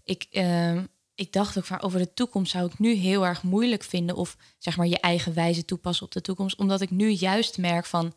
ik, 0.03 0.27
ehm, 0.31 0.83
ik 1.15 1.31
dacht 1.33 1.57
ook 1.57 1.65
van 1.65 1.81
over 1.81 1.99
de 1.99 2.13
toekomst 2.13 2.51
zou 2.51 2.65
ik 2.65 2.79
nu 2.79 2.93
heel 2.93 3.25
erg 3.25 3.43
moeilijk 3.43 3.83
vinden. 3.83 4.15
Of 4.15 4.37
zeg 4.57 4.77
maar 4.77 4.87
je 4.87 4.99
eigen 4.99 5.33
wijze 5.33 5.65
toepassen 5.65 6.05
op 6.05 6.11
de 6.11 6.21
toekomst. 6.21 6.57
Omdat 6.57 6.81
ik 6.81 6.89
nu 6.89 7.09
juist 7.09 7.57
merk 7.57 7.85
van, 7.85 8.13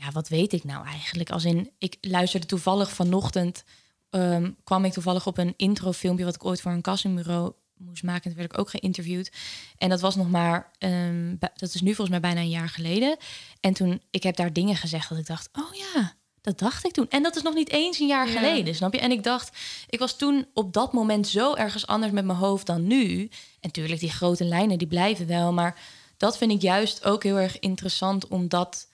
ja, 0.00 0.10
wat 0.12 0.28
weet 0.28 0.52
ik 0.52 0.64
nou 0.64 0.86
eigenlijk? 0.86 1.30
Als 1.30 1.44
in, 1.44 1.70
ik 1.78 1.96
luisterde 2.00 2.46
toevallig 2.46 2.90
vanochtend, 2.92 3.64
ehm, 4.10 4.50
kwam 4.64 4.84
ik 4.84 4.92
toevallig 4.92 5.26
op 5.26 5.38
een 5.38 5.54
introfilmpje 5.56 6.24
wat 6.24 6.34
ik 6.34 6.44
ooit 6.44 6.60
voor 6.60 6.72
een 6.72 6.82
castingbureau 6.82 7.52
moest 7.76 8.02
maken. 8.02 8.22
En 8.22 8.30
toen 8.30 8.38
werd 8.40 8.52
ik 8.52 8.58
ook 8.58 8.70
geïnterviewd. 8.70 9.32
En 9.76 9.88
dat 9.88 10.00
was 10.00 10.16
nog 10.16 10.30
maar, 10.30 10.70
ehm, 10.78 11.34
dat 11.38 11.74
is 11.74 11.80
nu 11.80 11.94
volgens 11.94 12.08
mij 12.08 12.20
bijna 12.20 12.40
een 12.40 12.48
jaar 12.48 12.68
geleden. 12.68 13.16
En 13.60 13.72
toen, 13.72 14.02
ik 14.10 14.22
heb 14.22 14.36
daar 14.36 14.52
dingen 14.52 14.76
gezegd 14.76 15.08
dat 15.08 15.18
ik 15.18 15.26
dacht, 15.26 15.48
oh 15.52 15.74
ja, 15.74 16.14
dat 16.40 16.58
dacht 16.58 16.84
ik 16.86 16.92
toen. 16.92 17.08
En 17.08 17.22
dat 17.22 17.36
is 17.36 17.42
nog 17.42 17.54
niet 17.54 17.70
eens 17.70 17.98
een 17.98 18.06
jaar 18.06 18.28
Ja. 18.28 18.32
geleden, 18.38 18.74
snap 18.74 18.92
je? 18.92 19.00
En 19.00 19.10
ik 19.10 19.22
dacht, 19.22 19.56
ik 19.88 19.98
was 19.98 20.16
toen 20.16 20.46
op 20.54 20.72
dat 20.72 20.92
moment 20.92 21.28
zo 21.28 21.54
ergens 21.54 21.86
anders 21.86 22.12
met 22.12 22.24
mijn 22.24 22.38
hoofd 22.38 22.66
dan 22.66 22.86
nu. 22.86 23.20
En 23.20 23.28
natuurlijk, 23.60 24.00
die 24.00 24.10
grote 24.10 24.44
lijnen, 24.44 24.78
die 24.78 24.88
blijven 24.88 25.26
wel. 25.26 25.52
Maar 25.52 25.78
dat 26.16 26.38
vind 26.38 26.52
ik 26.52 26.62
juist 26.62 27.04
ook 27.04 27.22
heel 27.22 27.38
erg 27.38 27.58
interessant 27.58 28.28
om 28.28 28.48
dat 28.48 28.88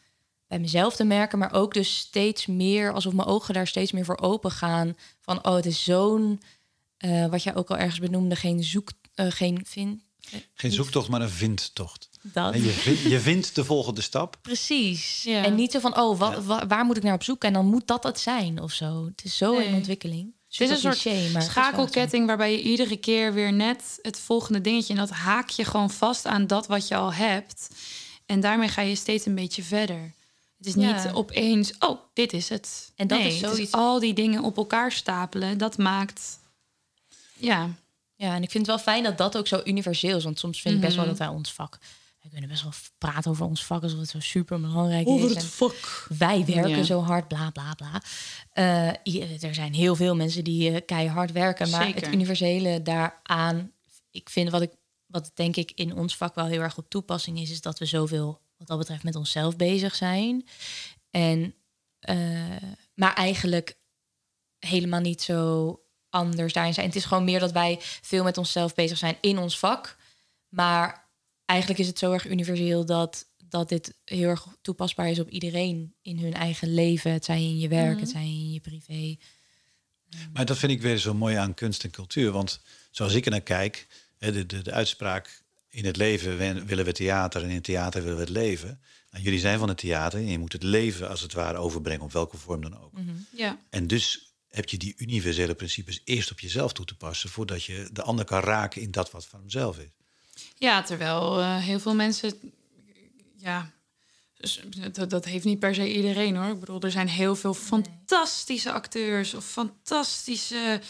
bij 0.48 0.58
mezelf 0.58 0.96
te 0.96 1.04
merken. 1.04 1.38
Maar 1.38 1.52
ook 1.52 1.74
dus 1.74 1.96
steeds 1.96 2.46
meer, 2.46 2.92
alsof 2.92 3.12
mijn 3.12 3.28
ogen 3.28 3.54
daar 3.54 3.66
steeds 3.66 3.92
meer 3.92 4.04
voor 4.04 4.18
open 4.20 4.50
gaan. 4.50 4.96
Van, 5.20 5.46
oh, 5.46 5.54
het 5.54 5.66
is 5.66 5.84
zo'n, 5.84 6.40
eh, 6.96 7.26
wat 7.26 7.42
jij 7.42 7.54
ook 7.54 7.70
al 7.70 7.76
ergens 7.76 7.98
benoemde, 8.00 8.36
geen 8.36 8.64
zoek, 8.64 8.90
eh, 9.14 9.26
geen 9.30 9.64
vind. 9.68 10.04
Geen 10.54 10.72
zoektocht, 10.72 11.08
maar 11.08 11.20
een 11.20 11.30
vindtocht. 11.30 12.08
Dat. 12.22 12.54
En 12.54 12.62
je, 12.62 12.70
vindt, 12.70 13.00
je 13.00 13.20
vindt 13.20 13.54
de 13.54 13.64
volgende 13.64 14.00
stap. 14.00 14.38
Precies. 14.42 15.22
Ja. 15.22 15.44
En 15.44 15.54
niet 15.54 15.72
zo 15.72 15.78
van, 15.78 15.98
oh, 16.00 16.18
wa- 16.18 16.30
Ja. 16.30 16.42
wa- 16.42 16.66
waar 16.66 16.84
moet 16.84 16.96
ik 16.96 17.02
naar 17.02 17.14
op 17.14 17.22
zoek? 17.22 17.44
En 17.44 17.52
dan 17.52 17.66
moet 17.66 17.86
dat 17.86 18.02
het 18.02 18.20
zijn 18.20 18.62
of 18.62 18.72
zo. 18.72 19.04
Het 19.04 19.24
is 19.24 19.36
zo 19.36 19.52
in 19.52 19.66
Nee. 19.66 19.74
ontwikkeling. 19.74 20.34
Het 20.48 20.60
is 20.70 20.82
een 20.84 20.92
soort 20.94 21.44
schakelketting 21.44 22.26
waarbij 22.26 22.52
je 22.52 22.62
iedere 22.62 22.96
keer 22.96 23.32
weer 23.34 23.52
net 23.52 23.98
het 24.02 24.18
volgende 24.18 24.60
dingetje... 24.60 24.92
en 24.92 24.98
dat 24.98 25.10
haak 25.10 25.48
je 25.48 25.64
gewoon 25.64 25.90
vast 25.90 26.26
aan 26.26 26.46
dat 26.46 26.66
wat 26.66 26.88
je 26.88 26.94
al 26.96 27.12
hebt. 27.12 27.68
En 28.26 28.40
daarmee 28.40 28.68
ga 28.68 28.82
je 28.82 28.94
steeds 28.94 29.26
een 29.26 29.34
beetje 29.34 29.62
verder. 29.62 30.12
Het 30.56 30.66
is 30.66 30.74
Ja. 30.74 31.04
niet 31.04 31.12
opeens, 31.14 31.78
oh, 31.78 32.00
dit 32.12 32.32
is 32.32 32.48
het. 32.48 32.92
En 32.96 33.06
dat 33.06 33.18
Nee, 33.18 33.28
is 33.34 33.40
het 33.40 33.50
zoiets- 33.50 33.72
al 33.72 34.00
die 34.00 34.14
dingen 34.14 34.42
op 34.42 34.56
elkaar 34.56 34.92
stapelen, 34.92 35.58
dat 35.58 35.78
maakt... 35.78 36.38
Ja, 37.38 37.70
Ja, 38.18 38.34
en 38.34 38.42
ik 38.42 38.50
vind 38.50 38.66
het 38.66 38.76
wel 38.76 38.84
fijn 38.84 39.02
dat 39.02 39.18
dat 39.18 39.36
ook 39.36 39.46
zo 39.46 39.60
universeel 39.64 40.16
is. 40.16 40.24
Want 40.24 40.38
soms 40.38 40.60
vind 40.60 40.74
ik 40.74 40.80
best 40.80 40.94
wel 40.94 41.04
Mhm. 41.04 41.14
dat 41.16 41.26
wij 41.26 41.36
ons 41.36 41.52
vak... 41.52 41.78
We 42.22 42.28
kunnen 42.32 42.48
best 42.50 42.62
wel 42.62 42.72
praten 42.98 43.30
over 43.30 43.44
ons 43.44 43.64
vak 43.64 43.82
alsof 43.82 43.98
het 43.98 44.08
zo 44.08 44.20
super 44.20 44.60
belangrijk 44.60 45.06
is. 45.06 45.34
En 45.34 45.42
fuck. 45.42 46.06
wij 46.18 46.44
werken 46.44 46.76
Ja. 46.76 46.82
zo 46.82 47.00
hard, 47.00 47.28
bla 47.28 47.50
bla 47.50 47.74
bla. 47.74 48.02
Eh, 48.52 49.42
er 49.44 49.54
zijn 49.54 49.74
heel 49.74 49.94
veel 49.96 50.16
mensen 50.16 50.44
die 50.44 50.70
eh, 50.70 50.80
keihard 50.86 51.32
werken. 51.32 51.70
Maar 51.70 51.84
Zeker. 51.84 52.02
het 52.04 52.12
universele 52.14 52.82
daaraan... 52.82 53.72
Ik 54.10 54.30
vind 54.30 54.50
wat 54.50 54.62
ik, 54.62 54.70
wat 55.06 55.30
denk 55.34 55.56
ik 55.56 55.72
in 55.74 55.94
ons 55.94 56.16
vak 56.16 56.34
wel 56.34 56.46
heel 56.46 56.60
erg 56.60 56.78
op 56.78 56.88
toepassing 56.88 57.38
is... 57.40 57.50
is 57.50 57.60
dat 57.60 57.78
we 57.78 57.84
zoveel 57.84 58.40
wat 58.56 58.66
dat 58.66 58.78
betreft 58.78 59.02
met 59.02 59.14
onszelf 59.16 59.56
bezig 59.56 59.94
zijn. 59.94 60.46
En, 61.10 61.54
eh, 61.98 62.16
maar 62.94 63.14
eigenlijk 63.14 63.76
helemaal 64.58 65.00
niet 65.00 65.22
zo 65.22 65.80
anders 66.10 66.52
daarin 66.52 66.74
zijn. 66.74 66.86
Het 66.86 66.96
is 66.96 67.04
gewoon 67.04 67.24
meer 67.24 67.40
dat 67.40 67.52
wij 67.52 67.76
veel 67.80 68.24
met 68.24 68.38
onszelf 68.38 68.74
bezig 68.74 68.98
zijn 68.98 69.16
in 69.20 69.38
ons 69.38 69.58
vak. 69.58 69.96
Maar 70.48 71.08
eigenlijk 71.44 71.80
is 71.80 71.86
het 71.86 71.98
zo 71.98 72.12
erg 72.12 72.26
universeel 72.26 72.84
dat, 72.84 73.26
dat 73.44 73.68
dit 73.68 73.94
heel 74.04 74.28
erg 74.28 74.46
toepasbaar 74.62 75.10
is 75.10 75.18
op 75.18 75.28
iedereen 75.28 75.94
in 76.02 76.18
hun 76.18 76.34
eigen 76.34 76.74
leven. 76.74 77.12
Het 77.12 77.24
zij 77.24 77.40
in 77.42 77.58
je 77.58 77.68
werk, 77.68 77.92
Mhm. 77.92 78.00
het 78.00 78.10
zij 78.10 78.22
in 78.24 78.52
je 78.52 78.60
privé. 78.60 79.16
Maar 80.32 80.44
dat 80.44 80.58
vind 80.58 80.72
ik 80.72 80.82
weer 80.82 80.98
zo 80.98 81.14
mooi 81.14 81.36
aan 81.36 81.54
kunst 81.54 81.84
en 81.84 81.90
cultuur. 81.90 82.30
Want 82.32 82.60
zoals 82.90 83.14
ik 83.14 83.24
er 83.24 83.30
naar 83.30 83.40
kijk, 83.40 83.86
hè, 84.18 84.32
de, 84.32 84.46
de, 84.46 84.62
de 84.62 84.72
uitspraak 84.72 85.42
in 85.76 85.84
het 85.84 85.96
leven 85.96 86.66
willen 86.66 86.84
we 86.84 86.92
theater 86.92 87.42
en 87.42 87.48
in 87.48 87.54
het 87.54 87.64
theater 87.64 88.02
willen 88.02 88.16
we 88.16 88.22
het 88.22 88.32
leven. 88.32 88.80
Nou, 89.10 89.24
jullie 89.24 89.40
zijn 89.40 89.58
van 89.58 89.68
het 89.68 89.78
theater 89.78 90.18
en 90.18 90.28
je 90.28 90.38
moet 90.38 90.52
het 90.52 90.62
leven 90.62 91.08
als 91.08 91.20
het 91.20 91.32
ware 91.32 91.58
overbrengen, 91.58 92.02
op 92.04 92.12
welke 92.12 92.36
vorm 92.36 92.62
dan 92.62 92.82
ook. 92.82 92.92
Ja. 93.30 93.58
En 93.70 93.86
dus 93.86 94.34
heb 94.48 94.68
je 94.68 94.76
die 94.76 94.94
universele 94.96 95.54
principes 95.54 96.00
eerst 96.04 96.30
op 96.30 96.40
jezelf 96.40 96.72
toe 96.72 96.84
te 96.84 96.96
passen, 96.96 97.30
voordat 97.30 97.64
je 97.64 97.88
de 97.92 98.02
ander 98.02 98.24
kan 98.24 98.40
raken 98.40 98.82
in 98.82 98.90
dat 98.90 99.10
wat 99.10 99.26
van 99.26 99.40
hemzelf 99.40 99.78
is. 99.78 99.88
Ja, 100.58 100.82
terwijl 100.82 101.40
eh, 101.40 101.56
heel 101.56 101.80
veel 101.80 101.94
mensen... 101.94 102.32
Ja, 103.36 103.70
dus 104.36 104.60
dat, 104.92 105.10
dat 105.10 105.24
heeft 105.24 105.44
niet 105.44 105.58
per 105.58 105.74
se 105.74 105.94
iedereen 105.94 106.36
hoor. 106.36 106.52
Ik 106.52 106.60
bedoel, 106.60 106.80
er 106.80 106.90
zijn 106.90 107.08
heel 107.08 107.36
veel 107.36 107.54
fantastische 107.54 108.72
acteurs... 108.72 109.34
of 109.34 109.44
fantastische 109.44 110.80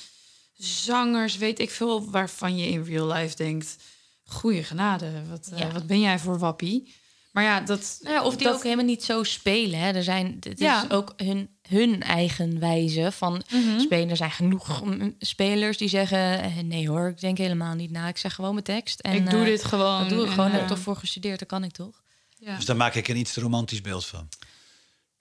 zangers, 0.56 1.36
weet 1.36 1.58
ik 1.58 1.70
veel... 1.70 2.10
waarvan 2.10 2.56
je 2.56 2.66
in 2.66 2.84
real 2.84 3.12
life 3.12 3.36
denkt... 3.36 3.76
goeie 4.26 4.64
genade, 4.64 5.10
wat, 5.30 5.50
eh, 5.54 5.72
wat 5.72 5.86
ben 5.86 6.00
jij 6.00 6.18
voor 6.18 6.38
wappie? 6.38 6.94
Maar 7.32 7.44
ja, 7.44 7.60
dat... 7.60 7.98
Nou 8.02 8.14
ja, 8.14 8.22
of 8.24 8.36
die 8.36 8.46
dat, 8.46 8.54
ook 8.56 8.62
helemaal 8.62 8.84
niet 8.84 9.04
zo 9.04 9.22
spelen. 9.22 9.78
Hè. 9.78 9.92
Er 9.92 10.02
zijn, 10.02 10.36
het 10.40 10.58
Ja. 10.58 10.82
is 10.84 10.90
ook 10.90 11.12
hun, 11.16 11.48
hun 11.68 12.02
eigen 12.02 12.58
wijze 12.58 13.12
van 13.12 13.42
Mhm. 13.50 13.80
spelen. 13.80 14.10
Er 14.10 14.16
zijn 14.16 14.30
genoeg 14.30 14.84
mm, 14.84 15.14
spelers 15.18 15.76
die 15.76 15.88
zeggen... 15.88 16.42
eh, 16.42 16.56
nee 16.58 16.88
hoor, 16.88 17.08
ik 17.08 17.20
denk 17.20 17.38
helemaal 17.38 17.74
niet 17.74 17.90
na. 17.90 18.08
Ik 18.08 18.16
zeg 18.16 18.34
gewoon 18.34 18.52
mijn 18.52 18.64
tekst. 18.64 19.00
En, 19.00 19.14
ik 19.14 19.30
doe 19.30 19.40
eh, 19.40 19.46
dit 19.46 19.64
gewoon. 19.64 20.00
Dat 20.00 20.08
doe 20.08 20.20
ik 20.22 20.26
en, 20.26 20.32
gewoon. 20.32 20.50
Heb 20.50 20.60
ik 20.62 20.66
toch 20.68 20.78
voor 20.78 20.96
gestudeerd. 20.96 21.38
Dat 21.38 21.48
kan 21.48 21.64
ik 21.64 21.72
toch? 21.72 22.02
ja. 22.38 22.56
Dus 22.56 22.64
daar 22.64 22.76
maak 22.76 22.94
ik 22.94 23.08
een 23.08 23.16
iets 23.16 23.32
te 23.32 23.40
romantisch 23.40 23.80
beeld 23.80 24.06
van. 24.06 24.28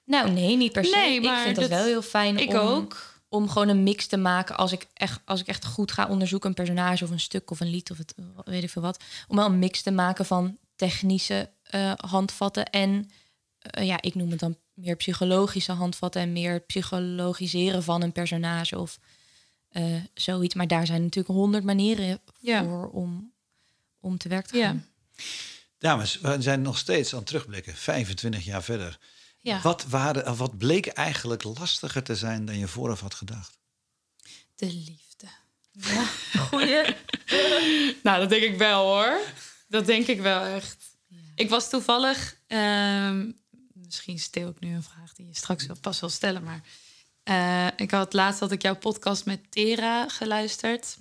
Nou, 0.06 0.32
nee, 0.32 0.58
niet 0.58 0.72
per 0.72 0.86
se. 0.86 0.96
Nee, 0.96 1.16
ik 1.16 1.24
maar 1.24 1.44
vind 1.44 1.56
dat 1.56 1.70
dat- 1.70 1.78
wel 1.80 1.88
heel 1.88 2.02
fijn 2.02 2.38
Ik 2.38 2.50
om, 2.50 2.56
ook. 2.58 3.15
Om 3.36 3.50
gewoon 3.50 3.68
een 3.68 3.84
mix 3.84 4.08
te 4.08 4.18
maken. 4.18 4.58
Als 4.58 4.72
ik, 4.72 4.88
echt, 4.94 5.22
als 5.26 5.40
ik 5.40 5.48
echt 5.48 5.66
goed 5.66 5.92
ga 5.92 6.08
onderzoeken, 6.08 6.50
een 6.50 6.56
personage 6.56 7.04
of 7.04 7.10
een 7.10 7.20
stuk 7.20 7.52
of 7.52 7.60
een 7.60 7.70
lied 7.70 7.92
of 7.92 7.98
het 7.98 8.14
weet 8.46 8.64
ik 8.64 8.70
veel 8.70 8.82
wat. 8.82 9.04
Om 9.28 9.36
wel 9.36 9.46
een 9.46 9.60
mix 9.60 9.82
te 9.82 9.92
maken 9.92 10.26
van 10.26 10.58
technische 10.76 11.50
eh, 11.64 11.92
handvatten 11.96 12.70
en 12.70 13.10
eh, 13.60 13.86
ja, 13.86 14.02
ik 14.02 14.16
noem 14.16 14.30
het 14.30 14.40
dan 14.40 14.58
meer 14.74 14.96
psychologische 14.96 15.72
handvatten 15.72 16.22
en 16.22 16.32
meer 16.34 16.54
het 16.54 16.66
psychologiseren 16.66 17.84
van 17.84 18.02
een 18.02 18.12
personage 18.12 18.80
of 18.80 19.00
eh, 19.70 19.84
zoiets. 20.14 20.56
Maar 20.56 20.68
daar 20.68 20.86
zijn 20.86 21.02
natuurlijk 21.02 21.36
honderd 21.36 21.64
manieren 21.64 22.20
Ja. 22.40 22.64
voor 22.64 22.90
om, 22.90 23.32
om 24.00 24.18
te 24.18 24.30
werk 24.30 24.46
te 24.46 24.58
Ja. 24.58 24.66
gaan. 24.66 24.86
Dames, 25.78 26.20
we 26.20 26.36
zijn 26.40 26.62
nog 26.62 26.78
steeds 26.78 27.12
aan 27.14 27.18
het 27.20 27.28
terugblikken, 27.28 27.74
25 27.76 28.46
jaar 28.46 28.64
verder. 28.64 29.00
Ja. 29.46 29.62
Wat, 29.62 29.86
waren, 29.86 30.28
of 30.28 30.38
wat 30.38 30.58
bleek 30.58 30.88
eigenlijk 30.88 31.44
lastiger 31.44 32.04
te 32.04 32.16
zijn 32.16 32.46
dan 32.46 32.58
je 32.58 32.68
vooraf 32.68 33.00
had 33.00 33.14
gedacht? 33.14 33.60
De 34.56 34.66
liefde. 34.66 35.28
Goeie. 36.50 36.96
Nou, 38.04 38.20
dat 38.20 38.30
denk 38.30 38.44
ik 38.44 38.58
wel 38.58 38.86
hoor. 38.86 39.20
Dat 39.68 39.86
denk 39.86 40.08
ik 40.08 40.22
wel 40.22 40.44
echt. 40.44 40.98
Ik 41.36 41.50
was 41.50 41.70
toevallig, 41.70 42.38
ehm, 42.48 43.32
misschien 43.74 44.20
stel 44.20 44.50
ik 44.50 44.60
nu 44.60 44.76
een 44.76 44.84
vraag 44.84 45.14
die 45.14 45.28
je 45.28 45.36
straks 45.36 45.66
wel 45.66 45.80
pas 45.82 46.00
wil 46.00 46.10
stellen, 46.10 46.44
maar 46.44 46.62
eh, 47.24 47.68
ik 47.76 47.92
had 47.92 48.14
laatst 48.14 48.40
had 48.40 48.52
ik 48.52 48.62
jouw 48.62 48.76
podcast 48.76 49.26
met 49.26 49.52
Tera 49.52 50.10
geluisterd. 50.10 50.98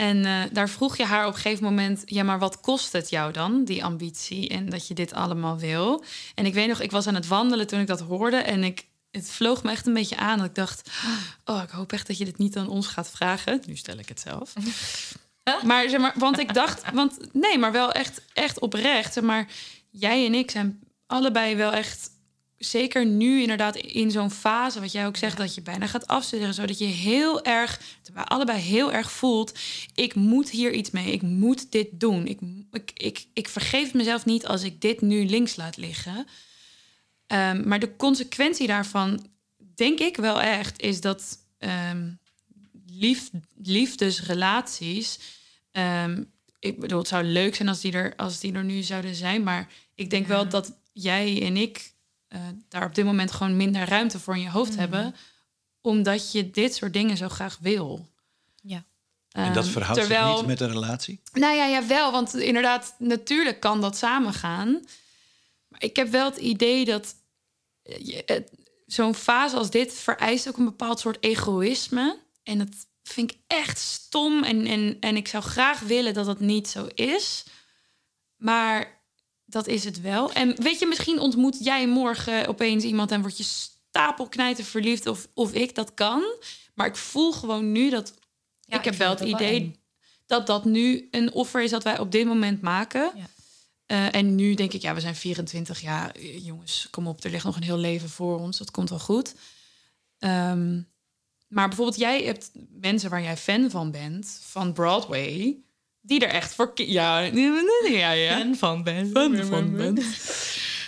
En 0.00 0.24
eh, 0.24 0.42
daar 0.52 0.68
vroeg 0.68 0.96
je 0.96 1.04
haar 1.04 1.26
op 1.26 1.34
een 1.34 1.40
gegeven 1.40 1.64
moment: 1.64 2.02
ja, 2.04 2.22
maar 2.22 2.38
wat 2.38 2.60
kost 2.60 2.92
het 2.92 3.10
jou 3.10 3.32
dan, 3.32 3.64
die 3.64 3.84
ambitie 3.84 4.48
en 4.48 4.68
dat 4.68 4.88
je 4.88 4.94
dit 4.94 5.12
allemaal 5.12 5.58
wil? 5.58 6.04
En 6.34 6.46
ik 6.46 6.54
weet 6.54 6.68
nog, 6.68 6.80
ik 6.80 6.90
was 6.90 7.06
aan 7.06 7.14
het 7.14 7.26
wandelen 7.26 7.66
toen 7.66 7.80
ik 7.80 7.86
dat 7.86 8.00
hoorde 8.00 8.36
en 8.36 8.64
ik, 8.64 8.86
het 9.10 9.30
vloog 9.30 9.62
me 9.62 9.70
echt 9.70 9.86
een 9.86 9.94
beetje 9.94 10.16
aan. 10.16 10.38
Dat 10.38 10.46
ik 10.46 10.54
dacht: 10.54 10.90
oh, 11.44 11.62
ik 11.62 11.70
hoop 11.70 11.92
echt 11.92 12.06
dat 12.06 12.18
je 12.18 12.24
dit 12.24 12.38
niet 12.38 12.56
aan 12.56 12.68
ons 12.68 12.86
gaat 12.86 13.10
vragen. 13.10 13.62
Nu 13.66 13.76
stel 13.76 13.98
ik 13.98 14.08
het 14.08 14.20
zelf. 14.20 14.52
Maar 15.64 15.88
zeg 15.88 16.00
maar, 16.00 16.14
want 16.16 16.38
ik 16.38 16.54
dacht, 16.54 16.92
want 16.92 17.18
nee, 17.32 17.58
maar 17.58 17.72
wel 17.72 17.92
echt, 17.92 18.22
echt 18.32 18.58
oprecht. 18.58 19.12
Zeg 19.12 19.24
maar, 19.24 19.48
jij 19.90 20.26
en 20.26 20.34
ik 20.34 20.50
zijn 20.50 20.80
allebei 21.06 21.56
wel 21.56 21.72
echt, 21.72 22.10
zeker 22.60 23.06
nu 23.06 23.40
inderdaad 23.40 23.76
in 23.76 24.10
zo'n 24.10 24.30
fase, 24.30 24.80
wat 24.80 24.92
jij 24.92 25.06
ook 25.06 25.16
zegt, 25.16 25.36
dat 25.36 25.54
je 25.54 25.62
bijna 25.62 25.86
gaat 25.86 26.06
afstuderen, 26.06 26.54
zodat 26.54 26.78
je 26.78 26.84
heel 26.84 27.44
erg, 27.44 27.80
terwijl 28.02 28.26
allebei 28.26 28.58
heel 28.58 28.92
erg 28.92 29.12
voelt, 29.12 29.58
ik 29.94 30.14
moet 30.14 30.50
hier 30.50 30.72
iets 30.72 30.90
mee, 30.90 31.12
ik 31.12 31.22
moet 31.22 31.72
dit 31.72 31.88
doen. 31.92 32.26
Ik, 32.26 32.38
ik, 32.72 32.90
ik, 32.94 33.26
ik 33.32 33.48
vergeef 33.48 33.94
mezelf 33.94 34.24
niet 34.24 34.46
als 34.46 34.62
ik 34.62 34.80
dit 34.80 35.00
nu 35.00 35.24
links 35.24 35.56
laat 35.56 35.76
liggen. 35.76 36.26
Ehm, 37.26 37.68
maar 37.68 37.78
de 37.78 37.96
consequentie 37.96 38.66
daarvan, 38.66 39.26
denk 39.74 39.98
ik 39.98 40.16
wel 40.16 40.40
echt, 40.40 40.80
is 40.80 41.00
dat 41.00 41.38
ehm, 41.58 42.12
lief, 42.86 43.30
liefdesrelaties. 43.62 45.18
ehm, 45.70 46.22
ik 46.58 46.80
bedoel, 46.80 46.98
het 46.98 47.08
zou 47.08 47.24
leuk 47.24 47.54
zijn 47.54 47.68
als 47.68 47.80
die, 47.80 47.92
er, 47.92 48.16
als 48.16 48.40
die 48.40 48.52
er 48.52 48.64
nu 48.64 48.82
zouden 48.82 49.14
zijn. 49.14 49.42
Maar 49.42 49.68
ik 49.94 50.10
denk 50.10 50.26
wel 50.26 50.48
dat 50.48 50.72
jij 50.92 51.42
en 51.42 51.56
ik 51.56 51.92
eh, 52.30 52.40
daar 52.68 52.84
op 52.86 52.94
dit 52.94 53.04
moment 53.04 53.30
gewoon 53.32 53.56
minder 53.56 53.88
ruimte 53.88 54.18
voor 54.18 54.34
in 54.34 54.40
je 54.42 54.50
hoofd 54.50 54.76
hebben. 54.76 55.14
Omdat 55.80 56.32
je 56.32 56.50
dit 56.50 56.74
soort 56.74 56.92
dingen 56.92 57.16
zo 57.16 57.28
graag 57.28 57.58
wil. 57.60 58.08
Ja. 58.62 58.84
En 59.30 59.52
dat 59.52 59.64
Ehm, 59.64 59.72
verhoudt 59.72 60.00
terwijl, 60.00 60.28
zich 60.30 60.36
niet 60.38 60.46
met 60.46 60.60
een 60.60 60.72
relatie? 60.72 61.20
nou 61.32 61.54
ja, 61.56 61.64
ja, 61.66 61.86
wel. 61.86 62.12
Want 62.12 62.34
inderdaad, 62.34 62.94
natuurlijk 62.98 63.60
kan 63.60 63.80
dat 63.80 63.96
samengaan. 63.96 64.70
Maar 65.68 65.82
ik 65.84 65.96
heb 65.96 66.08
wel 66.08 66.24
het 66.24 66.36
idee 66.36 66.84
dat... 66.84 67.14
eh, 67.82 68.06
je- 68.06 68.22
het- 68.26 68.52
zo'n 68.86 69.14
fase 69.14 69.56
als 69.56 69.70
dit 69.70 69.94
vereist 69.94 70.48
ook 70.48 70.56
een 70.56 70.64
bepaald 70.64 71.00
soort 71.00 71.24
egoïsme. 71.24 72.18
En 72.42 72.58
dat 72.58 72.68
vind 73.02 73.30
ik 73.32 73.38
echt 73.46 73.78
stom. 73.78 74.42
En, 74.44 74.66
en, 74.66 74.96
en 75.00 75.16
ik 75.16 75.28
zou 75.28 75.42
graag 75.42 75.80
willen 75.80 76.14
dat 76.14 76.26
dat 76.26 76.40
niet 76.40 76.68
zo 76.68 76.86
is. 76.94 77.44
Maar 78.36 78.99
dat 79.50 79.66
is 79.66 79.84
het 79.84 80.00
wel. 80.00 80.32
En 80.32 80.62
weet 80.62 80.78
je, 80.78 80.86
misschien 80.86 81.20
ontmoet 81.20 81.64
jij 81.64 81.88
morgen 81.88 82.46
opeens 82.46 82.84
iemand 82.84 83.10
en 83.10 83.20
word 83.20 83.36
je 83.36 83.44
stapelknijten 83.44 84.64
verliefd 84.64 85.06
of, 85.06 85.28
of 85.34 85.52
ik, 85.52 85.74
dat 85.74 85.94
kan. 85.94 86.22
Maar 86.74 86.86
ik 86.86 86.96
voel 86.96 87.32
gewoon 87.32 87.72
nu 87.72 87.90
dat... 87.90 88.14
Ja, 88.60 88.78
ik 88.78 88.84
heb 88.84 88.92
ik 88.92 88.98
wel 88.98 89.10
het 89.10 89.20
wel 89.20 89.28
idee 89.28 89.80
dat 90.26 90.46
dat 90.46 90.64
nu 90.64 91.08
een 91.10 91.32
offer 91.32 91.62
is 91.62 91.70
dat 91.70 91.84
wij 91.84 91.98
op 91.98 92.12
dit 92.12 92.26
moment 92.26 92.60
maken. 92.60 93.12
Ja. 93.14 93.26
Eh, 93.86 94.14
en 94.14 94.34
nu 94.34 94.54
denk 94.54 94.72
ik, 94.72 94.82
ja, 94.82 94.94
we 94.94 95.00
zijn 95.00 95.14
24 95.14 95.80
jaar. 95.80 96.20
Jongens, 96.20 96.88
kom 96.90 97.06
op, 97.06 97.24
er 97.24 97.30
ligt 97.30 97.44
nog 97.44 97.56
een 97.56 97.62
heel 97.62 97.78
leven 97.78 98.08
voor 98.08 98.38
ons. 98.38 98.58
Dat 98.58 98.70
komt 98.70 98.90
wel 98.90 98.98
goed. 98.98 99.34
Ehm, 100.18 100.80
maar 101.48 101.68
bijvoorbeeld, 101.68 101.98
jij 101.98 102.22
hebt 102.22 102.50
mensen 102.70 103.10
waar 103.10 103.22
jij 103.22 103.36
fan 103.36 103.70
van 103.70 103.90
bent, 103.90 104.40
van 104.42 104.72
Broadway, 104.72 105.56
die 106.00 106.20
er 106.26 106.28
echt 106.28 106.54
voor... 106.54 106.72
Ja, 106.74 107.18
ja, 107.88 108.10
ja. 108.10 108.54
van 108.54 108.82
ben. 108.82 109.10
Fan 109.10 109.44
van 109.44 109.76
bent. 109.76 110.04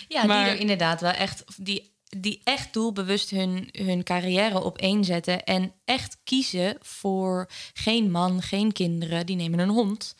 Ja, 0.09 0.25
Maar- 0.25 0.45
die 0.45 0.55
er 0.55 0.61
inderdaad 0.61 1.01
wel 1.01 1.11
echt, 1.11 1.45
die, 1.57 1.93
die 2.19 2.41
echt 2.45 2.73
doelbewust 2.73 3.31
hun, 3.31 3.69
hun 3.73 4.03
carrière 4.03 4.63
op 4.63 4.79
één 4.79 5.05
zetten. 5.05 5.45
En 5.45 5.73
echt 5.85 6.19
kiezen 6.25 6.77
voor 6.81 7.51
geen 7.73 8.11
man, 8.11 8.43
geen 8.43 8.73
kinderen. 8.73 9.27
Die 9.27 9.37
nemen 9.37 9.59
een 9.59 9.69
hond. 9.69 10.15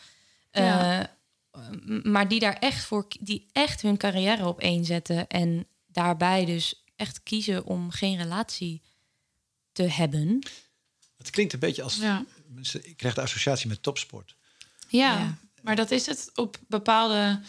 Ja. 0.51 1.01
Eh, 1.01 1.09
maar 2.03 2.29
die 2.29 2.41
daar 2.41 2.57
echt 2.59 2.85
voor, 2.85 3.07
die 3.21 3.47
echt 3.53 3.83
hun 3.83 3.97
carrière 3.97 4.47
op 4.47 4.61
één 4.61 4.85
zetten. 4.85 5.27
En 5.29 5.67
daarbij 5.87 6.45
dus 6.45 6.85
echt 6.97 7.23
kiezen 7.23 7.65
om 7.65 7.91
geen 7.91 8.17
relatie 8.17 8.83
te 9.73 9.83
hebben. 9.83 10.39
Het 11.17 11.31
klinkt 11.31 11.53
een 11.53 11.59
beetje 11.59 11.83
als... 11.83 11.97
Ja. 11.97 12.25
Ik 12.83 12.97
krijg 12.97 13.15
de 13.15 13.21
associatie 13.21 13.69
met 13.69 13.83
topsport. 13.83 14.37
Ja, 14.99 15.19
Ja. 15.19 15.37
maar 15.63 15.77
dat 15.77 15.91
is 15.91 16.07
het 16.07 16.31
op 16.35 16.57
bepaalde... 16.69 17.41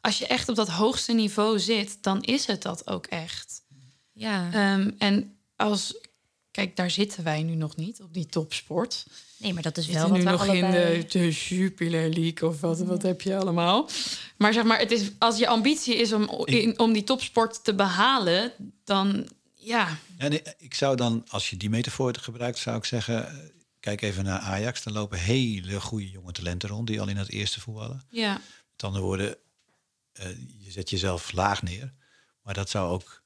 Als 0.00 0.18
je 0.18 0.26
echt 0.26 0.48
op 0.48 0.54
dat 0.54 0.68
hoogste 0.68 1.12
niveau 1.12 1.58
zit, 1.58 1.98
dan 2.00 2.22
is 2.22 2.46
het 2.46 2.62
dat 2.62 2.86
ook 2.86 3.06
echt. 3.06 3.62
Ja, 4.12 4.48
Ehm, 4.52 4.90
en 4.98 5.36
als... 5.56 5.94
Kijk, 6.50 6.76
daar 6.76 6.90
zitten 6.90 7.24
wij 7.24 7.42
nu 7.42 7.54
nog 7.54 7.76
niet, 7.76 8.00
op 8.02 8.14
die 8.14 8.26
topsport. 8.26 9.06
nee, 9.36 9.52
maar 9.54 9.62
dat 9.62 9.76
is 9.76 9.86
We 9.86 9.92
wel 9.92 10.08
wat 10.08 10.18
nu 10.18 10.24
we 10.24 10.30
nog 10.30 10.46
in 10.46 10.70
de, 10.70 11.06
de 11.08 11.30
Jupiler 11.30 12.08
League 12.08 12.48
of 12.48 12.60
wat, 12.60 12.78
wat 12.80 13.02
heb 13.02 13.20
je 13.20 13.36
allemaal. 13.36 13.88
Maar 14.36 14.52
zeg 14.52 14.64
maar, 14.64 14.78
het 14.78 14.90
is, 14.90 15.10
als 15.18 15.38
je 15.38 15.46
ambitie 15.46 15.96
is 15.96 16.12
om, 16.12 16.44
in, 16.44 16.78
om 16.78 16.92
die 16.92 17.04
topsport 17.04 17.64
te 17.64 17.74
behalen, 17.74 18.52
dan 18.84 19.28
ja. 19.54 19.98
Ja, 20.18 20.28
nee, 20.28 20.42
ik 20.58 20.74
zou 20.74 20.96
dan, 20.96 21.24
als 21.28 21.50
je 21.50 21.56
die 21.56 21.70
metafoor 21.70 22.14
gebruikt, 22.20 22.58
zou 22.58 22.76
ik 22.76 22.84
zeggen... 22.84 23.50
Kijk 23.80 24.02
even 24.02 24.24
naar 24.24 24.38
Ajax. 24.40 24.82
Dan 24.82 24.92
lopen 24.92 25.18
hele 25.18 25.80
goede 25.80 26.10
jonge 26.10 26.32
talenten 26.32 26.68
rond... 26.68 26.86
die 26.86 27.00
al 27.00 27.08
in 27.08 27.16
het 27.16 27.28
eerste 27.30 27.60
voetballen. 27.60 28.02
ja. 28.10 28.32
Met 28.72 28.84
andere 28.84 29.04
woorden, 29.04 29.36
eh, 30.12 30.26
je 30.64 30.70
zet 30.70 30.90
jezelf 30.90 31.32
laag 31.32 31.62
neer. 31.62 31.94
Maar 32.42 32.54
dat 32.54 32.70
zou 32.70 32.90
ook... 32.90 33.22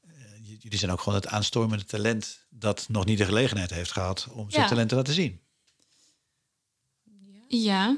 eh, 0.00 0.10
jullie 0.58 0.78
zijn 0.78 0.90
ook 0.90 1.00
gewoon 1.00 1.14
het 1.18 1.26
aanstormende 1.26 1.84
talent... 1.84 2.46
dat 2.50 2.86
nog 2.88 3.04
niet 3.04 3.18
de 3.18 3.24
gelegenheid 3.24 3.70
heeft 3.70 3.92
gehad 3.92 4.28
om 4.30 4.50
zijn 4.50 4.62
Ja. 4.62 4.68
talent 4.68 4.88
te 4.88 4.94
laten 4.94 5.14
zien. 5.14 5.40
Ja. 7.48 7.96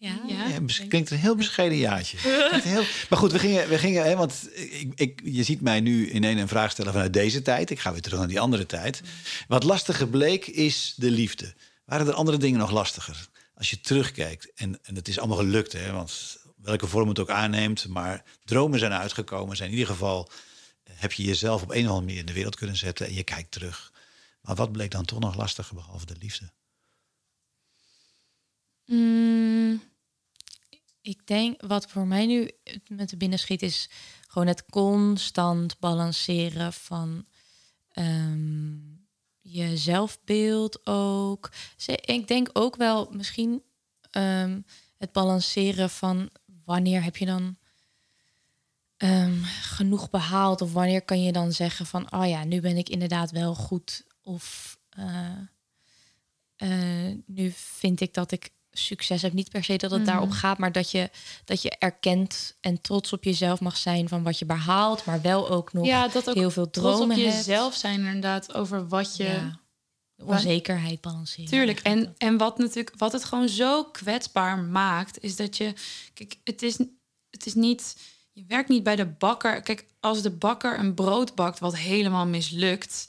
Ja, 0.00 0.20
Ja. 0.26 0.48
Ja, 0.48 0.62
het 0.62 0.86
klinkt 0.88 1.10
een 1.10 1.18
heel 1.18 1.34
bescheiden 1.34 1.78
jaartje. 1.78 2.16
Heel... 2.62 2.84
Maar 3.08 3.18
goed, 3.18 3.32
we 3.32 3.38
gingen, 3.38 3.68
we 3.68 3.78
gingen 3.78 4.04
hè, 4.04 4.16
want 4.16 4.48
ik, 4.54 4.92
ik, 4.94 5.20
je 5.24 5.42
ziet 5.42 5.60
mij 5.60 5.80
nu 5.80 6.10
in 6.10 6.24
een 6.24 6.48
vraag 6.48 6.70
stellen 6.70 6.92
vanuit 6.92 7.12
deze 7.12 7.42
tijd. 7.42 7.70
Ik 7.70 7.80
ga 7.80 7.92
weer 7.92 8.00
terug 8.00 8.18
naar 8.18 8.28
die 8.28 8.40
andere 8.40 8.66
tijd. 8.66 9.02
Wat 9.48 9.62
lastiger 9.62 10.08
bleek 10.08 10.46
is 10.46 10.94
de 10.96 11.10
liefde. 11.10 11.54
Waren 11.84 12.06
er 12.06 12.12
andere 12.12 12.36
dingen 12.36 12.58
nog 12.58 12.70
lastiger? 12.70 13.28
Als 13.54 13.70
je 13.70 13.80
terugkijkt, 13.80 14.52
en, 14.54 14.78
en 14.82 14.94
het 14.94 15.08
is 15.08 15.18
allemaal 15.18 15.36
gelukt, 15.36 15.72
hè, 15.72 15.92
want 15.92 16.38
welke 16.56 16.86
vorm 16.86 17.08
het 17.08 17.18
ook 17.18 17.30
aanneemt, 17.30 17.88
maar 17.88 18.24
dromen 18.44 18.78
zijn 18.78 18.92
uitgekomen. 18.92 19.56
Zijn 19.56 19.70
in 19.70 19.76
ieder 19.76 19.92
geval 19.92 20.30
eh, 20.82 20.94
heb 20.96 21.12
je 21.12 21.22
jezelf 21.22 21.62
op 21.62 21.70
een 21.70 21.82
of 21.82 21.88
andere 21.88 22.00
manier 22.00 22.18
in 22.18 22.26
de 22.26 22.32
wereld 22.32 22.56
kunnen 22.56 22.76
zetten 22.76 23.06
en 23.06 23.14
je 23.14 23.24
kijkt 23.24 23.50
terug. 23.50 23.92
Maar 24.40 24.54
wat 24.54 24.72
bleek 24.72 24.90
dan 24.90 25.04
toch 25.04 25.20
nog 25.20 25.36
lastiger 25.36 25.74
behalve 25.74 26.06
de 26.06 26.16
liefde? 26.18 26.50
Mm, 28.86 29.89
Ik 31.02 31.26
denk 31.26 31.62
wat 31.66 31.90
voor 31.90 32.06
mij 32.06 32.26
nu 32.26 32.50
met 32.88 33.10
de 33.10 33.16
binnenschiet 33.16 33.62
is 33.62 33.90
gewoon 34.26 34.46
het 34.46 34.66
constant 34.66 35.78
balanceren 35.78 36.72
van 36.72 37.26
ehm, 37.90 38.78
je 39.40 39.76
zelfbeeld 39.76 40.86
ook. 40.86 41.50
Ik 42.04 42.28
denk 42.28 42.50
ook 42.52 42.76
wel 42.76 43.08
misschien 43.10 43.62
ehm, 44.10 44.60
het 44.96 45.12
balanceren 45.12 45.90
van 45.90 46.30
wanneer 46.64 47.02
heb 47.02 47.16
je 47.16 47.26
dan 47.26 47.56
ehm, 48.96 49.42
genoeg 49.42 50.10
behaald 50.10 50.60
of 50.60 50.72
wanneer 50.72 51.02
kan 51.02 51.22
je 51.22 51.32
dan 51.32 51.52
zeggen 51.52 51.86
van 51.86 52.12
oh 52.12 52.28
ja 52.28 52.44
nu 52.44 52.60
ben 52.60 52.76
ik 52.76 52.88
inderdaad 52.88 53.30
wel 53.30 53.54
goed 53.54 54.04
of 54.22 54.78
eh, 54.90 55.38
eh, 56.56 57.16
nu 57.26 57.50
vind 57.54 58.00
ik 58.00 58.14
dat 58.14 58.32
ik 58.32 58.50
succes 58.84 59.22
heb. 59.22 59.32
Niet 59.32 59.50
per 59.50 59.64
se 59.64 59.76
dat 59.76 59.90
het 59.90 60.00
Mhm. 60.00 60.10
daarop 60.10 60.30
gaat, 60.30 60.58
maar 60.58 60.72
dat 60.72 60.90
je, 60.90 61.10
dat 61.44 61.62
je 61.62 61.70
erkent 61.78 62.56
en 62.60 62.80
trots 62.80 63.12
op 63.12 63.24
jezelf 63.24 63.60
mag 63.60 63.76
zijn 63.76 64.08
van 64.08 64.22
wat 64.22 64.38
je 64.38 64.44
behaalt, 64.44 65.04
maar 65.04 65.20
wel 65.20 65.48
ook 65.50 65.72
nog 65.72 65.86
ja, 65.86 66.08
dat 66.08 66.28
ook 66.28 66.34
heel 66.34 66.50
veel 66.50 66.70
trots 66.70 66.96
dromen 66.96 67.16
op 67.16 67.22
hebt. 67.22 67.36
jezelf 67.36 67.74
zijn 67.74 68.04
inderdaad 68.04 68.54
over 68.54 68.88
wat 68.88 69.16
je... 69.16 69.24
Ja. 69.24 69.58
Onzekerheid 70.24 71.00
balanceren. 71.00 71.50
Tuurlijk. 71.50 71.80
En, 71.80 72.14
en 72.18 72.36
wat 72.36 72.58
natuurlijk, 72.58 72.94
wat 72.98 73.12
het 73.12 73.24
gewoon 73.24 73.48
zo 73.48 73.84
kwetsbaar 73.84 74.58
maakt, 74.58 75.22
is 75.22 75.36
dat 75.36 75.56
je. 75.56 75.72
Kijk, 76.14 76.36
het 76.44 76.62
is, 76.62 76.78
het 77.30 77.46
is 77.46 77.54
niet. 77.54 77.96
Je 78.32 78.44
werkt 78.48 78.68
niet 78.68 78.82
bij 78.82 78.96
de 78.96 79.06
bakker. 79.06 79.62
Kijk, 79.62 79.84
als 80.00 80.22
de 80.22 80.30
bakker 80.30 80.78
een 80.78 80.94
brood 80.94 81.34
bakt 81.34 81.58
wat 81.58 81.76
helemaal 81.76 82.26
mislukt. 82.26 83.08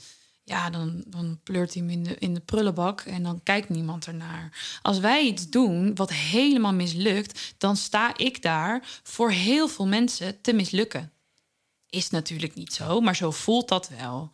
Ja, 0.52 0.70
dan, 0.70 1.04
dan 1.08 1.40
pleurt 1.44 1.74
hij 1.74 1.84
hem 1.84 1.92
in 1.92 2.04
de, 2.04 2.16
in 2.20 2.34
de 2.34 2.40
prullenbak 2.40 3.02
en 3.02 3.24
dan 3.24 3.44
kijkt 3.44 3.70
niemand 3.70 4.08
ernaar. 4.08 4.80
Als 4.82 5.00
wij 5.00 5.24
iets 5.24 5.50
doen 5.50 5.96
wat 5.96 6.14
helemaal 6.14 6.74
mislukt, 6.74 7.54
dan 7.58 7.78
sta 7.78 8.18
ik 8.18 8.42
daar 8.42 9.00
voor 9.04 9.32
heel 9.32 9.68
veel 9.68 9.88
mensen 9.88 10.42
te 10.42 10.54
mislukken. 10.54 11.12
Is 11.90 12.10
natuurlijk 12.10 12.56
niet 12.56 12.74
zo, 12.74 13.02
maar 13.02 13.16
zo 13.16 13.32
voelt 13.32 13.68
dat 13.68 13.90
wel. 13.90 14.32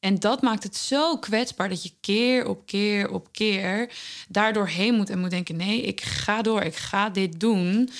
En 0.00 0.20
dat 0.20 0.42
maakt 0.42 0.62
het 0.62 0.76
zo 0.76 1.18
kwetsbaar 1.18 1.68
dat 1.68 1.82
je 1.82 1.92
keer 2.00 2.46
op 2.46 2.66
keer 2.66 3.10
op 3.10 3.28
keer 3.32 3.92
daardoor 4.28 4.68
heen 4.68 4.94
moet 4.94 5.10
en 5.10 5.18
moet 5.18 5.30
denken: 5.30 5.56
nee, 5.56 5.82
ik 5.82 6.00
ga 6.00 6.42
door, 6.42 6.62
ik 6.62 6.76
ga 6.76 7.10
dit 7.10 7.40
doen. 7.40 7.90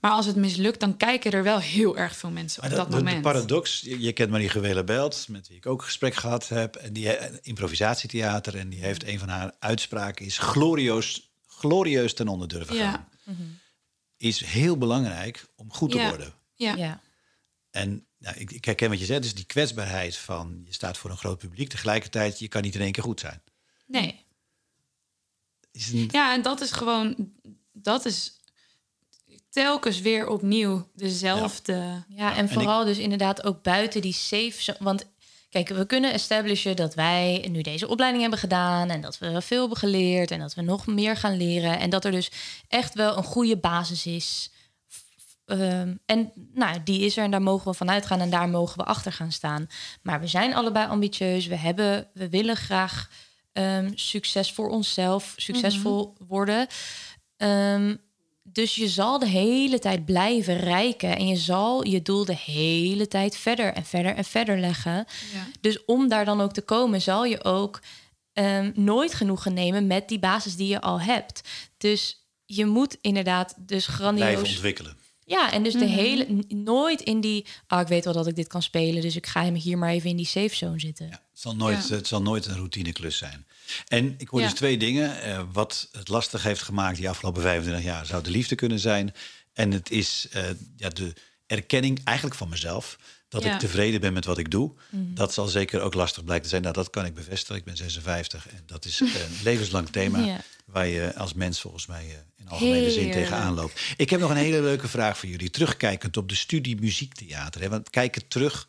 Maar 0.00 0.10
als 0.10 0.26
het 0.26 0.36
mislukt, 0.36 0.80
dan 0.80 0.96
kijken 0.96 1.32
er 1.32 1.42
wel 1.42 1.58
heel 1.58 1.96
erg 1.96 2.16
veel 2.16 2.30
mensen 2.30 2.62
Maar 2.62 2.70
op 2.70 2.76
dat, 2.76 2.90
de, 2.90 2.96
de 2.96 3.02
moment. 3.02 3.22
paradox, 3.22 3.80
je, 3.80 4.00
je 4.00 4.12
kent 4.12 4.30
Marie 4.30 4.48
Gewele 4.48 4.84
Belt, 4.84 5.28
met 5.28 5.48
wie 5.48 5.56
ik 5.56 5.66
ook 5.66 5.78
een 5.80 5.84
gesprek 5.86 6.14
gehad 6.14 6.48
heb. 6.48 6.76
En 6.76 6.92
die 6.92 7.12
eh, 7.16 7.36
improvisatietheater. 7.42 8.56
En 8.56 8.68
die 8.68 8.80
heeft 8.80 9.06
een 9.06 9.18
van 9.18 9.28
haar 9.28 9.54
uitspraken 9.58 10.24
is 10.26 10.38
glorieus, 10.38 11.30
glorieus 11.46 12.14
ten 12.14 12.28
onder 12.28 12.48
durven 12.48 12.76
gaan. 12.76 13.08
ja, 13.26 13.34
Is 14.16 14.44
heel 14.44 14.78
belangrijk 14.78 15.46
om 15.56 15.72
goed 15.72 15.90
te 15.90 16.02
worden. 16.08 16.34
ja. 16.54 16.74
Ja. 16.76 17.00
En 17.70 18.06
nou, 18.18 18.36
ik, 18.38 18.50
ik 18.50 18.64
herken 18.64 18.88
wat 18.90 18.98
je 18.98 19.04
zegt, 19.04 19.22
dus 19.22 19.34
die 19.34 19.44
kwetsbaarheid 19.44 20.16
van 20.16 20.62
je 20.64 20.72
staat 20.72 20.98
voor 20.98 21.10
een 21.10 21.16
groot 21.16 21.38
publiek. 21.38 21.68
Tegelijkertijd, 21.68 22.38
je 22.38 22.48
kan 22.48 22.62
niet 22.62 22.74
in 22.74 22.80
één 22.80 22.92
keer 22.92 23.02
goed 23.02 23.20
zijn. 23.20 23.42
nee. 23.86 24.24
Is 25.72 25.92
een- 25.92 26.08
Ja, 26.10 26.32
en 26.34 26.42
dat 26.42 26.60
is 26.60 26.70
gewoon, 26.70 27.32
dat 27.72 28.04
is 28.04 28.39
telkens 29.50 30.00
weer 30.00 30.28
opnieuw 30.28 30.88
dezelfde. 30.94 32.04
Ja, 32.08 32.36
en 32.36 32.44
ik- 32.44 32.52
vooral 32.52 32.84
dus 32.84 32.98
inderdaad 32.98 33.44
ook 33.44 33.62
buiten 33.62 34.00
die 34.00 34.12
safe 34.12 34.76
Want 34.78 35.04
kijk, 35.48 35.68
we 35.68 35.86
kunnen 35.86 36.12
establishen 36.12 36.76
dat 36.76 36.94
wij 36.94 37.48
nu 37.50 37.62
deze 37.62 37.88
opleiding 37.88 38.22
hebben 38.22 38.40
gedaan... 38.40 38.90
en 38.90 39.00
dat 39.00 39.18
we 39.18 39.40
veel 39.40 39.60
hebben 39.60 39.78
geleerd 39.78 40.30
en 40.30 40.38
dat 40.38 40.54
we 40.54 40.62
nog 40.62 40.86
meer 40.86 41.16
gaan 41.16 41.36
leren... 41.36 41.78
en 41.78 41.90
dat 41.90 42.04
er 42.04 42.10
dus 42.10 42.30
echt 42.68 42.94
wel 42.94 43.16
een 43.16 43.24
goede 43.24 43.56
basis 43.56 44.06
is... 44.06 44.50
Ehm, 45.46 45.94
en 46.06 46.32
nou, 46.54 46.82
die 46.84 47.00
is 47.00 47.16
er 47.16 47.24
en 47.24 47.30
daar 47.30 47.42
mogen 47.42 47.70
we 47.70 47.76
vanuit 47.76 48.06
gaan 48.06 48.20
en 48.20 48.30
daar 48.30 48.48
mogen 48.48 48.76
we 48.78 48.84
achter 48.84 49.12
gaan 49.12 49.32
staan. 49.32 49.66
Maar 50.02 50.20
we 50.20 50.26
zijn 50.26 50.54
allebei 50.54 50.88
ambitieus. 50.88 51.46
We, 51.46 51.56
hebben, 51.56 52.08
we 52.14 52.28
willen 52.28 52.56
graag 52.56 53.10
ehm, 53.52 53.90
succes 53.94 54.52
voor 54.52 54.68
onszelf, 54.68 55.32
succesvol 55.36 56.16
worden. 56.28 56.66
Ehm, 57.36 57.94
dus 58.52 58.74
je 58.74 58.88
zal 58.88 59.18
de 59.18 59.26
hele 59.28 59.78
tijd 59.78 60.04
blijven 60.04 60.56
rijken 60.56 61.16
en 61.16 61.26
je 61.26 61.36
zal 61.36 61.86
je 61.86 62.02
doel 62.02 62.24
de 62.24 62.36
hele 62.36 63.08
tijd 63.08 63.36
verder 63.36 63.72
en 63.72 63.84
verder 63.84 64.14
en 64.14 64.24
verder 64.24 64.58
leggen. 64.58 64.92
Ja. 65.32 65.46
Dus 65.60 65.84
om 65.84 66.08
daar 66.08 66.24
dan 66.24 66.40
ook 66.40 66.52
te 66.52 66.62
komen, 66.62 67.00
zal 67.02 67.24
je 67.24 67.44
ook 67.44 67.80
ehm, 68.32 68.70
nooit 68.74 69.14
genoegen 69.14 69.54
nemen 69.54 69.86
met 69.86 70.08
die 70.08 70.18
basis 70.18 70.56
die 70.56 70.68
je 70.68 70.80
al 70.80 71.00
hebt. 71.00 71.40
Dus 71.76 72.26
je 72.44 72.66
moet 72.66 72.96
inderdaad 73.00 73.54
dus 73.58 73.84
blijven 73.84 73.92
grandioos 73.94 74.48
ontwikkelen. 74.54 74.96
Ja, 75.24 75.52
en 75.52 75.62
dus 75.62 75.72
de 75.72 75.84
Mhm. 75.84 75.94
hele, 75.94 76.26
nooit 76.48 77.00
in 77.00 77.20
die, 77.20 77.46
ah, 77.66 77.80
ik 77.80 77.86
weet 77.86 78.04
wel 78.04 78.14
dat 78.14 78.26
ik 78.26 78.36
dit 78.36 78.46
kan 78.46 78.62
spelen, 78.62 79.02
dus 79.02 79.16
ik 79.16 79.26
ga 79.26 79.44
hem 79.44 79.54
hier 79.54 79.78
maar 79.78 79.90
even 79.90 80.10
in 80.10 80.16
die 80.16 80.26
safe 80.26 80.56
zone 80.56 80.80
zitten. 80.80 81.06
Ja, 81.06 81.22
zal 81.40 81.56
nooit, 81.56 81.88
Ja. 81.88 81.94
het 81.94 82.06
zal 82.06 82.22
nooit 82.22 82.46
een 82.46 82.54
routineklus 82.56 83.16
zijn. 83.16 83.46
En 83.88 84.14
ik 84.18 84.28
hoor 84.28 84.40
Ja. 84.40 84.46
dus 84.48 84.56
twee 84.56 84.76
dingen. 84.78 85.22
Eh, 85.22 85.42
wat 85.52 85.88
het 85.92 86.08
lastig 86.08 86.42
heeft 86.42 86.62
gemaakt 86.62 86.96
die 86.96 87.08
afgelopen 87.08 87.42
25 87.42 87.84
jaar 87.84 88.06
zou 88.06 88.22
de 88.22 88.30
liefde 88.30 88.54
kunnen 88.54 88.78
zijn. 88.78 89.14
En 89.52 89.70
het 89.72 89.90
is 89.90 90.26
eh, 90.30 90.44
ja, 90.76 90.88
de 90.88 91.12
erkenning 91.46 92.00
eigenlijk 92.04 92.36
van 92.36 92.48
mezelf. 92.48 92.98
Dat 93.28 93.42
Ja. 93.42 93.52
ik 93.52 93.58
tevreden 93.58 94.00
ben 94.00 94.12
met 94.12 94.24
wat 94.24 94.38
ik 94.38 94.50
doe. 94.50 94.72
Mhm. 94.90 95.14
Dat 95.14 95.34
zal 95.34 95.46
zeker 95.46 95.80
ook 95.80 95.94
lastig 95.94 96.24
blijken 96.24 96.42
te 96.44 96.50
zijn. 96.50 96.62
Nou, 96.62 96.74
dat 96.74 96.90
kan 96.90 97.04
ik 97.04 97.14
bevestigen. 97.14 97.56
Ik 97.56 97.64
ben 97.64 97.76
56 97.76 98.48
en 98.48 98.62
dat 98.66 98.84
is 98.84 99.00
een 99.00 99.08
levenslang 99.42 99.88
thema. 99.88 100.40
Waar 100.66 100.86
je 100.86 101.14
als 101.16 101.34
mens 101.34 101.60
volgens 101.60 101.86
mij 101.86 102.04
eh, 102.08 102.16
in 102.36 102.48
algemene 102.48 102.90
zin 102.90 103.10
tegenaan 103.10 103.54
loopt. 103.54 103.80
Ik 103.96 104.10
heb 104.10 104.20
nog 104.20 104.30
een 104.30 104.36
hele 104.36 104.62
leuke 104.62 104.88
vraag 104.88 105.18
voor 105.18 105.28
jullie. 105.28 105.50
Terugkijkend 105.50 106.16
op 106.16 106.28
de 106.28 106.34
studie 106.34 106.80
muziektheater. 106.80 107.60
Hè? 107.60 107.68
Want 107.68 107.90
kijken 107.90 108.28
terug 108.28 108.68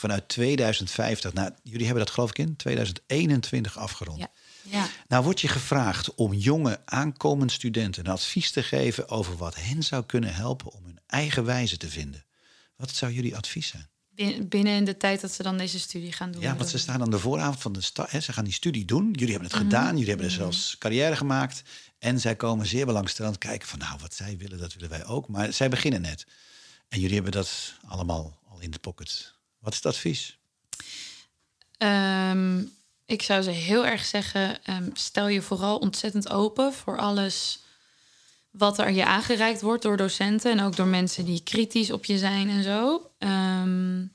vanuit 0.00 0.28
2050. 0.28 1.32
Nou, 1.32 1.50
jullie 1.62 1.86
hebben 1.86 2.04
dat 2.04 2.14
geloof 2.14 2.30
ik 2.30 2.38
in 2.38 2.56
2021 2.56 3.78
afgerond. 3.78 4.18
Ja. 4.18 4.28
Ja. 4.62 4.88
Nou 5.08 5.24
wordt 5.24 5.40
je 5.40 5.48
gevraagd 5.48 6.14
om 6.14 6.34
jonge 6.34 6.80
aankomende 6.84 7.52
studenten 7.52 8.06
een 8.06 8.12
advies 8.12 8.50
te 8.50 8.62
geven 8.62 9.08
over 9.08 9.36
wat 9.36 9.54
hen 9.56 9.82
zou 9.82 10.04
kunnen 10.04 10.34
helpen 10.34 10.72
om 10.72 10.84
hun 10.84 10.98
eigen 11.06 11.44
wijze 11.44 11.76
te 11.76 11.88
vinden. 11.88 12.24
Wat 12.76 12.90
zou 12.94 13.12
jullie 13.12 13.36
advies 13.36 13.66
zijn? 13.66 13.88
Bin- 14.14 14.48
Binnen 14.48 14.74
in 14.74 14.84
de 14.84 14.96
tijd 14.96 15.20
dat 15.20 15.32
ze 15.32 15.42
dan 15.42 15.56
deze 15.58 15.78
studie 15.78 16.12
gaan 16.12 16.30
doen. 16.30 16.42
Ja, 16.42 16.56
want 16.56 16.68
ze 16.68 16.78
staan 16.78 17.00
aan 17.02 17.10
de 17.10 17.18
vooravond 17.18 17.60
van 17.60 17.72
de 17.72 17.80
start. 17.80 18.22
Ze 18.24 18.32
gaan 18.32 18.44
die 18.44 18.52
studie 18.52 18.84
doen. 18.84 19.08
Jullie 19.12 19.30
hebben 19.34 19.48
het 19.50 19.58
gedaan. 19.58 19.92
Jullie 19.92 20.08
hebben 20.08 20.26
er 20.26 20.32
zelfs 20.32 20.76
carrière 20.78 21.16
gemaakt. 21.16 21.62
En 21.98 22.20
zij 22.20 22.36
komen 22.36 22.66
zeer 22.66 22.86
belangstellend 22.86 23.38
kijken 23.38 23.68
van... 23.68 23.78
nou, 23.78 23.98
wat 24.00 24.14
zij 24.14 24.36
willen, 24.36 24.58
dat 24.58 24.72
willen 24.74 24.88
wij 24.88 25.04
ook. 25.06 25.28
Maar 25.28 25.52
zij 25.52 25.68
beginnen 25.68 26.00
net. 26.00 26.26
En 26.88 26.98
jullie 27.00 27.14
hebben 27.14 27.32
dat 27.32 27.74
allemaal 27.86 28.38
al 28.48 28.60
in 28.60 28.70
de 28.70 28.78
pocket. 28.78 29.34
Wat 29.60 29.72
is 29.72 29.78
het 29.78 29.86
advies? 29.86 30.38
Ehm, 31.76 32.64
ik 33.06 33.22
zou 33.22 33.42
ze 33.42 33.50
heel 33.50 33.86
erg 33.86 34.04
zeggen, 34.04 34.64
ehm, 34.64 34.90
stel 34.92 35.28
je 35.28 35.42
vooral 35.42 35.78
ontzettend 35.78 36.30
open 36.30 36.72
voor 36.72 36.98
alles 36.98 37.62
wat 38.50 38.78
er 38.78 38.90
je 38.90 39.04
aangereikt 39.04 39.60
wordt 39.60 39.82
door 39.82 39.96
docenten 39.96 40.50
en 40.50 40.60
ook 40.60 40.76
door 40.76 40.86
mensen 40.86 41.24
die 41.24 41.42
kritisch 41.42 41.90
op 41.90 42.04
je 42.04 42.18
zijn 42.18 42.48
en 42.48 42.62
zo. 42.62 43.10
Ehm, 43.18 44.06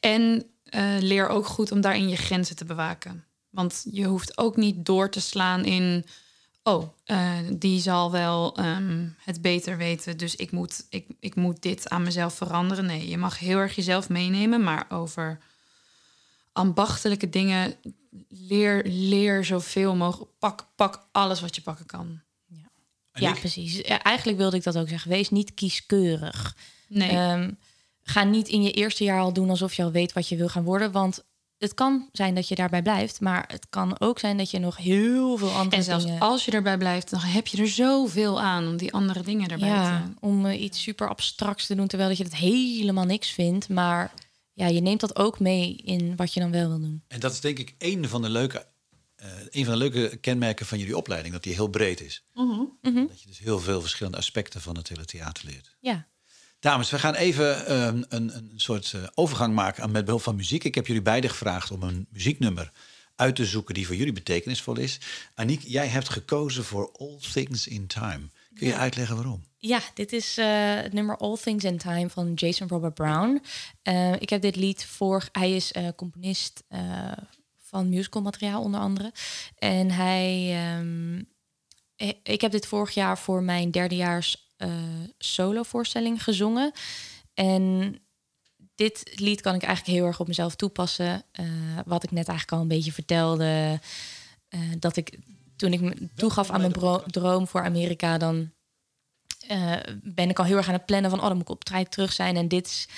en 0.00 0.50
eh, 0.64 0.96
leer 1.00 1.28
ook 1.28 1.46
goed 1.46 1.72
om 1.72 1.80
daarin 1.80 2.08
je 2.08 2.16
grenzen 2.16 2.56
te 2.56 2.64
bewaken. 2.64 3.24
Want 3.50 3.84
je 3.90 4.04
hoeft 4.04 4.38
ook 4.38 4.56
niet 4.56 4.86
door 4.86 5.10
te 5.10 5.20
slaan 5.20 5.64
in, 5.64 6.06
oh, 6.68 6.88
eh, 7.04 7.32
die 7.52 7.80
zal 7.80 8.10
wel 8.10 8.56
ehm, 8.56 9.06
het 9.24 9.42
beter 9.42 9.76
weten, 9.76 10.16
dus 10.16 10.36
ik 10.36 10.50
moet, 10.50 10.86
ik, 10.90 11.06
ik 11.20 11.34
moet 11.34 11.62
dit 11.62 11.88
aan 11.88 12.02
mezelf 12.02 12.34
veranderen. 12.34 12.86
Nee, 12.86 13.08
je 13.08 13.16
mag 13.18 13.38
heel 13.38 13.58
erg 13.58 13.74
jezelf 13.74 14.08
meenemen, 14.08 14.62
maar 14.62 14.86
over 14.88 15.38
ambachtelijke 16.52 17.28
dingen 17.28 17.74
leer, 18.28 18.82
leer 18.86 19.44
zoveel 19.44 19.94
mogelijk. 19.94 20.30
Pak, 20.38 20.66
pak 20.76 21.06
alles 21.12 21.40
wat 21.40 21.54
je 21.54 21.62
pakken 21.62 21.86
kan. 21.86 22.20
Ja, 23.12 23.32
ik- 23.32 23.38
precies. 23.40 23.80
Eigenlijk 23.82 24.38
wilde 24.38 24.56
ik 24.56 24.62
dat 24.62 24.78
ook 24.78 24.88
zeggen. 24.88 25.10
Wees 25.10 25.30
niet 25.30 25.54
kieskeurig. 25.54 26.56
Nee. 26.88 27.10
Ehm, 27.10 27.50
ga 28.02 28.24
niet 28.24 28.48
in 28.48 28.62
je 28.62 28.72
eerste 28.72 29.04
jaar 29.04 29.20
al 29.20 29.32
doen 29.32 29.50
alsof 29.50 29.74
je 29.74 29.82
al 29.82 29.90
weet 29.90 30.12
wat 30.12 30.28
je 30.28 30.36
wil 30.36 30.48
gaan 30.48 30.64
worden. 30.64 30.92
Want 30.92 31.24
het 31.58 31.74
kan 31.74 32.08
zijn 32.12 32.34
dat 32.34 32.48
je 32.48 32.54
daarbij 32.54 32.82
blijft. 32.82 33.20
Maar 33.20 33.44
het 33.48 33.66
kan 33.70 34.00
ook 34.00 34.18
zijn 34.18 34.36
dat 34.36 34.50
je 34.50 34.58
nog 34.58 34.76
heel 34.76 35.36
veel 35.36 35.50
andere 35.50 35.76
en 35.76 35.82
zelfs 35.82 36.04
dingen... 36.04 36.20
als 36.20 36.44
je 36.44 36.50
erbij 36.50 36.78
blijft, 36.78 37.10
dan 37.10 37.20
heb 37.20 37.46
je 37.46 37.62
er 37.62 37.68
zoveel 37.68 38.40
aan 38.40 38.66
om 38.66 38.76
die 38.76 38.92
andere 38.92 39.22
dingen 39.22 39.48
erbij 39.48 39.68
ja, 39.68 40.02
te... 40.02 40.26
om 40.26 40.46
eh, 40.46 40.60
iets 40.60 40.82
super 40.82 41.08
abstracts 41.08 41.66
te 41.66 41.74
doen, 41.74 41.86
terwijl 41.86 42.08
dat 42.08 42.18
je 42.18 42.24
het 42.24 42.36
helemaal 42.36 43.04
niks 43.04 43.30
vindt. 43.30 43.68
Maar 43.68 44.12
ja, 44.52 44.66
je 44.66 44.80
neemt 44.80 45.00
dat 45.00 45.16
ook 45.16 45.40
mee 45.40 45.76
in 45.76 46.16
wat 46.16 46.34
je 46.34 46.40
dan 46.40 46.50
wel 46.50 46.68
wil 46.68 46.80
doen. 46.80 47.02
En 47.08 47.20
dat 47.20 47.32
is 47.32 47.40
denk 47.40 47.58
ik 47.58 47.74
een 47.78 48.08
van 48.08 48.22
de 48.22 48.28
leuke, 48.28 48.66
eh, 49.16 49.28
een 49.50 49.64
van 49.64 49.72
de 49.72 49.78
leuke 49.78 50.16
kenmerken 50.16 50.66
van 50.66 50.78
jullie 50.78 50.96
opleiding. 50.96 51.34
Dat 51.34 51.42
die 51.42 51.54
heel 51.54 51.68
breed 51.68 52.00
is. 52.00 52.24
Mhm. 52.34 53.06
Dat 53.06 53.22
je 53.22 53.28
dus 53.28 53.38
heel 53.38 53.58
veel 53.58 53.80
verschillende 53.80 54.18
aspecten 54.18 54.60
van 54.60 54.76
het 54.76 54.88
hele 54.88 55.04
theater 55.04 55.44
leert. 55.46 55.76
Ja. 55.80 56.08
Dames, 56.60 56.90
we 56.90 56.98
gaan 56.98 57.14
even 57.14 57.66
ehm, 57.66 58.02
een, 58.08 58.36
een 58.36 58.52
soort 58.56 58.92
eh, 58.94 59.02
overgang 59.14 59.54
maken 59.54 59.90
met 59.90 60.04
behulp 60.04 60.22
van 60.22 60.36
muziek. 60.36 60.64
Ik 60.64 60.74
heb 60.74 60.86
jullie 60.86 61.02
beiden 61.02 61.30
gevraagd 61.30 61.70
om 61.70 61.82
een 61.82 62.06
muzieknummer 62.10 62.72
uit 63.16 63.36
te 63.36 63.44
zoeken 63.44 63.74
die 63.74 63.86
voor 63.86 63.96
jullie 63.96 64.12
betekenisvol 64.12 64.78
is. 64.78 65.00
Aniek, 65.34 65.62
jij 65.64 65.86
hebt 65.86 66.08
gekozen 66.08 66.64
voor 66.64 66.92
All 66.92 67.18
Things 67.32 67.66
in 67.66 67.86
Time. 67.86 68.30
Kun 68.54 68.66
je 68.66 68.76
uitleggen 68.76 69.16
waarom? 69.16 69.44
Ja, 69.56 69.80
dit 69.94 70.12
is 70.12 70.38
eh, 70.38 70.74
het 70.74 70.92
nummer 70.92 71.16
All 71.16 71.36
Things 71.36 71.64
in 71.64 71.78
Time 71.78 72.10
van 72.10 72.32
Jason 72.34 72.68
Robert 72.68 72.94
Brown. 72.94 73.42
Eh, 73.82 74.12
ik 74.12 74.30
heb 74.30 74.42
dit 74.42 74.56
lied 74.56 74.84
voor. 74.84 75.28
Hij 75.32 75.56
is 75.56 75.72
componist 75.96 76.62
van 77.62 77.88
musicalmateriaal 77.88 78.62
onder 78.62 78.80
andere. 78.80 79.12
En 79.58 79.90
hij. 79.90 80.50
ehm, 80.54 81.22
eh, 81.98 82.12
ik 82.22 82.40
heb 82.40 82.50
dit 82.50 82.66
vorig 82.66 82.90
jaar 82.90 83.18
voor 83.18 83.42
mijn 83.42 83.70
derdejaars 83.70 84.47
eh 84.58 84.68
solo-voorstelling 85.18 86.22
gezongen. 86.22 86.72
En 87.34 87.94
dit 88.74 89.12
lied 89.20 89.40
kan 89.40 89.54
ik 89.54 89.62
eigenlijk 89.62 89.96
heel 89.98 90.06
erg 90.06 90.20
op 90.20 90.26
mezelf 90.26 90.54
toepassen. 90.54 91.22
Eh, 91.32 91.44
wat 91.86 92.02
ik 92.02 92.10
net 92.10 92.28
eigenlijk 92.28 92.52
al 92.56 92.60
een 92.62 92.68
beetje 92.76 92.92
vertelde. 92.92 93.80
eh, 94.48 94.60
dat 94.78 94.96
ik 94.96 95.18
toen 95.56 95.72
ik 95.72 95.80
me 95.80 96.08
toegaf 96.14 96.50
aan 96.50 96.60
mijn 96.60 97.02
droom 97.06 97.46
voor 97.46 97.64
Amerika, 97.64 98.18
dan 98.18 98.50
ben 100.02 100.30
ik 100.30 100.38
al 100.38 100.44
heel 100.44 100.56
erg 100.56 100.66
aan 100.68 100.72
het 100.74 100.86
plannen 100.86 101.10
van, 101.10 101.18
oh, 101.20 101.26
dan 101.26 101.34
moet 101.36 101.42
ik 101.48 101.50
op 101.54 101.64
tijd 101.64 101.90
terug 101.90 102.12
zijn. 102.12 102.36
En 102.36 102.48
dit 102.48 102.66
is- 102.66 102.88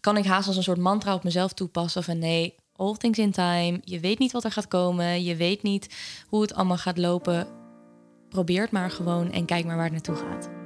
kan 0.00 0.16
ik 0.16 0.24
haast 0.24 0.46
als 0.46 0.56
een 0.56 0.62
soort 0.62 0.78
mantra 0.78 1.14
op 1.14 1.24
mezelf 1.24 1.52
toepassen 1.52 2.04
van 2.04 2.18
nee, 2.18 2.54
all 2.72 2.94
things 2.96 3.18
in 3.18 3.30
time. 3.30 3.80
Je 3.84 4.00
weet 4.00 4.18
niet 4.18 4.32
wat 4.32 4.44
er 4.44 4.52
gaat 4.52 4.68
komen. 4.68 5.24
Je 5.24 5.36
weet 5.36 5.62
niet 5.62 5.94
hoe 6.28 6.42
het 6.42 6.54
allemaal 6.54 6.76
gaat 6.78 6.98
lopen. 6.98 7.46
Probeer 8.28 8.62
het 8.62 8.70
maar 8.70 8.90
gewoon 8.90 9.32
en 9.32 9.44
kijk 9.44 9.64
maar 9.64 9.76
waar 9.76 9.84
het 9.84 9.92
naartoe 9.92 10.16
gaat. 10.16 10.65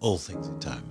All 0.00 0.16
Things 0.16 0.46
in 0.46 0.60
Time. 0.60 0.84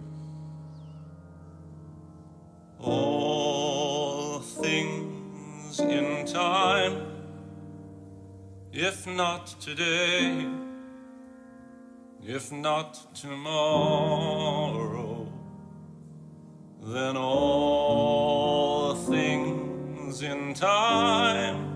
All 2.80 4.39
things 4.39 5.80
in 5.80 6.26
time, 6.26 7.08
if 8.72 9.08
not 9.08 9.47
today, 9.60 10.45
if 12.24 12.51
not 12.51 13.16
tomorrow, 13.16 15.28
then 16.84 17.18
all 17.18 18.95
things 18.95 20.22
in 20.22 20.53
time 20.53 21.74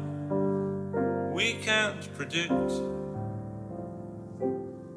we 1.34 1.54
can't 1.54 2.14
predict 2.14 2.72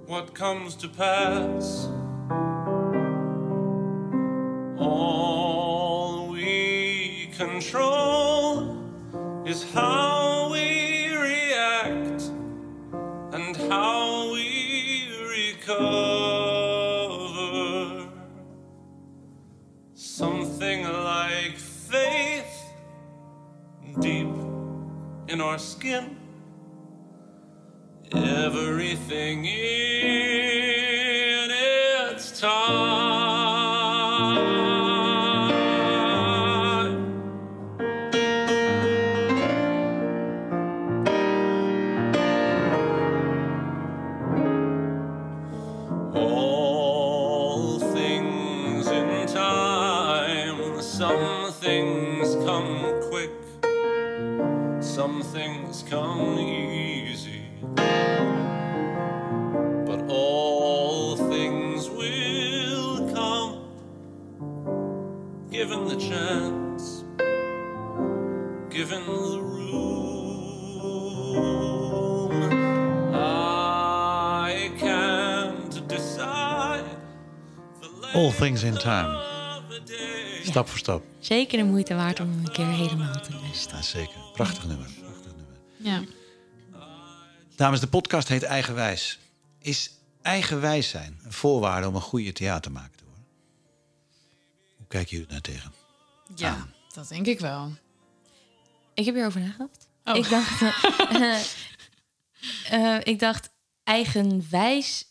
what 0.07 0.35
comes 0.35 0.75
to 0.77 0.89
pass. 0.89 1.89
All 4.85 6.29
we 6.29 7.31
control 7.35 8.77
is 9.47 9.65
how 9.73 10.51
we 10.53 11.17
react 11.17 12.31
and 13.33 13.57
how 13.71 14.31
we 14.35 15.09
recover. 15.31 15.81
Something 19.95 20.83
like 20.83 21.57
faith 21.57 22.55
deep 24.01 24.29
in 25.29 25.41
our 25.41 25.59
skin. 25.59 26.19
Everything 28.13 29.47
in 29.47 31.04
time. 78.85 79.23
Stap 80.43 80.69
voor 80.69 80.79
stap. 80.79 81.05
Zeker 81.19 81.59
de 81.59 81.65
moeite 81.65 81.95
waard 81.95 82.21
om 82.21 82.31
hem 82.31 82.39
een 82.45 82.53
keer 82.53 82.67
helemaal 82.67 83.21
te 83.21 83.35
luisteren. 83.35 83.77
Ja, 83.79 83.83
zeker. 83.85 84.15
Prachtig 84.33 84.67
nummer. 84.67 84.91
Prachtig 85.01 85.33
nummer. 85.37 85.57
Ja. 85.77 86.03
Dames, 87.57 87.81
de 87.81 87.87
podcast 87.87 88.29
heet 88.29 88.43
Eigenwijs. 88.43 89.19
Is 89.59 89.91
eigenwijs 90.23 90.89
zijn 90.89 91.19
een 91.25 91.33
voorwaarde 91.33 91.89
om 91.89 91.95
een 91.95 92.01
goede 92.01 92.33
theatermaker 92.33 92.97
te 92.97 93.05
worden? 93.05 93.25
Hoe 94.77 94.87
kijken 94.87 95.11
jullie 95.11 95.31
daar 95.33 95.41
tegen? 95.41 95.73
ja, 96.35 96.67
dat 96.95 97.09
denk 97.09 97.27
ik 97.27 97.41
wel. 97.41 97.73
Ik 98.95 99.05
heb 99.05 99.15
hierover 99.15 99.41
nagedacht. 99.41 99.89
Oh. 100.05 100.17
Ik 100.17 100.29
dacht, 100.29 100.63
eh, 101.11 101.41
eh, 102.71 103.01
ik 103.05 103.19
dacht 103.19 103.51
eigenwijs. 103.85 105.07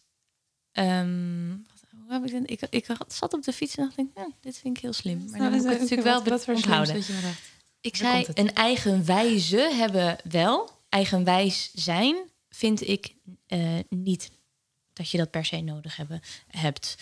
ehm, 0.72 1.56
hoe 2.04 2.14
heb 2.14 2.26
ik, 2.26 2.48
dit? 2.48 2.68
ik, 2.70 2.86
zat 3.08 3.34
op 3.34 3.44
de 3.44 3.54
fiets 3.54 3.76
en 3.76 3.84
dacht 3.84 3.98
ik, 3.98 4.08
ja, 4.16 4.28
dit 4.42 4.58
vind 4.58 4.78
ik 4.78 4.84
heel 4.84 4.94
slim. 4.94 5.30
Maar 5.30 5.40
dan 5.40 5.52
moet 5.52 5.64
ik 5.64 5.70
het 5.70 5.80
natuurlijk 5.80 6.08
wel 6.08 6.24
wat 6.24 6.48
onthouden. 6.48 6.94
dat 6.94 7.06
je 7.08 7.14
me 7.14 7.22
dacht. 7.22 7.42
Ik 7.82 8.00
Daar 8.00 8.12
zei 8.12 8.28
een 8.34 8.54
eigenwijze 8.54 9.72
hebben 9.74 10.18
wel. 10.24 10.82
Eigenwijs 10.90 11.72
zijn 11.74 12.16
vind 12.50 12.88
ik 12.88 13.16
eh, 13.48 13.80
niet 13.90 14.32
dat 14.94 15.10
je 15.10 15.18
dat 15.18 15.32
per 15.32 15.46
se 15.46 15.62
nodig 15.62 15.96
hebben, 15.96 16.22
hebt. 16.48 16.96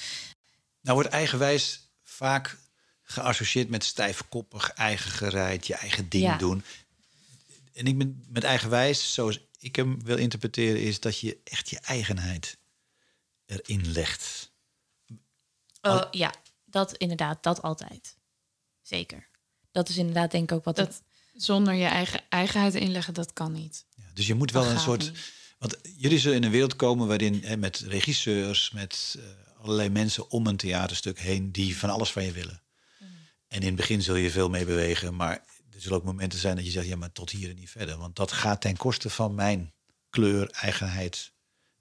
Nou 0.82 0.96
wordt 0.96 1.10
eigenwijs 1.10 1.90
vaak 2.04 2.58
geassocieerd 3.02 3.70
met 3.70 3.84
stijfkoppig, 3.84 4.70
eigen 4.72 5.12
gereid, 5.12 5.68
je 5.68 5.76
eigen 5.76 6.10
ding 6.10 6.24
Ja. 6.24 6.38
doen. 6.38 6.64
En 7.74 7.86
ik 7.86 7.98
ben 7.98 8.26
met 8.28 8.44
eigenwijs, 8.44 9.14
zoals 9.14 9.40
ik 9.60 9.76
hem 9.76 10.04
wil 10.04 10.18
interpreteren, 10.18 10.82
is 10.82 11.00
dat 11.00 11.20
je 11.20 11.38
echt 11.44 11.70
je 11.70 11.80
eigenheid 11.80 12.58
erin 13.46 13.92
legt. 13.92 14.51
Oh, 15.82 16.04
ja, 16.12 16.34
dat 16.66 16.94
inderdaad, 16.98 17.44
dat 17.44 17.62
altijd. 17.62 18.18
Zeker. 18.82 19.30
Dat 19.72 19.90
is 19.90 19.98
inderdaad 19.98 20.32
denk 20.32 20.52
ik 20.52 20.58
ook 20.58 20.64
wat 20.64 20.78
het- 20.78 21.02
zonder 21.34 21.74
je 21.74 21.86
eigen 21.86 22.22
eigenheid 22.30 22.74
inleggen, 22.76 23.14
dat 23.14 23.34
kan 23.34 23.52
niet. 23.52 23.86
Ja, 23.96 24.04
dus 24.14 24.28
je 24.28 24.34
moet 24.36 24.52
wel 24.52 24.64
Dat 24.64 24.72
een 24.72 24.80
soort. 24.80 25.00
niet. 25.12 25.32
Want 25.60 25.78
jullie 25.98 26.20
zullen 26.20 26.38
in 26.38 26.44
een 26.44 26.52
wereld 26.52 26.76
komen 26.76 27.08
waarin 27.08 27.44
hè, 27.44 27.58
met 27.58 27.80
regisseurs, 27.80 28.72
met 28.72 29.16
eh, 29.20 29.60
allerlei 29.62 29.90
mensen 29.90 30.30
om 30.30 30.48
een 30.48 30.58
theaterstuk 30.58 31.20
heen 31.20 31.52
die 31.52 31.78
van 31.78 31.90
alles 31.90 32.12
van 32.12 32.24
je 32.24 32.32
willen. 32.32 32.62
Mm. 33.00 33.08
En 33.48 33.60
in 33.60 33.66
het 33.68 33.76
begin 33.76 34.02
zul 34.02 34.16
je 34.16 34.32
veel 34.32 34.50
mee 34.50 34.66
bewegen, 34.66 35.16
maar 35.16 35.34
er 35.72 35.82
zullen 35.82 35.98
ook 35.98 36.04
momenten 36.04 36.40
zijn 36.40 36.56
dat 36.56 36.66
je 36.66 36.72
zegt, 36.72 36.88
ja, 36.88 36.96
maar 36.96 37.12
tot 37.12 37.30
hier 37.30 37.50
en 37.50 37.56
niet 37.56 37.70
verder. 37.70 37.98
Want 37.98 38.16
dat 38.16 38.32
gaat 38.32 38.62
ten 38.62 38.78
koste 38.78 39.10
van 39.10 39.36
mijn 39.36 39.74
kleur, 40.10 40.50
eigenheid. 40.50 41.32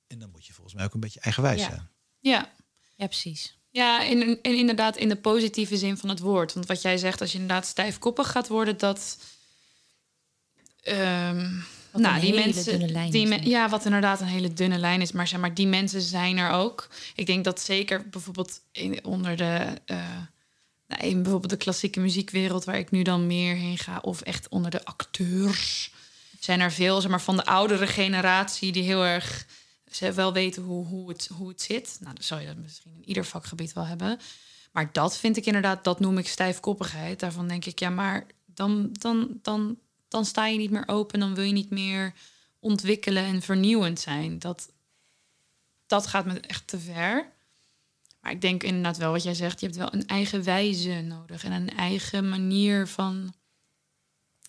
En 0.07 0.18
dan 0.18 0.30
moet 0.30 0.46
je 0.46 0.53
volgens 0.53 0.74
mij 0.74 0.84
ook 0.84 0.94
een 0.94 1.01
beetje 1.01 1.20
eigenwijs 1.20 1.61
Ja. 1.61 1.68
zijn. 1.68 1.88
Ja, 2.18 2.53
Ja, 2.96 3.07
precies. 3.07 3.59
Ja, 3.71 4.05
en, 4.07 4.21
en 4.43 4.55
inderdaad 4.57 4.97
in 4.97 5.09
de 5.09 5.16
positieve 5.16 5.77
zin 5.77 5.97
van 5.97 6.09
het 6.09 6.18
woord. 6.21 6.53
Want 6.55 6.66
wat 6.66 6.83
jij 6.83 6.97
zegt, 6.99 7.21
als 7.21 7.33
je 7.33 7.39
inderdaad 7.39 7.66
stijfkoppig 7.66 8.31
gaat 8.31 8.49
worden, 8.49 8.79
dat. 8.79 9.18
ehm, 10.83 11.51
nou, 11.93 12.21
die 12.21 12.35
mensen. 12.55 12.73
die 13.11 13.27
me- 13.27 13.49
ja, 13.49 13.68
wat 13.68 13.85
inderdaad 13.85 14.21
een 14.21 14.27
hele 14.27 14.53
dunne 14.53 14.79
lijn 14.79 15.01
is. 15.01 15.12
Maar 15.12 15.29
zeg 15.29 15.41
maar, 15.41 15.55
die 15.55 15.66
mensen 15.66 16.01
zijn 16.01 16.39
er 16.39 16.51
ook. 16.51 16.89
Ik 17.14 17.27
denk 17.27 17.45
dat 17.45 17.61
zeker 17.61 18.09
bijvoorbeeld 18.09 18.61
in, 18.73 19.05
onder 19.05 19.37
de. 19.37 19.66
eh, 19.87 19.97
nou, 20.87 21.03
in 21.03 21.23
bijvoorbeeld 21.23 21.51
de 21.51 21.57
klassieke 21.57 22.01
muziekwereld, 22.01 22.64
waar 22.64 22.79
ik 22.79 22.91
nu 22.91 23.03
dan 23.03 23.27
meer 23.27 23.55
heen 23.55 23.79
ga, 23.79 23.99
of 24.03 24.21
echt 24.21 24.49
onder 24.49 24.71
de 24.71 24.85
acteurs, 24.85 25.91
zijn 26.41 26.61
er 26.61 26.73
veel 26.73 27.01
zeg 27.01 27.11
maar, 27.11 27.21
van 27.21 27.37
de 27.37 27.45
oudere 27.45 27.87
generatie 27.87 28.73
die 28.73 28.83
heel 28.83 29.05
erg 29.05 29.47
ze 29.91 30.12
wel 30.12 30.32
weten 30.32 30.62
hoe, 30.62 30.86
hoe, 30.86 31.09
het, 31.09 31.30
hoe 31.36 31.49
het 31.49 31.62
zit. 31.62 31.97
Nou, 32.01 32.14
dan 32.14 32.24
zou 32.24 32.41
je 32.41 32.47
dat 32.47 32.57
misschien 32.57 32.95
in 32.95 33.09
ieder 33.09 33.24
vakgebied 33.24 33.72
wel 33.72 33.86
hebben. 33.86 34.18
Maar 34.72 34.93
dat 34.93 35.16
vind 35.16 35.36
ik 35.36 35.47
inderdaad, 35.47 35.84
dat 35.84 36.01
noem 36.01 36.18
ik 36.18 36.28
stijfkoppigheid. 36.28 37.20
Daarvan 37.20 37.49
denk 37.49 37.64
ik, 37.64 37.78
ja, 37.78 37.91
maar 37.91 38.26
dan, 38.47 38.88
dan, 38.93 39.38
dan, 39.43 39.78
dan 40.09 40.24
sta 40.24 40.47
je 40.47 40.59
niet 40.59 40.70
meer 40.70 40.88
open, 40.88 41.20
dan 41.20 41.34
wil 41.34 41.45
je 41.45 41.53
niet 41.53 41.70
meer 41.70 42.14
ontwikkelen 42.59 43.24
en 43.24 43.43
vernieuwend 43.43 44.01
zijn. 44.01 44.38
Dat, 44.38 44.72
dat 45.86 46.07
gaat 46.07 46.24
me 46.24 46.41
echt 46.41 46.66
te 46.66 46.78
ver. 46.78 47.32
Maar 48.20 48.32
ik 48.32 48.41
denk 48.41 48.62
inderdaad 48.62 48.97
wel 48.97 49.12
wat 49.12 49.22
jij 49.22 49.34
zegt, 49.34 49.61
je 49.61 49.66
hebt 49.66 49.78
wel 49.78 49.95
een 49.95 50.07
eigen 50.07 50.43
wijze 50.43 51.01
nodig 51.01 51.45
en 51.45 51.53
een 51.53 51.76
eigen 51.76 52.28
manier 52.28 52.86
van. 52.86 53.34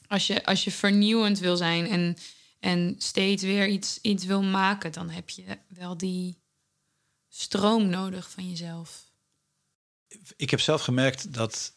Als 0.08 0.28
je, 0.28 0.46
als 0.46 0.64
je 0.64 0.72
vernieuwend 0.72 1.40
wil 1.40 1.58
zijn 1.58 1.88
en, 1.88 2.18
en 2.62 2.96
steeds 2.98 3.44
weer 3.44 3.68
iets, 3.68 4.00
iets 4.02 4.26
wil 4.26 4.44
maken, 4.44 4.92
dan 4.92 5.10
heb 5.10 5.30
je 5.30 5.58
wel 5.68 5.98
die 5.98 6.42
stroom 7.30 7.90
nodig 7.90 8.30
van 8.30 8.50
jezelf. 8.50 9.10
Ik 10.36 10.50
heb 10.50 10.60
zelf 10.60 10.82
gemerkt 10.82 11.34
dat 11.34 11.74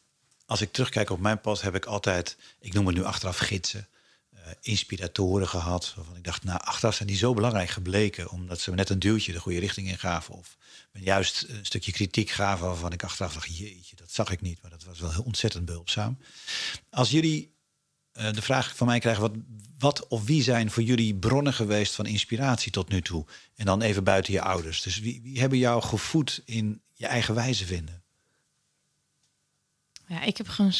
als 0.46 0.60
ik 0.60 0.72
terugkijk 0.72 1.10
op 1.10 1.20
mijn 1.20 1.40
pad, 1.40 1.60
heb 1.60 1.74
ik 1.74 1.84
altijd, 1.84 2.36
ik 2.60 2.72
noem 2.72 2.86
het 2.86 2.96
nu 2.96 3.04
achteraf 3.04 3.38
gidsen, 3.38 3.88
eh, 4.30 4.40
inspiratoren 4.60 5.48
gehad. 5.48 5.92
Waarvan 5.96 6.16
ik 6.16 6.24
dacht, 6.24 6.44
nou, 6.44 6.60
achteraf 6.60 6.94
zijn 6.94 7.08
die 7.08 7.16
zo 7.16 7.34
belangrijk 7.34 7.68
gebleken, 7.68 8.30
omdat 8.30 8.60
ze 8.60 8.70
me 8.70 8.76
net 8.76 8.90
een 8.90 8.98
duwtje 8.98 9.32
de 9.32 9.40
goede 9.40 9.58
richting 9.58 9.88
in 9.88 9.98
gaven. 9.98 10.34
Of 10.34 10.56
me 10.92 11.00
juist 11.00 11.46
een 11.48 11.66
stukje 11.66 11.92
kritiek 11.92 12.30
gaven 12.30 12.66
waarvan 12.66 12.92
ik 12.92 13.02
achteraf 13.02 13.34
dacht, 13.34 13.56
jeetje, 13.56 13.96
dat 13.96 14.12
zag 14.12 14.30
ik 14.30 14.40
niet. 14.40 14.62
Maar 14.62 14.70
dat 14.70 14.84
was 14.84 15.00
wel 15.00 15.12
heel 15.12 15.22
ontzettend 15.22 15.64
behulpzaam. 15.64 16.18
Als 16.90 17.10
jullie 17.10 17.54
eh, 18.12 18.32
de 18.32 18.42
vraag 18.42 18.76
van 18.76 18.86
mij 18.86 18.98
krijgen, 18.98 19.22
wat, 19.22 19.32
wat 19.84 20.08
of 20.08 20.24
wie 20.24 20.42
zijn 20.42 20.70
voor 20.70 20.82
jullie 20.82 21.14
bronnen 21.14 21.52
geweest 21.52 21.94
van 21.94 22.06
inspiratie 22.06 22.72
tot 22.72 22.88
nu 22.88 23.02
toe? 23.02 23.26
En 23.54 23.64
dan 23.64 23.82
even 23.82 24.04
buiten 24.04 24.32
je 24.32 24.40
ouders. 24.40 24.82
Dus 24.82 24.98
wie, 24.98 25.20
wie 25.22 25.40
hebben 25.40 25.58
jou 25.58 25.82
gevoed 25.82 26.42
in 26.44 26.82
je 26.92 27.06
eigen 27.06 27.34
wijze 27.34 27.66
vinden? 27.66 28.02
Ja, 30.06 30.22
ik 30.22 30.36
heb 30.36 30.48
gewoon 30.48 30.72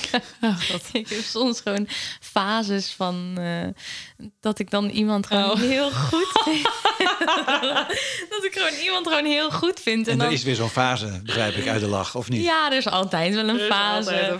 soms. 0.68 0.90
ik 0.92 1.08
heb 1.08 1.22
soms 1.24 1.60
gewoon 1.60 1.88
fases 2.20 2.92
van 2.92 3.32
eh, 3.38 4.26
dat 4.40 4.58
ik 4.58 4.70
dan 4.70 4.88
iemand 4.88 5.26
gewoon 5.26 5.50
Oh. 5.50 5.58
heel 5.60 5.90
goed 5.90 6.28
vind. 6.44 6.62
dat 8.32 8.44
ik 8.44 8.50
gewoon 8.52 8.80
iemand 8.82 9.08
gewoon 9.08 9.24
heel 9.24 9.50
goed 9.50 9.80
vind. 9.80 10.06
En, 10.06 10.12
En 10.12 10.18
dan, 10.18 10.26
er 10.26 10.32
is 10.32 10.42
weer 10.42 10.54
zo'n 10.54 10.68
fase, 10.68 11.20
begrijp 11.24 11.54
ik, 11.54 11.68
uit 11.68 11.80
de 11.80 11.86
lach, 11.86 12.14
of 12.14 12.28
niet? 12.28 12.44
Ja, 12.44 12.70
er 12.70 12.76
is 12.76 12.88
altijd 12.88 13.34
wel 13.34 13.48
een 13.48 13.58
fase. 13.58 14.36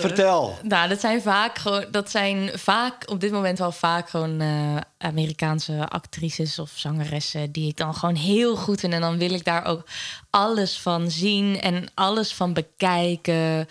Vertel. 0.00 0.58
Nou, 0.62 0.88
dat 0.88 1.00
zijn 1.00 1.22
vaak 1.22 1.58
gewoon, 1.58 1.84
dat 1.90 2.10
zijn 2.10 2.50
vaak 2.54 3.10
op 3.10 3.20
dit 3.20 3.32
moment 3.32 3.58
wel 3.58 3.72
vaak 3.72 4.08
gewoon 4.10 4.40
eh, 4.40 4.76
Amerikaanse 4.98 5.88
actrices 5.88 6.58
of 6.58 6.70
zangeressen 6.74 7.52
die 7.52 7.68
ik 7.68 7.76
dan 7.76 7.94
gewoon 7.94 8.14
heel 8.14 8.56
goed 8.56 8.80
vind. 8.80 8.92
En 8.92 9.00
dan 9.00 9.18
wil 9.18 9.30
ik 9.30 9.44
daar 9.44 9.64
ook 9.64 9.84
alles 10.30 10.78
van 10.78 11.10
zien 11.10 11.60
en 11.60 11.88
alles 11.94 12.32
van 12.34 12.52
bekijken. 12.52 13.68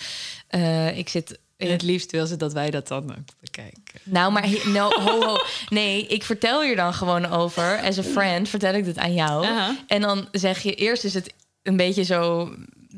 Eh, 0.56 0.98
ik 0.98 1.10
zit 1.10 1.40
in 1.58 1.72
het 1.72 1.82
liefst 1.82 2.12
wil 2.12 2.26
ze 2.26 2.36
dat 2.38 2.54
wij 2.54 2.72
dat 2.72 2.88
dan 2.88 3.12
ook 3.12 3.18
bekijken. 3.40 3.82
nou, 4.04 4.32
maar 4.32 4.44
he- 4.50 4.70
no, 4.70 4.90
ho, 4.90 5.22
ho. 5.26 5.38
Nee, 5.70 6.08
ik 6.08 6.24
vertel 6.24 6.64
je 6.64 6.76
dan 6.76 6.94
gewoon 6.94 7.26
over. 7.26 7.82
As 7.82 7.98
a 7.98 8.04
friend 8.04 8.50
vertel 8.50 8.74
ik 8.74 8.86
dit 8.86 8.98
aan 8.98 9.14
jou. 9.14 9.46
En 9.88 10.02
dan 10.02 10.28
zeg 10.32 10.62
je, 10.62 10.74
eerst 10.76 11.04
is 11.04 11.14
het 11.14 11.34
een 11.64 11.78
beetje 11.78 12.04
zo... 12.04 12.50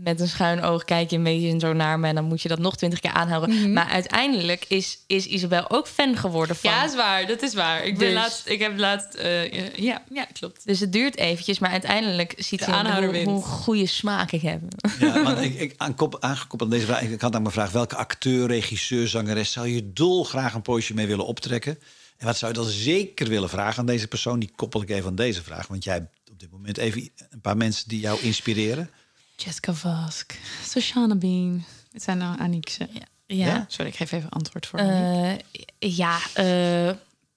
met 0.04 0.20
een 0.20 0.28
schuin 0.28 0.62
oog 0.62 0.84
kijk 0.84 1.10
je 1.10 1.16
een 1.18 1.24
beetje 1.24 1.60
zo 1.60 1.74
naar 1.74 2.00
me... 2.00 2.08
en 2.08 2.16
dan 2.16 2.24
moet 2.24 2.41
je 2.41 2.48
dat 2.48 2.60
nog 2.60 2.78
twintig 2.78 3.00
keer 3.00 3.12
aanhouden. 3.12 3.56
Mhm. 3.56 3.74
Maar 3.74 3.88
uiteindelijk 3.88 4.66
is, 4.68 5.00
is 5.08 5.26
Isabel 5.26 5.70
ook 5.70 5.88
fan 5.88 6.16
geworden 6.16 6.56
van... 6.56 6.72
Ja, 6.72 6.86
is 6.86 6.95
waar. 6.95 7.28
Dat 7.28 7.41
is 7.41 7.54
waar. 7.54 7.86
Ik, 7.86 7.98
ben 7.98 8.08
Dus- 8.08 8.18
laatst, 8.18 8.48
ik 8.48 8.60
heb 8.60 8.78
laatst... 8.78 9.14
eh, 9.14 9.76
ja, 9.76 10.04
ja, 10.10 10.28
klopt. 10.34 10.62
Dus 10.66 10.80
het 10.80 10.93
duurt 10.93 11.18
eventjes, 11.18 11.60
maar 11.60 11.72
uiteindelijk 11.72 12.34
ziet 12.38 12.64
aanhouder 12.64 13.16
hoe, 13.16 13.24
hoe 13.30 13.43
goede 13.43 13.86
smaak 13.86 14.32
ik 14.32 14.41
heb. 14.41 14.62
Ja, 15.00 15.24
want 15.24 15.41
ik, 15.41 15.60
ik, 15.60 15.74
aankop- 15.78 16.18
aangekoppeld 16.20 16.62
aan 16.72 16.78
deze 16.78 16.86
vraag, 16.86 17.02
ik 17.02 17.22
had 17.22 17.36
aan 17.36 17.41
mijn 17.41 17.54
vraag... 17.54 17.72
welke 17.72 17.95
acteur, 17.95 18.48
regisseur, 18.48 19.08
zangeres 19.08 19.52
zou 19.52 19.68
je 19.68 19.93
dolgraag 19.93 20.54
een 20.54 20.62
poosje 20.62 20.93
mee 20.93 21.08
willen 21.08 21.26
optrekken? 21.26 21.80
En 22.18 22.26
wat 22.26 22.38
zou 22.38 22.52
je 22.52 22.58
dan 22.58 22.68
zeker 22.70 23.28
willen 23.28 23.50
vragen 23.50 23.80
aan 23.80 23.86
deze 23.86 24.08
persoon? 24.08 24.39
Die 24.39 24.52
koppel 24.56 24.82
ik 24.82 24.89
even 24.89 25.08
aan 25.08 25.16
deze 25.16 25.43
vraag. 25.43 25.68
Want 25.68 25.84
jij 25.84 25.93
hebt 25.93 26.08
op 26.32 26.39
dit 26.39 26.52
moment 26.52 26.78
even 26.78 27.10
een 27.30 27.41
paar 27.41 27.58
mensen 27.58 27.89
die 27.89 28.00
jou 28.00 28.20
inspireren. 28.22 28.89
Jessica 29.38 29.73
Vask, 29.73 30.39
Shoshana 30.63 31.15
Bean. 31.15 31.63
Het 31.91 32.03
zijn 32.03 32.17
nou 32.17 32.39
Aniekse. 32.39 32.88
Ja, 32.91 33.01
Ja? 33.25 33.65
Sorry, 33.67 33.89
ik 33.91 33.97
geef 33.97 34.11
even 34.11 34.29
antwoord 34.29 34.65
voor. 34.65 34.79
Eh, 34.79 35.33
ja 35.79 36.17
eh 36.33 36.89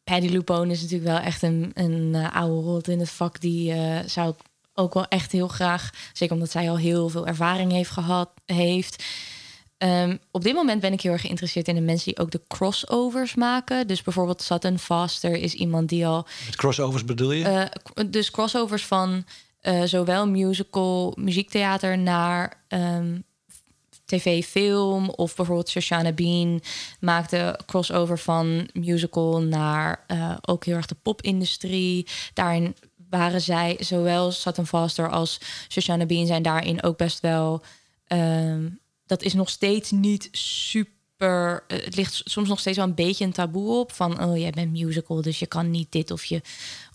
Paddy 0.05 0.29
Lupone 0.29 0.73
is 0.73 0.81
natuurlijk 0.83 1.11
wel 1.11 1.19
echt 1.21 1.43
een, 1.43 1.71
een 1.75 2.15
eh, 2.15 2.37
oude 2.37 2.67
rot 2.69 2.89
in 2.89 2.99
het 2.99 3.11
vak. 3.11 3.41
Die 3.41 3.73
eh, 3.73 3.99
zou 4.07 4.31
ik 4.31 4.37
ook 4.75 4.95
wel 4.95 5.07
echt 5.09 5.33
heel 5.33 5.49
graag... 5.49 5.91
zeker 6.13 6.35
omdat 6.35 6.51
zij 6.51 6.71
al 6.71 6.79
heel 6.79 7.09
veel 7.09 7.27
ervaring 7.27 7.73
heeft 7.73 7.91
gehad, 7.91 8.31
heeft... 8.47 9.05
Ehm, 9.79 10.17
op 10.31 10.43
dit 10.43 10.55
moment 10.55 10.81
ben 10.81 10.93
ik 10.93 11.01
heel 11.01 11.13
erg 11.13 11.21
geïnteresseerd 11.21 11.69
in 11.69 11.75
de 11.75 11.81
mensen 11.81 12.05
die 12.05 12.23
ook 12.25 12.31
de 12.31 12.41
crossovers 12.49 13.35
maken. 13.35 13.87
Dus 13.87 14.03
bijvoorbeeld 14.03 14.43
Sutton 14.43 14.79
Foster 14.79 15.37
is 15.37 15.55
iemand 15.55 15.89
die 15.89 16.07
al 16.07 16.27
Met 16.47 16.57
crossovers 16.57 17.05
bedoel 17.05 17.33
je? 17.33 17.45
eh, 17.45 18.05
dus 18.11 18.31
crossovers 18.31 18.85
van 18.87 19.25
eh, 19.61 19.83
zowel 19.83 20.29
musical, 20.29 21.13
muziektheater 21.19 21.99
naar 21.99 22.65
ehm, 22.69 23.19
tv, 24.05 24.45
film. 24.45 25.09
Of 25.11 25.37
bijvoorbeeld 25.37 25.69
Shoshana 25.71 26.13
Bean 26.13 26.61
maakte 27.01 27.61
crossover 27.67 28.19
van 28.19 28.69
musical 28.73 29.41
naar 29.43 30.05
eh, 30.07 30.37
ook 30.41 30.65
heel 30.65 30.77
erg 30.77 30.87
de 30.87 30.97
popindustrie. 31.03 32.07
Daarin 32.35 32.75
waren 33.11 33.41
zij, 33.41 33.77
zowel 33.81 34.31
Sutton 34.31 34.67
Foster 34.67 35.11
als 35.11 35.41
Shoshana 35.69 36.07
Bean, 36.07 36.27
zijn 36.27 36.43
daarin 36.43 36.83
ook 36.83 36.97
best 36.97 37.21
wel. 37.21 37.63
ehm, 38.07 38.69
dat 39.07 39.23
is 39.23 39.35
nog 39.35 39.49
steeds 39.51 39.91
niet 39.91 40.29
super. 40.33 41.65
eh, 41.67 41.85
Het 41.85 41.97
ligt 41.97 42.21
soms 42.25 42.49
nog 42.49 42.61
steeds 42.61 42.77
wel 42.77 42.87
een 42.87 42.95
beetje 42.95 43.25
een 43.25 43.33
taboe 43.33 43.79
op. 43.79 43.93
Van 43.93 44.25
oh, 44.25 44.37
jij 44.39 44.51
bent 44.51 44.73
musical, 44.73 45.23
dus 45.23 45.39
je 45.39 45.47
kan 45.47 45.71
niet 45.71 45.93
dit 45.93 46.11
of 46.11 46.25
je 46.25 46.41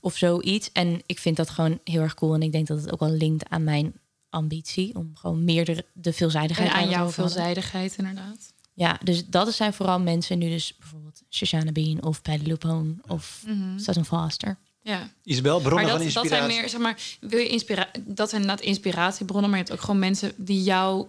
of 0.06 0.18
zoiets. 0.18 0.72
En 0.72 1.02
ik 1.06 1.20
vind 1.20 1.38
dat 1.38 1.50
gewoon 1.50 1.80
heel 1.84 2.02
erg 2.02 2.14
cool. 2.14 2.34
En 2.34 2.42
ik 2.42 2.52
denk 2.52 2.68
dat 2.68 2.82
het 2.82 2.92
ook 2.92 3.00
wel 3.00 3.12
linkt 3.12 3.50
aan 3.50 3.64
mijn 3.64 3.94
ambitie 4.30 4.96
om 4.96 5.12
gewoon 5.14 5.44
meer 5.44 5.66
de, 5.66 5.86
de 5.94 6.14
veelzijdigheid 6.14 6.70
En 6.70 6.76
aan 6.76 6.90
jouw 6.90 7.10
veelzijdigheid, 7.10 7.96
inderdaad. 7.98 8.54
Ja, 8.74 9.00
dus 9.04 9.28
dat 9.28 9.54
zijn 9.54 9.74
vooral 9.74 10.00
mensen 10.00 10.38
nu 10.38 10.50
dus 10.50 10.76
bijvoorbeeld 10.78 11.22
Shoshana 11.30 11.72
Bean 11.72 12.04
of 12.04 12.22
Patty 12.22 12.46
LuPone 12.46 12.96
of 13.08 13.44
Sutton 13.78 14.06
Foster. 14.06 14.58
Ja. 14.82 15.10
Isabel, 15.24 15.60
bronnen 15.60 15.74
Maar 15.74 15.98
van 15.98 16.06
dat, 16.06 16.14
dat 16.14 16.24
inspiratie. 16.24 16.50
zijn 16.50 16.62
meer, 16.62 16.70
zeg 16.70 16.80
maar, 16.80 17.18
wil 17.20 17.40
je 17.40 17.48
inspira 17.48 17.90
dat 18.06 18.30
zijn 18.30 18.42
inderdaad 18.42 18.66
inspiratiebronnen, 18.66 19.50
maar 19.50 19.60
je 19.60 19.66
hebt 19.66 19.78
ook 19.78 19.86
gewoon 19.86 20.00
mensen 20.00 20.34
die 20.38 20.64
jou 20.64 21.08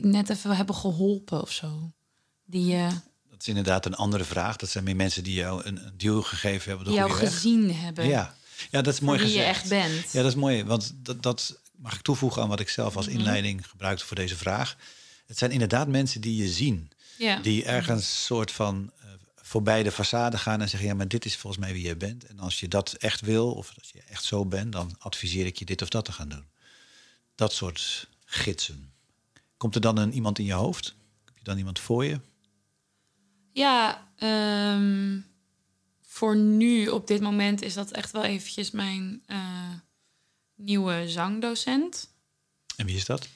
net 0.00 0.28
even 0.30 0.56
hebben 0.56 0.74
geholpen 0.74 1.42
of 1.42 1.52
zo. 1.52 1.90
Die 2.44 2.76
Dat 2.76 3.02
is 3.42 3.48
inderdaad 3.48 3.86
een 3.86 3.94
andere 3.94 4.24
vraag. 4.24 4.56
Dat 4.56 4.68
zijn 4.68 4.84
meer 4.84 4.96
mensen 4.96 5.24
die 5.24 5.34
jou 5.34 5.64
een, 5.64 5.86
een 5.86 5.92
duw 5.96 6.22
gegeven 6.22 6.68
hebben. 6.68 6.86
De 6.86 6.92
jou 6.92 7.08
weg. 7.10 7.18
gezien 7.18 7.74
hebben. 7.74 8.06
Ja. 8.06 8.34
ja, 8.70 8.82
dat 8.82 8.94
is 8.94 9.00
mooi 9.00 9.18
wie 9.18 9.26
gezegd. 9.26 9.44
je 9.44 9.50
echt 9.50 9.68
bent. 9.68 10.12
Ja, 10.12 10.22
dat 10.22 10.30
is 10.30 10.36
mooi. 10.36 10.64
Want 10.64 10.92
dat, 10.96 11.22
dat 11.22 11.60
mag 11.76 11.94
ik 11.94 12.00
toevoegen 12.00 12.42
aan 12.42 12.48
wat 12.48 12.60
ik 12.60 12.68
zelf 12.68 12.88
Mhm. 12.88 12.96
als 12.96 13.06
inleiding 13.06 13.68
gebruikte 13.68 14.04
voor 14.04 14.16
deze 14.16 14.36
vraag. 14.36 14.76
Het 15.26 15.38
zijn 15.38 15.50
inderdaad 15.50 15.88
mensen 15.88 16.20
die 16.20 16.36
je 16.36 16.48
zien. 16.48 16.90
Ja. 17.18 17.36
Die 17.40 17.64
ergens 17.64 18.24
soort 18.24 18.50
van 18.52 18.90
eh, 19.00 19.06
voorbij 19.36 19.82
de 19.82 19.92
façade 19.92 20.36
gaan 20.36 20.60
en 20.60 20.68
zeggen... 20.68 20.88
ja, 20.88 20.94
maar 20.94 21.08
dit 21.08 21.24
is 21.24 21.36
volgens 21.36 21.62
mij 21.64 21.72
wie 21.72 21.86
je 21.86 21.96
bent. 21.96 22.24
En 22.26 22.38
als 22.38 22.60
je 22.60 22.68
dat 22.68 22.92
echt 22.92 23.20
wil, 23.20 23.52
of 23.52 23.72
als 23.78 23.90
je 23.92 24.02
echt 24.08 24.24
zo 24.24 24.46
bent... 24.46 24.72
dan 24.72 24.96
adviseer 24.98 25.46
ik 25.46 25.56
je 25.58 25.64
dit 25.64 25.82
of 25.82 25.88
dat 25.88 26.04
te 26.04 26.12
gaan 26.12 26.28
doen. 26.28 26.44
Dat 27.34 27.52
soort 27.52 28.08
gidsen. 28.24 28.92
Komt 29.56 29.74
er 29.74 29.80
dan 29.80 29.96
een, 29.96 30.12
iemand 30.12 30.38
in 30.38 30.44
je 30.44 30.52
hoofd? 30.52 30.94
Heb 31.24 31.38
je 31.38 31.44
dan 31.44 31.58
iemand 31.58 31.78
voor 31.78 32.04
je? 32.04 32.20
Ja, 33.52 34.08
ehm, 34.16 35.20
voor 36.02 36.36
nu, 36.36 36.88
op 36.88 37.06
dit 37.06 37.20
moment, 37.20 37.62
is 37.62 37.74
dat 37.74 37.90
echt 37.90 38.10
wel 38.10 38.24
eventjes 38.24 38.70
mijn 38.70 39.22
eh, 39.26 39.72
nieuwe 40.54 41.08
zangdocent. 41.08 42.08
En 42.76 42.86
wie 42.86 42.96
is 42.96 43.04
dat? 43.04 43.28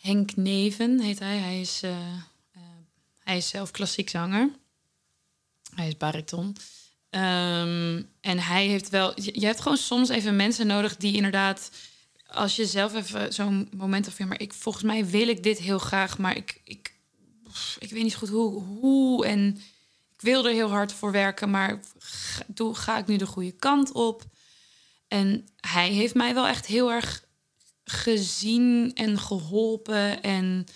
Henk 0.00 0.36
Neven 0.36 1.00
heet 1.00 1.18
hij. 1.18 1.36
Hij 1.38 1.60
is, 1.60 1.80
eh, 1.82 2.12
eh, 2.52 2.60
hij 3.18 3.36
is 3.36 3.48
zelf 3.48 3.70
klassiek 3.70 4.08
zanger. 4.08 4.50
Hij 5.74 5.88
is 5.88 5.96
bariton. 5.96 6.56
Ehm, 7.10 8.02
en 8.20 8.38
hij 8.38 8.66
heeft 8.66 8.88
wel... 8.88 9.20
Je, 9.20 9.40
je 9.40 9.46
hebt 9.46 9.60
gewoon 9.60 9.78
soms 9.78 10.08
even 10.08 10.36
mensen 10.36 10.66
nodig 10.66 10.96
die 10.96 11.14
inderdaad... 11.14 11.70
Als 12.26 12.56
je 12.56 12.66
zelf 12.66 12.94
even 12.94 13.32
zo'n 13.32 13.68
moment 13.76 14.06
of 14.06 14.18
ja, 14.18 14.26
maar 14.26 14.40
ik, 14.40 14.52
volgens 14.52 14.84
mij 14.84 15.06
wil 15.06 15.28
ik 15.28 15.42
dit 15.42 15.58
heel 15.58 15.78
graag, 15.78 16.18
maar 16.18 16.36
ik, 16.36 16.60
ik, 16.64 16.93
ik 17.78 17.90
weet 17.90 18.02
niet 18.02 18.16
goed 18.16 18.28
hoe, 18.28 18.62
hoe. 18.62 19.26
En 19.26 19.56
ik 20.12 20.20
wil 20.20 20.46
er 20.46 20.52
heel 20.52 20.70
hard 20.70 20.92
voor 20.92 21.12
werken, 21.12 21.50
maar 21.50 21.80
ga, 21.98 22.42
doe, 22.46 22.74
ga 22.74 22.98
ik 22.98 23.06
nu 23.06 23.16
de 23.16 23.26
goede 23.26 23.52
kant 23.52 23.92
op? 23.92 24.24
En 25.08 25.48
hij 25.60 25.90
heeft 25.90 26.14
mij 26.14 26.34
wel 26.34 26.46
echt 26.46 26.66
heel 26.66 26.92
erg 26.92 27.24
gezien 27.84 28.90
en 28.94 29.18
geholpen. 29.18 30.22
En 30.22 30.66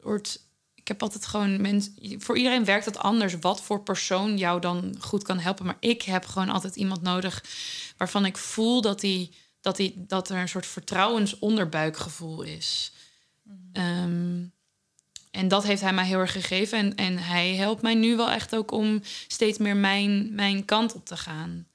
wordt, 0.00 0.48
ik 0.74 0.88
heb 0.88 1.02
altijd 1.02 1.26
gewoon 1.26 1.60
mensen. 1.60 1.94
Voor 2.18 2.36
iedereen 2.36 2.64
werkt 2.64 2.84
het 2.84 2.98
anders. 2.98 3.38
Wat 3.40 3.62
voor 3.62 3.82
persoon 3.82 4.38
jou 4.38 4.60
dan 4.60 4.96
goed 5.00 5.22
kan 5.22 5.38
helpen. 5.38 5.66
Maar 5.66 5.76
ik 5.80 6.02
heb 6.02 6.24
gewoon 6.24 6.48
altijd 6.48 6.76
iemand 6.76 7.02
nodig 7.02 7.44
waarvan 7.96 8.24
ik 8.26 8.36
voel 8.36 8.80
dat, 8.80 9.02
hij, 9.02 9.30
dat, 9.60 9.78
hij, 9.78 9.94
dat 9.96 10.28
er 10.30 10.36
een 10.36 10.48
soort 10.48 10.66
vertrouwensonderbuikgevoel 10.66 12.42
is. 12.42 12.92
Ehm, 13.72 14.44
en 15.32 15.48
dat 15.48 15.64
heeft 15.64 15.82
hij 15.82 15.92
mij 15.92 16.06
heel 16.06 16.18
erg 16.18 16.32
gegeven. 16.32 16.78
En, 16.78 16.94
en 16.94 17.18
hij 17.18 17.54
helpt 17.54 17.82
mij 17.82 17.94
nu 17.94 18.16
wel 18.16 18.30
echt 18.30 18.54
ook 18.54 18.70
om 18.70 19.00
steeds 19.28 19.58
meer 19.58 19.76
mijn, 19.76 20.34
mijn 20.34 20.64
kant 20.64 20.94
op 20.94 21.04
te 21.06 21.16
gaan. 21.16 21.66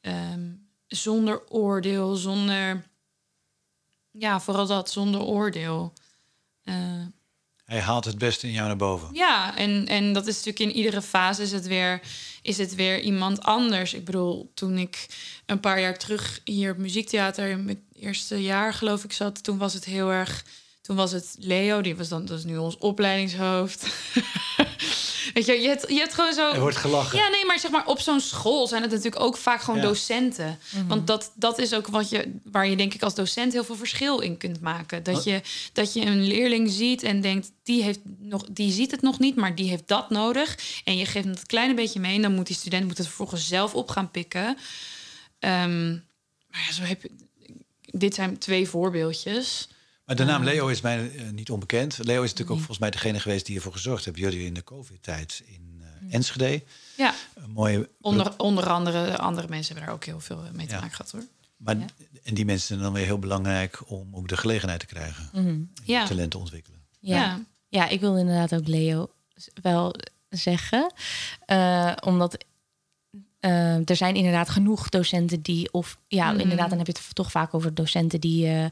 Ehm, 0.00 0.48
zonder 0.86 1.48
oordeel, 1.48 2.14
zonder. 2.14 2.84
Ja, 4.10 4.40
vooral 4.40 4.66
dat, 4.66 4.90
zonder 4.90 5.20
oordeel. 5.20 5.92
Eh, 6.62 6.74
Hij 7.64 7.80
haalt 7.80 8.04
het 8.04 8.18
beste 8.18 8.46
in 8.46 8.52
jou 8.52 8.66
naar 8.66 8.76
boven. 8.76 9.08
ja, 9.14 9.56
en, 9.56 9.86
en 9.86 10.12
dat 10.12 10.26
is 10.26 10.34
natuurlijk 10.44 10.70
in 10.70 10.76
iedere 10.82 11.02
fase 11.02 11.42
is 11.42 11.52
het, 11.52 11.66
weer, 11.66 12.00
is 12.42 12.58
het 12.58 12.74
weer 12.74 13.00
iemand 13.00 13.42
anders. 13.42 13.94
Ik 13.94 14.04
bedoel, 14.04 14.50
toen 14.54 14.78
ik 14.78 15.06
een 15.46 15.60
paar 15.60 15.80
jaar 15.80 15.98
terug 15.98 16.40
hier 16.44 16.72
op 16.72 16.78
muziektheater 16.78 17.48
in 17.48 17.64
mijn 17.64 17.84
eerste 17.92 18.42
jaar 18.42 18.74
geloof 18.74 19.04
ik 19.04 19.12
zat, 19.12 19.42
toen 19.44 19.58
was 19.58 19.74
het 19.74 19.84
heel 19.84 20.10
erg. 20.10 20.44
Toen 20.86 20.96
was 20.96 21.12
het 21.12 21.36
Leo, 21.38 21.80
die 21.80 21.96
was 21.96 22.08
dan 22.08 22.24
dat 22.24 22.38
is 22.38 22.44
nu 22.44 22.56
ons 22.56 22.78
opleidingshoofd. 22.78 23.86
Weet 25.34 25.46
je, 25.46 25.52
je 25.52 25.68
hebt, 25.68 25.84
je 25.88 25.98
hebt 25.98 26.14
gewoon 26.14 26.32
zo. 26.32 26.52
Er 26.52 26.60
wordt 26.60 26.76
gelachen. 26.76 27.18
Ja, 27.18 27.28
nee, 27.28 27.44
maar 27.44 27.58
zeg 27.58 27.70
maar 27.70 27.86
op 27.86 28.00
zo'n 28.00 28.20
school 28.20 28.66
zijn 28.66 28.82
het 28.82 28.90
natuurlijk 28.90 29.22
ook 29.22 29.36
vaak 29.36 29.60
gewoon 29.60 29.80
Ja. 29.80 29.86
docenten. 29.86 30.58
Want 30.88 31.06
dat, 31.06 31.32
dat 31.34 31.58
is 31.58 31.74
ook 31.74 31.86
wat 31.86 32.08
je, 32.08 32.32
waar 32.44 32.68
je 32.68 32.76
denk 32.76 32.94
ik 32.94 33.02
als 33.02 33.14
docent 33.14 33.52
heel 33.52 33.64
veel 33.64 33.76
verschil 33.76 34.18
in 34.20 34.36
kunt 34.36 34.60
maken. 34.60 35.02
Dat 35.02 35.24
je, 35.24 35.40
dat 35.72 35.92
je 35.92 36.00
een 36.00 36.22
leerling 36.26 36.70
ziet 36.70 37.02
en 37.02 37.20
denkt, 37.20 37.52
die, 37.62 37.82
heeft 37.82 38.00
nog, 38.18 38.44
die 38.50 38.72
ziet 38.72 38.90
het 38.90 39.02
nog 39.02 39.18
niet, 39.18 39.36
maar 39.36 39.54
die 39.54 39.68
heeft 39.68 39.88
dat 39.88 40.10
nodig. 40.10 40.58
En 40.84 40.96
je 40.96 41.06
geeft 41.06 41.24
hem 41.24 41.34
dat 41.34 41.46
kleine 41.46 41.74
beetje 41.74 42.00
mee 42.00 42.14
en 42.14 42.22
dan 42.22 42.34
moet 42.34 42.46
die 42.46 42.56
student 42.56 42.84
moet 42.86 42.98
het 42.98 43.06
vervolgens 43.06 43.48
zelf 43.48 43.74
op 43.74 43.88
gaan 43.88 44.10
pikken. 44.10 44.56
Ehm, 45.38 45.90
maar 46.50 46.64
ja, 46.66 46.72
zo 46.72 46.82
heb 46.82 47.02
je, 47.02 47.10
dit 47.80 48.14
zijn 48.14 48.38
twee 48.38 48.68
voorbeeldjes. 48.68 49.68
Maar 50.06 50.16
de 50.16 50.24
naam 50.24 50.44
Leo 50.44 50.66
is 50.68 50.80
mij 50.80 51.10
eh, 51.16 51.30
niet 51.30 51.50
onbekend. 51.50 51.98
Leo 51.98 52.22
is 52.22 52.30
natuurlijk 52.30 52.50
ook 52.50 52.56
volgens 52.56 52.78
mij 52.78 52.90
degene 52.90 53.20
geweest 53.20 53.46
die 53.46 53.56
ervoor 53.56 53.72
gezorgd 53.72 54.04
heeft. 54.04 54.18
Jullie 54.18 54.44
in 54.46 54.54
de 54.54 54.64
COVID-tijd 54.64 55.42
in 55.46 55.82
eh, 55.82 56.14
Enschede. 56.14 56.62
Ja, 56.96 57.14
Een 57.34 57.50
mooie. 57.50 57.88
onder, 58.00 58.32
onder 58.36 58.68
andere 58.70 59.18
andere 59.18 59.48
mensen 59.48 59.66
hebben 59.66 59.84
daar 59.84 59.94
ook 59.94 60.04
heel 60.04 60.20
veel 60.20 60.42
mee 60.52 60.66
te 60.66 60.72
Ja. 60.74 60.80
maken 60.80 60.96
gehad 60.96 61.12
hoor. 61.12 61.22
Maar, 61.56 61.76
Ja. 61.78 61.84
En 62.24 62.34
die 62.34 62.44
mensen 62.44 62.66
zijn 62.66 62.80
dan 62.80 62.92
weer 62.92 63.04
heel 63.04 63.18
belangrijk 63.18 63.90
om 63.90 64.16
ook 64.16 64.28
de 64.28 64.36
gelegenheid 64.36 64.80
te 64.80 64.86
krijgen. 64.86 65.30
om 65.32 65.70
Ja. 65.84 66.06
Talent 66.06 66.30
te 66.30 66.38
ontwikkelen. 66.38 66.80
Ja. 67.00 67.16
Ja. 67.16 67.40
ja. 67.68 67.88
ik 67.88 68.00
wil 68.00 68.16
inderdaad 68.16 68.54
ook 68.54 68.66
Leo 68.66 69.10
wel 69.62 69.94
zeggen. 70.28 70.92
Eh, 71.46 71.92
omdat 72.04 72.44
er 73.84 73.96
zijn 73.96 74.14
inderdaad 74.14 74.48
genoeg 74.48 74.88
docenten 74.88 75.42
die... 75.42 75.72
of 75.72 75.98
ja, 76.08 76.30
Mhm. 76.32 76.40
inderdaad, 76.40 76.68
dan 76.68 76.78
heb 76.78 76.86
je 76.86 76.92
het 76.98 77.14
toch 77.14 77.30
vaak 77.30 77.54
over 77.54 77.74
docenten 77.74 78.20
die... 78.20 78.46
eh, 78.46 78.64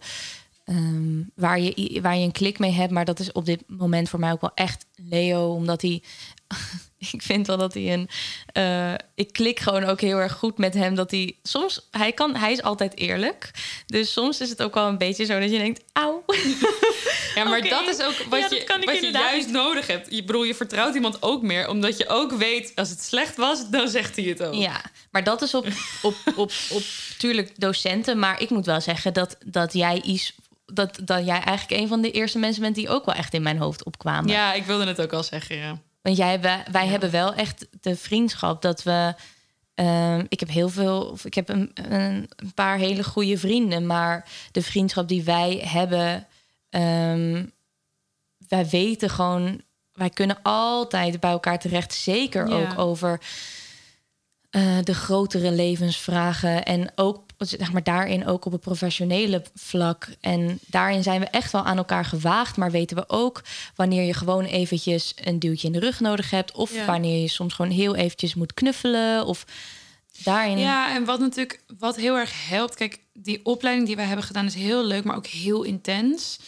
ehm, 0.65 1.23
waar, 1.35 1.61
je, 1.61 1.99
waar 2.03 2.17
je 2.17 2.25
een 2.25 2.33
klik 2.33 2.59
mee 2.59 2.71
hebt. 2.73 2.93
Maar 2.93 3.05
dat 3.05 3.19
is 3.19 3.33
op 3.33 3.45
dit 3.47 3.62
moment 3.67 4.09
voor 4.09 4.19
mij 4.19 4.33
ook 4.33 4.41
wel 4.41 4.55
echt 4.55 4.87
Leo. 4.95 5.55
Omdat 5.55 5.83
hij... 5.83 6.03
ik 7.12 7.23
vind 7.23 7.47
wel 7.47 7.57
dat 7.57 7.75
hij 7.75 7.93
een... 7.93 8.09
eh, 8.53 8.95
ik 9.15 9.33
klik 9.33 9.61
gewoon 9.61 9.85
ook 9.85 10.01
heel 10.01 10.19
erg 10.19 10.33
goed 10.33 10.59
met 10.59 10.75
hem. 10.75 10.95
Dat 10.95 11.11
hij 11.11 11.37
soms... 11.43 11.89
Hij, 11.91 12.12
kan, 12.12 12.37
hij 12.37 12.53
is 12.53 12.62
altijd 12.62 12.97
eerlijk. 12.97 13.51
Dus 13.87 14.12
soms 14.12 14.41
is 14.41 14.51
het 14.51 14.62
ook 14.62 14.75
wel 14.75 14.89
een 14.89 14.99
beetje 14.99 15.25
zo 15.25 15.41
dat 15.41 15.51
je 15.51 15.59
denkt... 15.59 15.83
Auw. 15.93 16.25
Ja, 17.35 17.45
maar 17.45 17.69
dat 17.69 17.89
is 17.89 18.01
ook 18.01 18.27
wat 18.31 18.41
Ja, 18.41 18.47
je, 18.51 18.83
wat 18.85 19.01
je 19.01 19.11
juist 19.11 19.49
nodig 19.49 19.87
hebt. 19.87 20.07
Je 20.11 20.25
bedoel, 20.25 20.45
je 20.45 20.55
vertrouwt 20.55 20.95
iemand 20.95 21.23
ook 21.23 21.43
meer, 21.43 21.69
omdat 21.69 21.97
je 21.99 22.09
ook 22.09 22.33
weet 22.33 22.73
als 22.75 22.91
het 22.91 23.03
slecht 23.03 23.37
was, 23.37 23.71
dan 23.71 23.89
zegt 23.89 24.17
hij 24.17 24.25
het 24.25 24.43
ook. 24.43 24.55
Ja, 24.55 24.83
maar 25.11 25.25
dat 25.25 25.43
is 25.43 25.55
op, 25.55 25.67
op, 26.03 26.15
op, 26.37 26.53
op 26.71 26.83
tuurlijk 27.19 27.61
docenten. 27.61 28.19
Maar 28.19 28.41
ik 28.41 28.51
moet 28.51 28.67
wel 28.67 28.81
zeggen 28.81 29.12
dat, 29.12 29.37
dat 29.47 29.73
jij 29.73 30.01
iets. 30.03 30.35
Dat, 30.75 30.99
dat 31.05 31.25
jij 31.27 31.41
eigenlijk 31.41 31.81
een 31.83 31.89
van 31.89 32.01
de 32.01 32.11
eerste 32.11 32.39
mensen 32.39 32.62
bent 32.62 32.75
die 32.75 32.89
ook 32.89 33.05
wel 33.05 33.14
echt 33.14 33.35
in 33.35 33.43
mijn 33.43 33.59
hoofd 33.59 33.85
opkwamen. 33.85 34.31
Ja, 34.31 34.53
ik 34.53 34.64
wilde 34.64 34.87
het 34.87 35.01
ook 35.01 35.12
al 35.12 35.22
zeggen. 35.22 35.57
Ja. 35.57 35.79
Want 36.03 36.16
jij, 36.16 36.41
wij, 36.41 36.64
wij 36.72 36.87
hebben 36.87 37.11
wel 37.11 37.35
echt 37.35 37.66
de 37.81 37.97
vriendschap 37.97 38.62
dat 38.62 38.83
we. 38.83 39.14
ehm, 39.75 40.25
ik 40.29 40.41
heb 40.41 40.49
heel 40.49 40.68
veel, 40.68 41.03
of 41.05 41.25
ik 41.25 41.35
heb 41.35 41.49
een, 41.49 41.70
een, 41.75 42.31
een 42.37 42.53
paar 42.55 42.77
hele 42.79 43.05
goede 43.05 43.39
vrienden, 43.39 43.87
maar 43.87 44.29
de 44.53 44.62
vriendschap 44.62 45.09
die 45.09 45.22
wij 45.25 45.62
hebben, 45.68 46.27
ehm, 46.70 47.45
wij 48.49 48.68
weten 48.68 49.11
gewoon, 49.11 49.61
wij 49.93 50.11
kunnen 50.11 50.39
altijd 50.43 51.20
bij 51.20 51.31
elkaar 51.31 51.59
terecht, 51.59 51.95
zeker 51.95 52.49
Ja. 52.49 52.55
ook 52.55 52.79
over 52.79 53.20
eh, 54.51 54.79
de 54.83 54.95
grotere 54.95 55.51
levensvragen 55.53 56.64
en 56.64 56.93
ook 56.95 57.24
zeg 57.39 57.72
maar 57.72 57.82
daarin 57.82 58.26
ook 58.26 58.45
op 58.45 58.53
het 58.53 58.61
professionele 58.61 59.43
vlak 59.55 60.09
en 60.20 60.59
daarin 60.66 61.03
zijn 61.03 61.20
we 61.20 61.26
echt 61.26 61.53
wel 61.53 61.64
aan 61.64 61.76
elkaar 61.76 62.05
gewaagd, 62.05 62.57
maar 62.57 62.70
weten 62.70 62.97
we 62.97 63.05
ook 63.07 63.43
wanneer 63.74 64.03
je 64.03 64.14
gewoon 64.14 64.45
eventjes 64.45 65.14
een 65.24 65.39
duwtje 65.39 65.66
in 65.66 65.72
de 65.72 65.78
rug 65.78 66.01
nodig 66.01 66.30
hebt 66.30 66.53
of 66.53 66.74
Ja. 66.74 66.85
wanneer 66.85 67.20
je 67.20 67.28
soms 67.28 67.55
gewoon 67.55 67.70
heel 67.70 67.95
eventjes 67.97 68.35
moet 68.35 68.55
knuffelen 68.55 69.26
of 69.26 69.45
daarin 70.22 70.59
ja, 70.59 70.95
en 70.95 71.05
wat 71.05 71.20
natuurlijk 71.20 71.61
wat 71.78 71.97
heel 71.97 72.16
erg 72.16 72.49
helpt. 72.49 72.74
Kijk, 72.74 72.99
die 73.12 73.41
opleiding 73.45 73.87
die 73.87 73.97
wij 73.97 74.05
hebben 74.05 74.24
gedaan 74.24 74.47
is 74.47 74.55
heel 74.55 74.85
leuk, 74.85 75.05
maar 75.05 75.16
ook 75.16 75.26
heel 75.26 75.62
intens. 75.62 76.39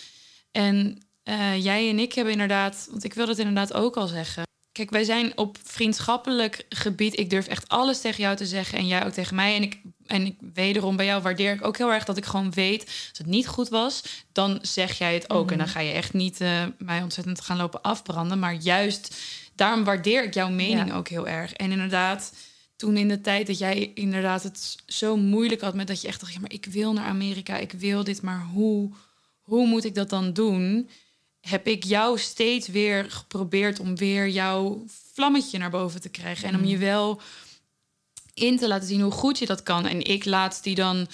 En 0.53 0.99
eh, 1.23 1.65
jij 1.65 1.89
en 1.89 1.99
ik 1.99 2.13
hebben 2.13 2.33
inderdaad, 2.33 2.87
want 2.91 3.05
ik 3.05 3.15
wil 3.15 3.29
het 3.29 3.39
inderdaad 3.39 3.73
ook 3.73 3.97
al 3.97 4.07
zeggen. 4.07 4.45
Kijk, 4.77 4.91
wij 4.91 5.05
zijn 5.05 5.39
op 5.39 5.59
vriendschappelijk 5.63 6.67
gebied. 6.69 7.19
Ik 7.19 7.31
durf 7.31 7.47
echt 7.47 7.69
alles 7.69 8.01
tegen 8.01 8.23
jou 8.23 8.37
te 8.37 8.47
zeggen 8.47 8.79
en 8.79 8.87
jij 8.87 9.05
ook 9.05 9.13
tegen 9.13 9.37
mij. 9.37 9.55
En 9.55 9.63
ik 9.63 9.81
en 10.07 10.27
ik, 10.27 10.37
wederom 10.55 10.97
bij 10.97 11.07
jou 11.07 11.23
waardeer 11.23 11.53
ik 11.53 11.65
ook 11.65 11.77
heel 11.77 11.93
erg 11.93 12.05
dat 12.05 12.17
ik 12.17 12.25
gewoon 12.25 12.51
weet... 12.51 12.85
als 12.85 13.19
het 13.19 13.27
niet 13.27 13.47
goed 13.47 13.69
was, 13.69 14.03
dan 14.33 14.59
zeg 14.63 14.99
jij 14.99 15.15
het 15.15 15.31
ook. 15.31 15.51
En 15.51 15.59
dan 15.59 15.69
ga 15.69 15.81
je 15.81 15.93
echt 15.93 16.13
niet 16.13 16.41
eh, 16.41 16.63
mij 16.79 17.03
ontzettend 17.03 17.41
gaan 17.41 17.57
lopen 17.57 17.83
afbranden. 17.83 18.39
Maar 18.39 18.55
juist 18.55 19.17
daarom 19.55 19.85
waardeer 19.85 20.25
ik 20.25 20.35
jouw 20.35 20.51
mening 20.51 20.89
Ja. 20.89 20.97
ook 20.97 21.09
heel 21.09 21.29
erg. 21.29 21.53
En 21.53 21.71
inderdaad, 21.71 22.33
toen 22.77 22.97
in 22.97 23.09
de 23.09 23.21
tijd 23.21 23.47
dat 23.47 23.59
jij 23.59 23.91
inderdaad 23.95 24.43
het 24.43 24.77
zo 24.87 25.17
moeilijk 25.17 25.61
had... 25.61 25.75
met 25.75 25.87
dat 25.87 26.01
je 26.01 26.09
echt 26.09 26.21
dacht, 26.21 26.33
ja, 26.33 26.41
maar 26.41 26.53
ik 26.53 26.67
wil 26.67 26.93
naar 26.93 27.07
Amerika, 27.07 27.57
ik 27.57 27.73
wil 27.73 28.05
dit... 28.05 28.23
maar 28.23 28.47
hoe, 28.53 28.91
hoe 29.41 29.67
moet 29.67 29.85
ik 29.85 29.95
dat 29.95 30.11
dan 30.11 30.33
doen 30.33 30.89
heb 31.49 31.67
ik 31.67 31.85
jou 31.85 32.19
steeds 32.19 32.69
weer 32.69 33.11
geprobeerd 33.11 33.81
om 33.81 33.97
weer 33.97 34.29
jouw 34.29 34.85
vlammetje 35.13 35.59
naar 35.59 35.71
boven 35.71 36.01
te 36.01 36.09
krijgen. 36.09 36.49
En 36.49 36.55
om 36.55 36.65
je 36.65 36.79
wel 36.79 37.21
in 38.35 38.57
te 38.57 38.69
laten 38.69 38.89
zien 38.89 39.01
hoe 39.01 39.13
goed 39.13 39.39
je 39.39 39.47
dat 39.47 39.63
kan. 39.63 39.87
En 39.87 40.03
ik 40.03 40.25
laat 40.25 40.63
die 40.63 40.75
dan 40.75 41.09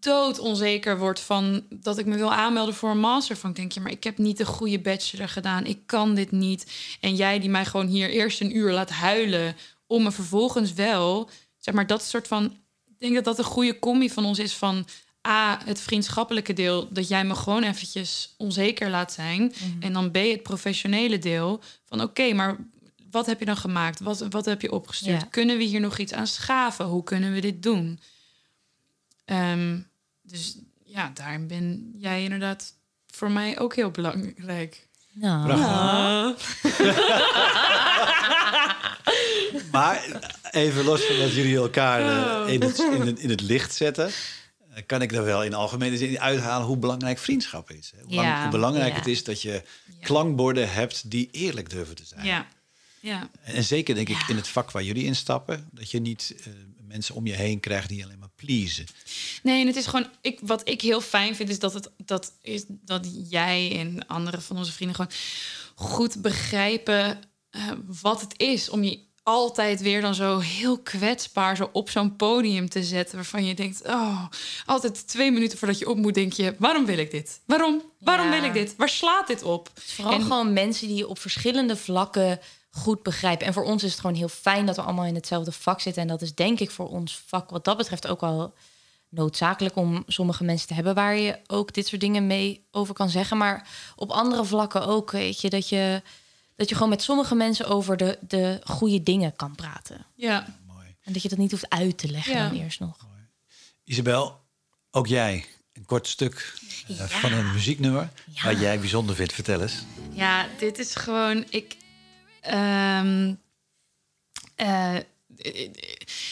dood 0.00 0.38
onzeker 0.38 0.98
wordt 0.98 1.20
van 1.20 1.64
dat 1.70 1.98
ik 1.98 2.06
me 2.06 2.16
wil 2.16 2.32
aanmelden 2.32 2.74
voor 2.74 2.90
een 2.90 3.00
master. 3.00 3.36
Van 3.36 3.50
ik 3.50 3.56
denk 3.56 3.72
je, 3.72 3.80
maar 3.80 3.92
ik 3.92 4.04
heb 4.04 4.18
niet 4.18 4.36
de 4.36 4.46
goede 4.46 4.80
bachelor 4.80 5.28
gedaan. 5.28 5.66
Ik 5.66 5.78
kan 5.86 6.14
dit 6.14 6.30
niet. 6.30 6.72
En 7.00 7.14
jij 7.14 7.38
die 7.38 7.50
mij 7.50 7.64
gewoon 7.64 7.86
hier 7.86 8.10
eerst 8.10 8.40
een 8.40 8.56
uur 8.56 8.72
laat 8.72 8.90
huilen 8.90 9.56
om 9.86 10.02
me 10.02 10.10
vervolgens 10.10 10.72
wel, 10.72 11.30
zeg 11.58 11.74
maar 11.74 11.86
dat 11.86 12.04
soort 12.04 12.28
van. 12.28 12.44
Ik 12.86 12.98
denk 12.98 13.14
dat 13.14 13.24
dat 13.24 13.38
een 13.38 13.44
goede 13.44 13.78
combi 13.78 14.10
van 14.10 14.24
ons 14.24 14.38
is 14.38 14.54
van 14.54 14.86
A, 15.28 15.60
het 15.64 15.80
vriendschappelijke 15.80 16.52
deel, 16.52 16.88
dat 16.92 17.08
jij 17.08 17.24
me 17.24 17.34
gewoon 17.34 17.62
eventjes 17.62 18.34
onzeker 18.36 18.90
laat 18.90 19.12
zijn. 19.12 19.52
En 19.80 19.92
dan 19.92 20.10
B, 20.10 20.16
het 20.16 20.42
professionele 20.42 21.18
deel 21.18 21.60
van 21.84 22.00
oké, 22.00 22.32
maar 22.32 22.56
wat 23.10 23.26
heb 23.26 23.38
je 23.38 23.44
dan 23.44 23.56
gemaakt? 23.56 24.00
Wat, 24.00 24.26
wat 24.30 24.44
heb 24.44 24.62
je 24.62 24.72
opgestuurd? 24.72 25.20
Ja. 25.20 25.26
Kunnen 25.30 25.56
we 25.58 25.64
hier 25.64 25.80
nog 25.80 25.98
iets 25.98 26.12
aan 26.12 26.26
schaven? 26.26 26.84
Hoe 26.84 27.04
kunnen 27.04 27.32
we 27.32 27.40
dit 27.40 27.62
doen? 27.62 28.00
Ehm, 29.24 29.78
dus 30.22 30.58
ja, 30.84 31.10
daarin 31.14 31.46
ben 31.46 31.90
jij 31.98 32.22
inderdaad 32.22 32.74
voor 33.06 33.30
mij 33.30 33.58
ook 33.58 33.74
heel 33.74 33.90
belangrijk. 33.90 34.88
Nou, 35.12 35.48
Maar 39.72 40.04
even 40.50 40.84
los 40.84 41.02
van 41.02 41.18
dat 41.18 41.34
jullie 41.34 41.56
elkaar 41.56 42.00
eh, 42.00 42.52
in, 42.52 42.62
het, 42.62 42.78
in, 42.78 43.00
het, 43.00 43.18
in 43.18 43.30
het 43.30 43.40
licht 43.40 43.74
zetten... 43.74 44.10
eh, 44.74 44.82
kan 44.86 45.02
ik 45.02 45.12
er 45.12 45.24
wel 45.24 45.44
in 45.44 45.54
algemene 45.54 45.96
zin 45.96 46.20
uithalen 46.20 46.66
hoe 46.66 46.76
belangrijk 46.76 47.18
vriendschap 47.18 47.70
is. 47.70 47.92
Hè? 47.96 48.02
Hoe, 48.02 48.14
lang- 48.14 48.28
Ja, 48.28 48.42
hoe 48.42 48.50
belangrijk 48.50 48.92
ja. 48.92 48.98
het 48.98 49.06
is 49.06 49.24
dat 49.24 49.42
je 49.42 49.62
klankborden 50.00 50.72
hebt 50.72 51.10
die 51.10 51.28
eerlijk 51.30 51.70
durven 51.70 51.94
te 51.94 52.04
zijn. 52.04 52.26
Ja, 52.26 52.46
ja. 53.00 53.30
En 53.42 53.64
zeker 53.64 53.94
denk 53.94 54.08
ik 54.08 54.24
in 54.28 54.36
het 54.36 54.48
vak 54.48 54.70
waar 54.70 54.82
jullie 54.82 55.04
instappen... 55.04 55.68
dat 55.72 55.90
je 55.90 56.00
niet 56.00 56.34
eh, 56.44 56.52
mensen 56.86 57.14
om 57.14 57.26
je 57.26 57.32
heen 57.34 57.60
krijgt 57.60 57.88
die 57.88 58.04
alleen 58.04 58.18
maar 58.18 58.30
pleasen. 58.36 58.86
Nee, 59.42 59.60
en 59.60 59.66
het 59.66 59.76
is 59.76 59.86
gewoon. 59.86 60.06
Ik, 60.20 60.38
wat 60.42 60.68
ik 60.68 60.80
heel 60.80 61.00
fijn 61.00 61.36
vind, 61.36 61.48
is 61.48 61.58
dat, 61.58 61.74
het, 61.74 61.90
dat, 61.96 62.32
is 62.42 62.64
dat 62.68 63.08
jij 63.28 63.78
en 63.78 64.06
andere 64.06 64.40
van 64.40 64.56
onze 64.56 64.72
vrienden 64.72 64.96
gewoon 64.96 65.12
goed 65.74 66.22
begrijpen 66.22 67.18
eh, 67.50 67.70
wat 68.00 68.20
het 68.20 68.34
is 68.36 68.68
om 68.68 68.82
je 68.84 69.08
altijd 69.22 69.80
weer 69.80 70.00
dan 70.00 70.14
zo 70.14 70.38
heel 70.38 70.78
kwetsbaar 70.78 71.56
zo 71.56 71.68
op 71.72 71.90
zo'n 71.90 72.16
podium 72.16 72.68
te 72.68 72.82
zetten. 72.84 73.16
Waarvan 73.16 73.44
je 73.44 73.54
denkt, 73.54 73.86
oh, 73.86 74.24
altijd 74.66 75.08
twee 75.08 75.30
minuten 75.30 75.58
voordat 75.58 75.78
je 75.78 75.88
op 75.88 75.96
moet, 75.96 76.14
denk 76.14 76.32
je, 76.32 76.54
waarom 76.58 76.84
wil 76.86 76.98
ik 76.98 77.10
dit? 77.10 77.40
Waarom? 77.46 77.82
Waarom 77.98 78.26
Ja. 78.26 78.32
wil 78.32 78.44
ik 78.44 78.52
dit? 78.52 78.76
Waar 78.76 78.88
slaat 78.88 79.26
dit 79.26 79.42
op? 79.42 79.70
Vooral 79.74 80.14
En- 80.14 80.22
gewoon 80.22 80.52
mensen 80.52 80.86
die 80.86 80.96
je 80.96 81.08
op 81.08 81.18
verschillende 81.18 81.76
vlakken 81.76 82.40
goed 82.70 83.02
begrijpen. 83.02 83.46
En 83.46 83.52
voor 83.52 83.64
ons 83.64 83.82
is 83.82 83.90
het 83.90 84.00
gewoon 84.00 84.16
heel 84.16 84.28
fijn 84.28 84.66
dat 84.66 84.76
we 84.76 84.82
allemaal 84.82 85.04
in 85.04 85.14
hetzelfde 85.14 85.52
vak 85.52 85.80
zitten. 85.80 86.02
En 86.02 86.08
dat 86.08 86.22
is 86.22 86.34
denk 86.34 86.60
ik 86.60 86.70
voor 86.70 86.88
ons 86.88 87.22
vak 87.26 87.50
wat 87.50 87.64
dat 87.64 87.76
betreft 87.76 88.06
ook 88.06 88.20
wel 88.20 88.54
noodzakelijk 89.08 89.76
om 89.76 90.02
sommige 90.06 90.44
mensen 90.44 90.68
te 90.68 90.74
hebben 90.74 90.94
waar 90.94 91.16
je 91.16 91.38
ook 91.46 91.72
dit 91.74 91.86
soort 91.86 92.00
dingen 92.00 92.26
mee 92.26 92.66
over 92.70 92.94
kan 92.94 93.08
zeggen. 93.08 93.36
Maar 93.36 93.68
op 93.96 94.10
andere 94.10 94.44
vlakken 94.44 94.86
ook, 94.86 95.10
weet 95.10 95.40
je, 95.40 95.50
dat 95.50 95.68
je, 95.68 96.02
dat 96.60 96.68
je 96.68 96.74
gewoon 96.74 96.90
met 96.90 97.02
sommige 97.02 97.34
mensen 97.34 97.66
over 97.66 97.96
de, 97.96 98.18
de 98.20 98.60
goede 98.64 99.02
dingen 99.02 99.36
kan 99.36 99.54
praten. 99.54 100.06
Ja, 100.14 100.58
Mooi. 100.66 100.96
En 101.02 101.12
dat 101.12 101.22
je 101.22 101.28
dat 101.28 101.38
niet 101.38 101.50
hoeft 101.50 101.68
uit 101.70 101.98
te 101.98 102.10
leggen 102.10 102.32
Ja. 102.34 102.48
dan 102.48 102.58
eerst 102.58 102.80
nog. 102.80 103.06
Isabel, 103.84 104.40
ook 104.90 105.06
jij. 105.06 105.44
Een 105.72 105.84
kort 105.84 106.06
stuk 106.08 106.54
eh, 106.88 106.98
Ja. 106.98 107.06
van 107.08 107.32
een 107.32 107.52
muzieknummer... 107.52 108.08
Ja. 108.32 108.44
wat 108.44 108.60
jij 108.60 108.80
bijzonder 108.80 109.14
vindt. 109.14 109.32
Vertel 109.32 109.60
eens. 109.62 109.74
Ja, 110.12 110.46
dit 110.58 110.78
is 110.78 110.94
gewoon. 110.94 111.44
Ik. 111.48 111.76
ehm, 112.40 113.34
eh, 114.54 114.96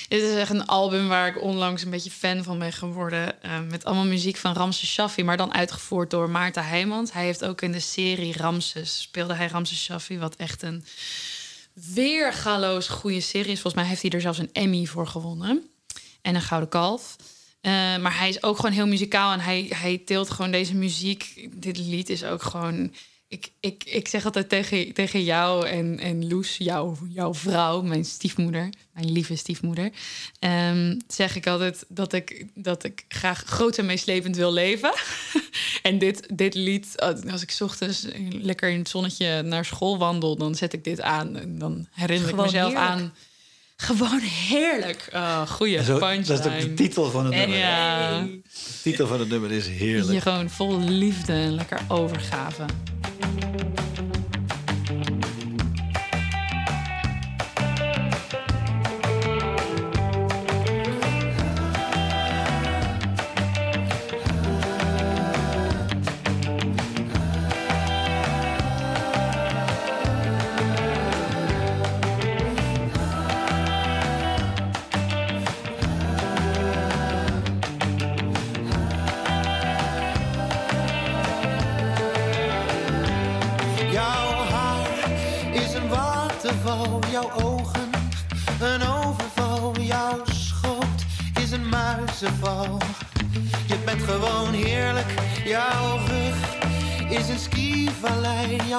dit 0.08 0.22
is 0.22 0.34
echt 0.34 0.50
een 0.50 0.66
album 0.66 1.08
waar 1.08 1.28
ik 1.28 1.42
onlangs 1.42 1.82
een 1.82 1.90
beetje 1.90 2.10
fan 2.10 2.42
van 2.42 2.58
ben 2.58 2.72
geworden. 2.72 3.42
eh, 3.42 3.60
met 3.60 3.84
allemaal 3.84 4.04
muziek 4.04 4.36
van 4.36 4.52
Ramses 4.52 4.92
Shaffi, 4.92 5.24
maar 5.24 5.36
dan 5.36 5.54
uitgevoerd 5.54 6.10
door 6.10 6.30
Maarten 6.30 6.64
Heijmans. 6.64 7.12
Hij 7.12 7.24
heeft 7.24 7.44
ook 7.44 7.60
in 7.60 7.72
de 7.72 7.80
serie 7.80 8.36
Ramses 8.36 9.00
speelde 9.00 9.34
hij 9.34 9.46
Ramses 9.46 9.82
Shaffi, 9.84 10.18
wat 10.18 10.36
echt 10.36 10.62
een 10.62 10.84
weergaloos 11.72 12.88
goede 12.88 13.20
serie 13.20 13.52
is. 13.52 13.60
Volgens 13.60 13.82
mij 13.82 13.84
heeft 13.84 14.02
hij 14.02 14.10
er 14.10 14.20
zelfs 14.20 14.38
een 14.38 14.52
Emmy 14.52 14.84
voor 14.84 15.06
gewonnen 15.06 15.70
en 16.22 16.34
een 16.34 16.42
gouden 16.42 16.68
kalf. 16.68 17.16
Eh, 17.60 17.72
maar 17.72 18.18
hij 18.18 18.28
is 18.28 18.42
ook 18.42 18.56
gewoon 18.56 18.72
heel 18.72 18.86
muzikaal 18.86 19.32
en 19.32 19.40
hij, 19.40 19.66
hij 19.74 19.98
teelt 19.98 20.30
gewoon 20.30 20.50
deze 20.50 20.74
muziek. 20.74 21.48
Dit 21.52 21.78
lied 21.78 22.08
is 22.08 22.24
ook 22.24 22.42
gewoon. 22.42 22.94
Ik, 23.30 23.50
ik, 23.60 23.84
ik 23.84 24.08
zeg 24.08 24.24
altijd 24.24 24.48
tegen, 24.48 24.92
tegen 24.92 25.24
jou 25.24 25.66
en, 25.66 25.98
en 25.98 26.28
Loes, 26.28 26.56
jouw, 26.56 26.96
jouw 27.08 27.34
vrouw, 27.34 27.82
mijn 27.82 28.04
stiefmoeder, 28.04 28.68
mijn 28.92 29.12
lieve 29.12 29.36
stiefmoeder. 29.36 29.90
ehm, 30.38 30.98
zeg 31.06 31.36
ik 31.36 31.46
altijd 31.46 31.84
dat 31.88 32.12
ik, 32.12 32.46
dat 32.54 32.84
ik 32.84 33.04
graag 33.08 33.42
groot 33.46 33.78
en 33.78 33.86
meeslepend 33.86 34.36
wil 34.36 34.52
leven. 34.52 34.92
en 35.82 35.98
dit, 35.98 36.28
dit 36.34 36.54
lied, 36.54 36.94
als 37.30 37.42
ik 37.42 37.50
's 37.50 37.60
ochtends 37.60 38.06
lekker 38.30 38.70
in 38.70 38.78
het 38.78 38.88
zonnetje 38.88 39.42
naar 39.42 39.64
school 39.64 39.98
wandel, 39.98 40.36
dan 40.36 40.54
zet 40.54 40.72
ik 40.72 40.84
dit 40.84 41.00
aan. 41.00 41.36
En 41.36 41.58
dan 41.58 41.86
herinner 41.90 42.28
Gewoon 42.28 42.44
ik 42.44 42.52
mezelf 42.52 42.72
heerlijk. 42.72 42.90
aan. 42.90 43.14
Gewoon 43.82 44.20
heerlijk. 44.20 45.08
Oh, 45.14 45.40
goeie 45.42 45.84
Zo, 45.84 45.98
punchline. 45.98 46.24
dat 46.24 46.38
is 46.46 46.52
ook 46.52 46.60
de 46.60 46.74
titel 46.74 47.10
van 47.10 47.24
het 47.24 47.34
En 47.34 47.38
nummer. 47.40 47.58
Ja. 47.58 48.20
De 48.20 48.40
titel 48.82 49.06
van 49.06 49.20
het 49.20 49.28
nummer 49.28 49.50
is 49.52 49.68
heerlijk. 49.68 50.12
Je 50.12 50.20
gewoon 50.20 50.50
vol 50.50 50.78
liefde 50.80 51.32
en 51.32 51.54
lekker 51.54 51.80
overgave. 51.88 52.64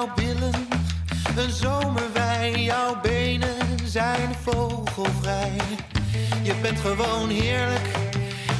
Jouw 0.00 0.14
billen 0.14 0.68
een 1.36 1.50
zomerwei, 1.50 2.62
jouw 2.62 3.00
benen 3.00 3.56
zijn 3.84 4.34
vogelvrij. 4.42 5.52
Je 6.42 6.54
bent 6.62 6.78
gewoon 6.78 7.28
heerlijk. 7.28 7.88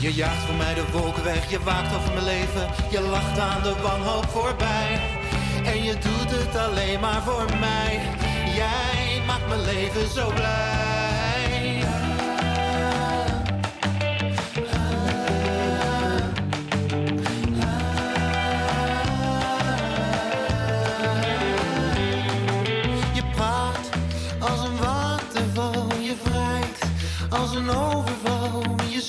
Je 0.01 0.15
jaagt 0.15 0.45
voor 0.45 0.55
mij 0.55 0.75
de 0.75 0.85
wolken 0.93 1.25
weg, 1.25 1.51
je 1.51 1.63
waakt 1.63 1.95
over 1.95 2.13
mijn 2.13 2.25
leven. 2.25 2.69
Je 2.91 3.01
lacht 3.01 3.39
aan 3.39 3.63
de 3.63 3.75
wanhoop 3.83 4.29
voorbij. 4.29 5.01
En 5.65 5.85
je 5.85 5.93
doet 5.93 6.31
het 6.31 6.57
alleen 6.57 7.01
maar 7.01 7.23
voor 7.23 7.47
mij. 7.61 8.01
Jij 8.55 9.23
maakt 9.27 9.49
mijn 9.49 9.65
leven 9.65 10.11
zo 10.11 10.33
blij. 10.35 11.00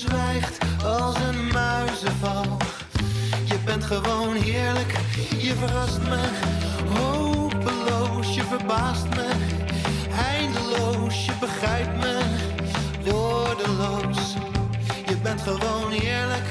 Zwijgt 0.08 0.58
als 0.84 1.16
een 1.16 1.46
muizenval. 1.46 2.56
Je 3.44 3.58
bent 3.64 3.84
gewoon 3.84 4.34
heerlijk, 4.34 4.92
je 5.38 5.54
verrast 5.54 5.98
me. 5.98 6.20
Hopeloos, 6.98 8.34
je 8.34 8.42
verbaast 8.42 9.08
me. 9.08 9.28
Eindeloos, 10.32 11.24
je 11.24 11.32
begrijpt 11.40 11.96
me. 11.96 12.20
Woordeloos, 13.04 14.34
je 15.06 15.16
bent 15.22 15.40
gewoon 15.40 15.92
eerlijk. 15.92 16.46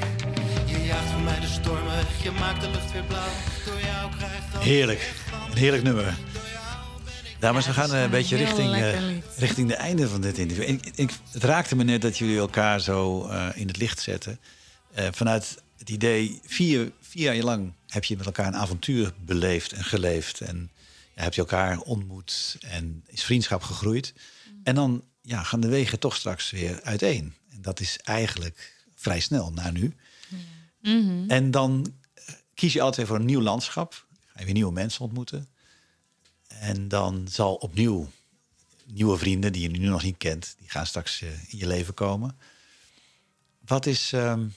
Je 0.65 0.83
jaagt 0.85 1.11
voor 1.11 1.21
mij 1.21 1.39
de 1.39 1.47
storm 1.47 1.85
weg, 1.85 2.23
je 2.23 2.31
maakt 2.39 2.61
de 2.61 2.69
lucht 2.69 2.91
weer 2.91 3.03
blauw. 3.03 3.33
Door 3.65 3.79
jou 3.81 4.11
krijg 4.17 4.33
ik 4.33 4.59
Heerlijk. 4.59 5.13
Een 5.51 5.57
heerlijk 5.57 5.83
nummer. 5.83 6.13
Dames, 7.41 7.65
we 7.65 7.73
gaan 7.73 7.93
eh, 7.93 8.01
een 8.01 8.09
beetje 8.09 8.35
richting, 8.35 8.73
eh, 8.73 9.17
richting 9.37 9.67
de 9.67 9.75
einde 9.75 10.09
van 10.09 10.21
dit 10.21 10.37
interview. 10.37 10.69
Ik, 10.69 10.91
ik, 10.95 11.11
het 11.31 11.43
raakte 11.43 11.75
me 11.75 11.83
net 11.83 12.01
dat 12.01 12.17
jullie 12.17 12.37
elkaar 12.37 12.81
zo 12.81 13.25
eh, 13.27 13.47
in 13.53 13.67
het 13.67 13.77
licht 13.77 13.99
zetten. 13.99 14.39
Vanuit 15.11 15.61
het 15.77 15.89
idee, 15.89 16.39
vier, 16.45 16.91
vier 16.99 17.33
jaar 17.33 17.43
lang 17.43 17.73
heb 17.87 18.03
je 18.03 18.17
met 18.17 18.25
elkaar 18.25 18.47
een 18.47 18.55
avontuur 18.55 19.13
beleefd 19.25 19.71
en 19.71 19.83
geleefd. 19.83 20.41
En 20.41 20.71
ja, 21.15 21.23
heb 21.23 21.33
je 21.33 21.41
elkaar 21.41 21.79
ontmoet 21.79 22.57
en 22.59 23.03
is 23.07 23.23
vriendschap 23.23 23.61
gegroeid. 23.61 24.13
En 24.63 24.75
dan 24.75 25.03
ja, 25.21 25.43
gaan 25.43 25.59
de 25.59 25.67
wegen 25.67 25.99
toch 25.99 26.15
straks 26.15 26.51
weer 26.51 26.81
uiteen. 26.83 27.33
En 27.51 27.61
dat 27.61 27.79
is 27.79 27.99
eigenlijk 28.03 28.73
vrij 28.95 29.19
snel 29.19 29.51
na 29.51 29.71
nu. 29.71 29.95
Mhm. 30.81 31.29
En 31.29 31.51
dan 31.51 31.93
kies 32.53 32.73
je 32.73 32.79
altijd 32.79 32.97
weer 32.97 33.07
voor 33.07 33.15
een 33.15 33.25
nieuw 33.25 33.41
landschap. 33.41 34.05
Ga 34.25 34.39
je 34.39 34.45
weer 34.45 34.53
nieuwe 34.53 34.73
mensen 34.73 35.01
ontmoeten. 35.01 35.47
En 36.59 36.87
dan 36.87 37.27
zal 37.27 37.55
opnieuw 37.55 38.11
nieuwe 38.85 39.17
vrienden 39.17 39.51
die 39.53 39.61
je 39.61 39.69
nu 39.69 39.87
nog 39.87 40.03
niet 40.03 40.17
kent, 40.17 40.55
die 40.59 40.69
gaan 40.69 40.85
straks 40.85 41.21
eh, 41.21 41.29
in 41.51 41.57
je 41.57 41.67
leven 41.67 41.93
komen. 41.93 42.37
Wat 43.65 43.85
is 43.85 44.13
ehm, 44.13 44.47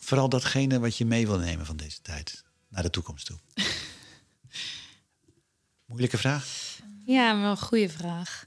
vooral 0.00 0.28
datgene 0.28 0.78
wat 0.80 0.96
je 0.96 1.04
mee 1.04 1.26
wil 1.26 1.38
nemen 1.38 1.66
van 1.66 1.76
deze 1.76 2.00
tijd 2.02 2.44
naar 2.68 2.82
de 2.82 2.90
toekomst 2.90 3.26
toe? 3.26 3.38
Moeilijke 5.86 6.18
vraag? 6.18 6.78
Ja, 7.06 7.40
wel 7.40 7.50
een 7.50 7.56
goede 7.58 7.88
vraag. 7.88 8.46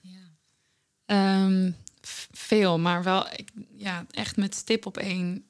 Ehm, 1.05 1.71
v- 2.01 2.25
veel, 2.31 2.79
maar 2.79 3.03
wel 3.03 3.27
ik, 3.31 3.49
ja, 3.75 4.05
echt 4.11 4.35
met 4.37 4.55
stip 4.55 4.85
op 4.85 4.97
één. 4.97 5.45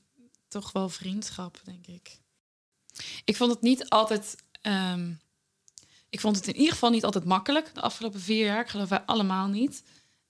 Toch 0.47 0.71
wel 0.71 0.89
vriendschap, 0.89 1.61
denk 1.63 1.87
ik. 1.87 2.17
Ik 3.25 3.35
vond 3.35 3.51
het 3.51 3.61
niet 3.61 3.89
altijd. 3.89 4.35
ehm, 4.61 5.13
ik 6.09 6.19
vond 6.19 6.35
het 6.35 6.47
in 6.47 6.55
ieder 6.55 6.73
geval 6.73 6.89
niet 6.89 7.03
altijd 7.03 7.25
makkelijk 7.25 7.73
de 7.73 7.81
afgelopen 7.81 8.19
vier 8.19 8.45
jaar. 8.45 8.61
Ik 8.61 8.69
geloof 8.69 8.89
wij 8.89 9.01
allemaal 9.01 9.47
niet. 9.47 9.83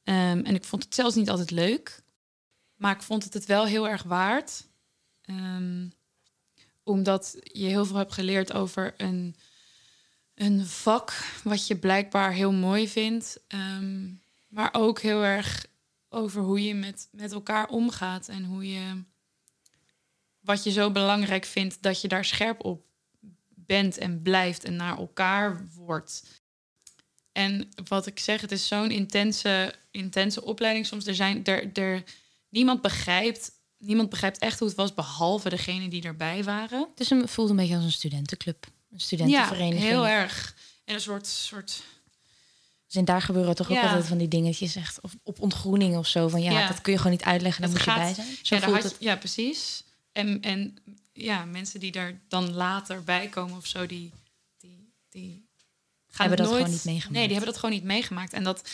Ehm, 0.03 0.39
en 0.43 0.55
ik 0.55 0.63
vond 0.63 0.84
het 0.84 0.95
zelfs 0.95 1.15
niet 1.15 1.30
altijd 1.30 1.51
leuk. 1.51 2.03
Maar 2.75 2.95
ik 2.95 3.01
vond 3.01 3.23
het 3.23 3.34
het 3.34 3.45
wel 3.45 3.65
heel 3.65 3.88
erg 3.88 4.03
waard. 4.03 4.67
Ehm, 5.21 5.88
omdat 6.84 7.38
je 7.41 7.65
heel 7.65 7.86
veel 7.86 7.95
hebt 7.95 8.13
geleerd 8.13 8.53
over 8.53 8.93
een, 8.97 9.36
een 10.34 10.65
vak 10.65 11.13
wat 11.43 11.67
je 11.67 11.78
blijkbaar 11.78 12.32
heel 12.32 12.51
mooi 12.51 12.88
vindt. 12.88 13.39
ehm, 13.47 14.09
maar 14.47 14.69
ook 14.73 14.99
heel 14.99 15.23
erg 15.23 15.65
over 16.09 16.41
hoe 16.41 16.63
je 16.63 16.75
met, 16.75 17.07
met 17.11 17.32
elkaar 17.32 17.67
omgaat 17.67 18.28
en 18.28 18.43
hoe 18.43 18.71
je 18.71 19.03
wat 20.39 20.63
je 20.63 20.71
zo 20.71 20.91
belangrijk 20.91 21.45
vindt 21.45 21.82
dat 21.82 22.01
je 22.01 22.07
daar 22.07 22.25
scherp 22.25 22.63
op 22.65 22.86
bent 23.68 23.97
en 23.97 24.22
blijft 24.22 24.63
en 24.63 24.76
naar 24.76 24.97
elkaar 24.97 25.68
wordt. 25.76 26.24
En 27.32 27.70
wat 27.88 28.05
ik 28.05 28.20
zeg, 28.20 28.41
het 28.41 28.51
is 28.51 28.68
zo'n 28.68 28.91
intense, 28.91 29.74
intense 29.91 30.43
opleiding. 30.43 30.86
Soms 30.86 31.05
er 31.05 31.15
zijn 31.15 31.43
er, 31.45 31.72
er 31.74 32.03
niemand 32.49 32.82
begrijpt, 32.82 33.51
niemand 33.78 34.09
begrijpt 34.09 34.38
echt 34.38 34.59
hoe 34.59 34.68
het 34.68 34.78
was, 34.78 34.93
behalve 34.93 35.49
degene 35.49 35.88
die 35.88 36.03
erbij 36.03 36.43
waren. 36.43 36.88
Dus 36.95 37.09
het 37.09 37.30
voelt 37.30 37.49
een 37.49 37.55
beetje 37.55 37.76
als 37.76 37.84
een 37.84 37.91
studentenclub. 37.91 38.65
Een 38.91 38.99
studentenvereniging. 38.99 39.82
Ja, 39.82 39.88
heel 39.88 40.07
erg. 40.07 40.55
En 40.86 40.93
een 40.93 41.01
soort, 41.01 41.28
soort 41.28 41.84
Dus 42.86 42.95
en 42.95 43.05
daar 43.05 43.22
gebeuren 43.22 43.55
toch 43.55 43.70
ook 43.70 43.76
Ja. 43.78 43.82
altijd 43.88 44.05
van 44.05 44.18
die 44.18 44.28
dingetjes 44.28 44.76
echt 44.76 45.01
of 45.01 45.15
op 45.24 45.41
ontgroening 45.41 45.97
of 45.97 46.07
zo. 46.07 46.28
Van 46.28 46.41
ja, 46.41 46.51
Ja. 46.51 46.68
dat 46.68 46.82
kun 46.82 46.91
je 46.91 46.97
gewoon 46.97 47.13
niet 47.13 47.24
uitleggen, 47.24 47.63
Het 47.63 47.72
moet 47.72 47.84
je 47.84 47.93
bij 47.93 48.13
zijn. 48.13 48.28
Zo 48.41 48.55
ja, 48.55 48.61
voelt 48.61 48.84
het. 48.84 48.95
ja, 48.99 49.15
precies. 49.15 49.84
En, 50.11 50.41
en 50.41 50.78
ja, 51.18 51.45
mensen 51.45 51.80
die 51.80 51.91
daar 51.91 52.20
dan 52.28 52.51
later 52.53 53.03
bij 53.03 53.28
komen 53.28 53.57
of 53.57 53.65
zo, 53.68 53.86
die, 53.86 54.11
die, 54.57 54.93
die 55.09 55.49
gaan 56.07 56.28
Hebben 56.28 56.45
dat 56.45 56.47
nooit, 56.53 56.63
gewoon 56.63 56.76
niet 56.76 56.86
meegemaakt. 56.86 57.13
Nee, 57.15 57.24
die 57.28 57.36
hebben 57.36 57.51
dat 57.53 57.59
gewoon 57.59 57.76
niet 57.76 57.84
meegemaakt. 57.86 58.34
En 58.34 58.43
dat, 58.43 58.70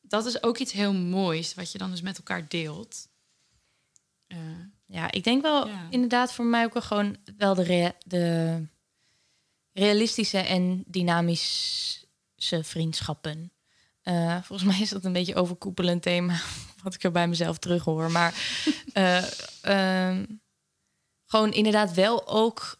dat 0.00 0.26
is 0.26 0.42
ook 0.42 0.58
iets 0.58 0.72
heel 0.72 0.92
moois, 0.94 1.54
wat 1.54 1.72
je 1.72 1.78
dan 1.78 1.90
dus 1.90 2.00
met 2.00 2.16
elkaar 2.18 2.48
deelt. 2.48 3.08
Eh, 4.26 4.38
Ja, 4.86 5.10
ik 5.10 5.24
denk 5.24 5.42
wel 5.42 5.68
Ja. 5.68 5.86
inderdaad 5.90 6.32
voor 6.32 6.44
mij 6.44 6.64
ook 6.64 6.72
wel 6.72 6.82
gewoon 6.82 7.16
wel 7.36 7.54
de, 7.54 7.62
rea- 7.62 7.96
de 8.06 8.62
realistische 9.72 10.38
en 10.38 10.84
dynamische 10.86 12.62
vriendschappen. 12.62 13.52
Eh, 14.02 14.42
volgens 14.42 14.68
mij 14.70 14.80
is 14.80 14.88
dat 14.90 15.04
een 15.04 15.12
beetje 15.12 15.34
overkoepelend 15.34 16.02
thema, 16.02 16.40
wat 16.82 16.94
ik 16.94 17.02
er 17.04 17.10
bij 17.10 17.28
mezelf 17.28 17.58
terug 17.58 17.84
hoor. 17.84 18.10
Maar 18.10 18.34
ehm, 19.62 20.24
gewoon 21.30 21.52
inderdaad 21.52 21.92
wel 21.94 22.28
ook 22.28 22.76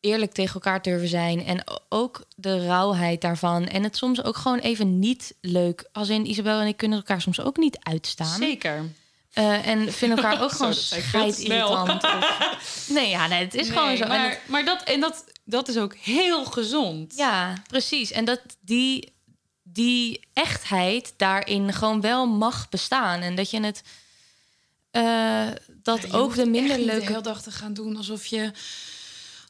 eerlijk 0.00 0.32
tegen 0.32 0.54
elkaar 0.54 0.82
durven 0.82 1.08
zijn. 1.08 1.44
En 1.46 1.64
ook 1.88 2.24
de 2.36 2.66
rauwheid 2.66 3.20
daarvan. 3.20 3.66
En 3.66 3.82
het 3.82 3.96
soms 3.96 4.22
ook 4.22 4.36
gewoon 4.36 4.58
even 4.58 4.98
niet 4.98 5.34
leuk. 5.40 5.88
Als 5.92 6.08
in 6.08 6.26
Isabel 6.30 6.60
en 6.60 6.66
ik 6.66 6.76
kunnen 6.76 6.98
elkaar 6.98 7.20
soms 7.20 7.40
ook 7.40 7.56
niet 7.56 7.78
uitstaan. 7.80 8.38
zeker. 8.38 8.84
Eh, 9.32 9.66
en 9.66 9.92
vinden 9.92 10.16
elkaar 10.18 10.42
ook 10.42 10.52
gewoon 10.56 10.74
scheidirritant. 10.74 12.04
Of... 12.04 12.86
Nee, 12.88 13.08
ja, 13.08 13.26
nee, 13.26 13.44
het 13.44 13.54
is 13.54 13.68
Nee, 13.68 13.76
gewoon 13.76 13.96
zo. 13.96 14.02
En 14.02 14.08
Maar, 14.08 14.28
het- 14.30 14.40
maar 14.46 14.64
dat, 14.64 14.82
en 14.82 15.00
dat, 15.00 15.24
dat 15.44 15.68
is 15.68 15.76
ook 15.78 15.94
heel 15.94 16.44
gezond. 16.44 17.16
ja, 17.16 17.54
precies. 17.68 18.10
En 18.10 18.24
dat 18.24 18.40
die, 18.60 19.12
die 19.62 20.20
echtheid 20.32 21.14
daarin 21.16 21.72
gewoon 21.72 22.00
wel 22.00 22.26
mag 22.26 22.68
bestaan. 22.68 23.20
En 23.20 23.34
dat 23.34 23.50
je 23.50 23.60
het... 23.60 23.82
eh, 24.92 25.48
dat 25.82 26.02
Ja, 26.02 26.16
ook 26.16 26.34
de 26.34 26.46
minder 26.46 26.78
leuke... 26.78 27.00
de 27.00 27.06
hele 27.06 27.22
dag 27.22 27.42
te 27.42 27.50
gaan 27.50 27.74
doen 27.74 27.96
alsof 27.96 28.26
je 28.26 28.50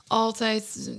altijd, 0.06 0.90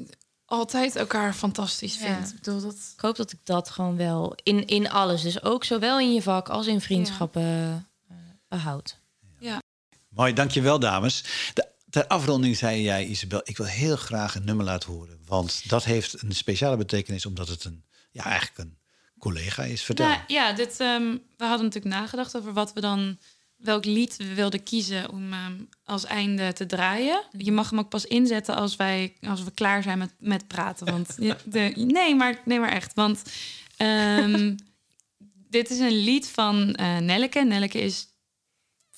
altijd 0.46 0.96
elkaar 0.96 1.34
fantastisch 1.34 1.98
Ja. 2.00 2.06
vindt. 2.06 2.30
Ik 2.30 2.36
bedoel, 2.36 2.62
dat... 2.62 2.76
Ik 2.96 3.00
hoop 3.02 3.16
dat 3.16 3.32
ik 3.32 3.40
dat 3.44 3.70
gewoon 3.70 3.98
wel 3.98 4.36
in, 4.44 4.66
in 4.68 4.90
alles, 4.90 5.22
dus 5.22 5.44
ook 5.44 5.64
zowel 5.64 6.00
in 6.00 6.14
je 6.14 6.22
vak 6.22 6.50
als 6.50 6.68
in 6.68 6.82
vriendschappen 6.82 7.88
eh, 8.10 8.16
behoud. 8.48 9.02
Mooi, 10.10 10.34
dankjewel 10.34 10.80
dames. 10.80 11.24
De, 11.54 11.68
ter 11.90 12.08
afronding 12.08 12.58
zei 12.58 12.82
jij, 12.82 13.06
Isabel, 13.06 13.42
ik 13.44 13.58
wil 13.58 13.66
heel 13.66 13.96
graag 13.96 14.36
een 14.36 14.46
nummer 14.46 14.66
laten 14.66 14.92
horen. 14.92 15.20
Want 15.26 15.70
dat 15.70 15.84
heeft 15.84 16.22
een 16.22 16.36
speciale 16.36 16.78
betekenis, 16.78 17.26
omdat 17.26 17.48
het 17.48 17.64
een, 17.64 17.84
ja, 18.12 18.24
eigenlijk 18.24 18.58
een 18.58 18.78
collega 19.20 19.64
is. 19.64 19.84
Vertel. 19.84 20.08
Nou, 20.08 20.20
ja, 20.28 20.54
dit, 20.54 20.80
ehm, 20.80 21.18
we 21.38 21.46
hadden 21.46 21.66
natuurlijk 21.66 21.96
nagedacht 21.96 22.38
over 22.38 22.54
wat 22.54 22.74
we 22.74 22.82
dan, 22.82 23.18
welk 23.64 23.86
lied 23.86 24.18
we 24.18 24.34
wilden 24.34 24.64
kiezen 24.64 25.10
om 25.10 25.34
ehm, 25.34 25.54
als 25.84 26.06
einde 26.06 26.54
te 26.54 26.66
draaien. 26.66 27.24
Je 27.38 27.52
mag 27.52 27.70
hem 27.70 27.80
ook 27.80 27.90
pas 27.90 28.06
inzetten 28.06 28.56
als, 28.56 28.76
wij, 28.76 29.14
als 29.22 29.44
we 29.44 29.52
klaar 29.52 29.84
zijn 29.84 29.98
met, 29.98 30.14
met 30.20 30.48
praten. 30.48 30.86
Want 30.86 31.16
de, 31.54 31.72
nee, 31.76 32.16
maar, 32.16 32.42
nee, 32.46 32.60
maar 32.60 32.72
echt. 32.72 32.94
Want 32.94 33.22
ehm, 33.78 34.56
dit 35.58 35.70
is 35.70 35.80
een 35.80 36.04
lied 36.04 36.28
van 36.28 36.76
eh 36.76 36.98
Nelleke. 36.98 37.40
Nelleke 37.40 37.82
is 37.82 38.08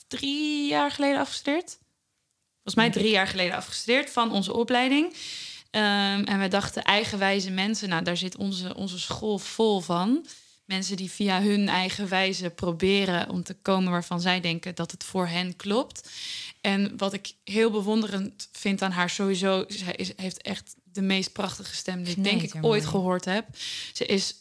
drie 0.07 0.67
jaar 0.67 0.91
geleden 0.91 1.19
afgestudeerd. 1.19 1.77
Volgens 2.53 2.75
mij 2.75 2.89
drie 2.89 3.11
jaar 3.11 3.27
geleden 3.27 3.55
afgestudeerd 3.55 4.09
van 4.09 4.31
onze 4.31 4.53
opleiding. 4.53 5.15
Ehm, 5.71 6.23
en 6.23 6.39
we 6.39 6.47
dachten 6.47 6.83
eigenwijze 6.83 7.51
mensen. 7.51 7.89
Nou, 7.89 8.03
daar 8.03 8.17
zit 8.17 8.37
onze, 8.37 8.75
onze 8.75 8.99
school 8.99 9.37
vol 9.37 9.79
van. 9.79 10.25
Mensen 10.65 10.97
die 10.97 11.11
via 11.11 11.41
hun 11.41 11.69
eigen 11.69 12.07
wijze 12.09 12.49
proberen 12.49 13.29
om 13.29 13.43
te 13.43 13.53
komen 13.53 13.91
waarvan 13.91 14.21
zij 14.21 14.39
denken 14.39 14.75
dat 14.75 14.91
het 14.91 15.03
voor 15.03 15.27
hen 15.27 15.55
klopt. 15.55 16.09
En 16.61 16.97
wat 16.97 17.13
ik 17.13 17.33
heel 17.43 17.71
bewonderend 17.71 18.49
vind 18.51 18.81
aan 18.81 18.91
haar 18.91 19.09
sowieso, 19.09 19.65
zij 19.67 19.93
is, 19.93 20.11
heeft 20.15 20.41
echt 20.41 20.75
de 20.83 21.01
meest 21.01 21.31
prachtige 21.33 21.75
stem 21.75 22.03
die 22.03 22.15
ik 22.15 22.23
denk 22.23 22.41
ik 22.41 22.55
ooit 22.61 22.85
gehoord 22.85 23.25
heb. 23.25 23.45
Ze 23.93 24.05
is 24.05 24.35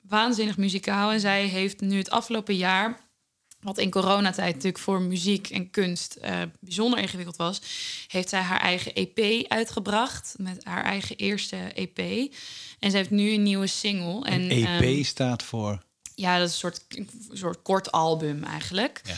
waanzinnig 0.00 0.56
muzikaal 0.56 1.10
en 1.10 1.20
zij 1.20 1.46
heeft 1.46 1.80
nu 1.80 1.98
het 1.98 2.10
afgelopen 2.10 2.56
jaar 2.56 3.00
wat 3.60 3.78
in 3.78 3.90
coronatijd 3.90 4.54
natuurlijk 4.54 4.82
voor 4.82 5.02
muziek 5.02 5.50
en 5.50 5.70
kunst 5.70 6.14
eh, 6.14 6.40
bijzonder 6.60 6.98
ingewikkeld 6.98 7.36
was, 7.36 7.60
heeft 8.06 8.28
zij 8.28 8.40
haar 8.40 8.60
eigen 8.60 8.92
EP 8.94 9.46
uitgebracht 9.48 10.34
met 10.38 10.64
haar 10.64 10.84
eigen 10.84 11.16
eerste 11.16 11.56
EP. 11.56 11.98
En 12.78 12.90
ze 12.90 12.96
heeft 12.96 13.10
nu 13.10 13.32
een 13.32 13.42
nieuwe 13.42 13.66
single. 13.66 14.24
En, 14.24 14.40
Een 14.40 14.66
EP 14.66 14.82
ehm, 14.82 15.02
staat 15.02 15.42
voor. 15.42 15.82
ja, 16.14 16.38
dat 16.38 16.46
is 16.48 16.52
een 16.52 16.58
soort, 16.58 16.84
een 16.88 17.10
soort 17.32 17.62
kort 17.62 17.92
album 17.92 18.44
eigenlijk. 18.44 19.00
Ja. 19.04 19.16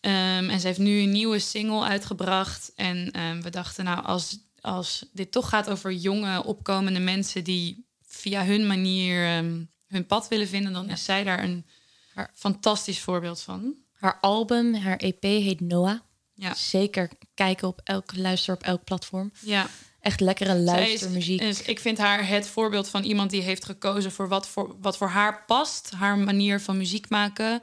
Ehm, 0.00 0.50
en 0.50 0.60
ze 0.60 0.66
heeft 0.66 0.78
nu 0.78 1.00
een 1.00 1.12
nieuwe 1.12 1.38
single 1.38 1.84
uitgebracht. 1.84 2.72
En 2.76 3.10
ehm, 3.10 3.40
we 3.42 3.50
dachten, 3.50 3.84
nou, 3.84 4.04
als, 4.04 4.38
als 4.60 5.04
dit 5.12 5.32
toch 5.32 5.48
gaat 5.48 5.70
over 5.70 5.92
jonge, 5.92 6.44
opkomende 6.44 7.00
mensen 7.00 7.44
die 7.44 7.86
via 8.06 8.44
hun 8.44 8.66
manier 8.66 9.26
ehm, 9.26 9.62
hun 9.86 10.06
pad 10.06 10.28
willen 10.28 10.48
vinden, 10.48 10.72
dan 10.72 10.90
is 10.90 11.04
zij 11.04 11.24
daar 11.24 11.42
een 11.42 11.66
Haar- 12.14 12.30
fantastisch 12.34 13.00
voorbeeld 13.00 13.40
van. 13.40 13.74
Haar 13.92 14.18
album, 14.20 14.74
haar 14.74 14.96
EP 14.96 15.22
heet 15.22 15.60
Noah. 15.60 15.98
Ja. 16.34 16.54
Zeker 16.54 17.10
kijken 17.34 17.68
op 17.68 17.80
elk, 17.84 18.16
luister 18.16 18.54
op 18.54 18.62
elk 18.62 18.84
platform. 18.84 19.32
Ja, 19.40 19.66
Echt 20.00 20.20
lekkere 20.20 20.50
Zij 20.50 20.58
is- 20.60 20.64
luistermuziek. 20.66 21.40
Dus 21.40 21.62
ik 21.62 21.80
vind 21.80 21.98
haar 21.98 22.28
het 22.28 22.46
voorbeeld 22.48 22.88
van 22.88 23.02
iemand 23.02 23.30
die 23.30 23.42
heeft 23.42 23.64
gekozen 23.64 24.12
voor 24.12 24.28
wat 24.28 24.48
voor, 24.48 24.76
wat 24.80 24.96
voor 24.96 25.08
haar 25.08 25.44
past. 25.46 25.90
Haar 25.90 26.18
manier 26.18 26.60
van 26.60 26.76
muziek 26.76 27.08
maken. 27.08 27.62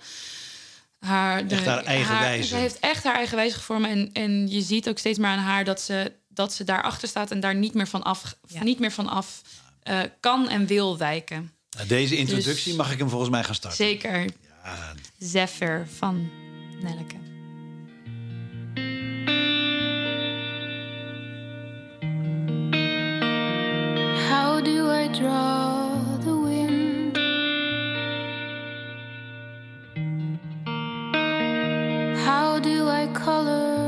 haar, 1.00 1.48
de, 1.48 1.56
Echt 1.56 1.66
haar 1.66 1.84
eigen 1.84 2.20
wijze. 2.20 2.48
Ze 2.48 2.56
heeft 2.56 2.80
echt 2.80 3.04
haar 3.04 3.16
eigen 3.16 3.36
wijze 3.36 3.56
gevormd. 3.56 3.86
En, 3.86 4.10
en 4.14 4.48
je 4.48 4.62
ziet 4.62 4.90
ook 4.90 4.98
steeds 4.98 5.18
meer 5.20 5.28
aan 5.30 5.38
haar 5.38 5.64
dat 5.64 5.82
ze, 5.82 6.12
dat 6.28 6.54
ze 6.54 6.64
daarachter 6.64 7.08
staat 7.08 7.32
en 7.32 7.40
daar 7.40 7.56
niet 7.56 7.74
meer 7.74 7.88
van 7.88 8.04
af, 8.04 8.36
Ja. 8.48 8.64
niet 8.64 8.80
meer 8.80 8.92
van 8.92 9.08
af 9.08 9.42
eh, 9.84 10.00
kan 10.20 10.50
en 10.50 10.66
wil 10.66 10.98
wijken. 10.98 11.52
Nou, 11.76 11.88
Deze 11.88 12.18
introductie 12.18 12.68
Dus- 12.68 12.76
mag 12.76 12.92
ik 12.92 12.98
hem 12.98 13.10
volgens 13.10 13.30
mij 13.30 13.44
gaan 13.44 13.56
starten. 13.56 13.86
Zeker. 13.86 14.20
Ja, 14.64 14.94
Zephyr 15.18 15.88
van 15.98 16.30
Nelleke. 16.82 17.18
How 24.30 24.62
do 24.62 24.90
I 24.90 25.08
draw 25.10 26.18
the 26.24 26.36
wind? 26.36 27.18
How 32.26 32.60
do 32.60 32.88
I 32.88 33.08
color 33.14 33.79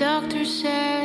doctor 0.00 0.46
said 0.46 0.99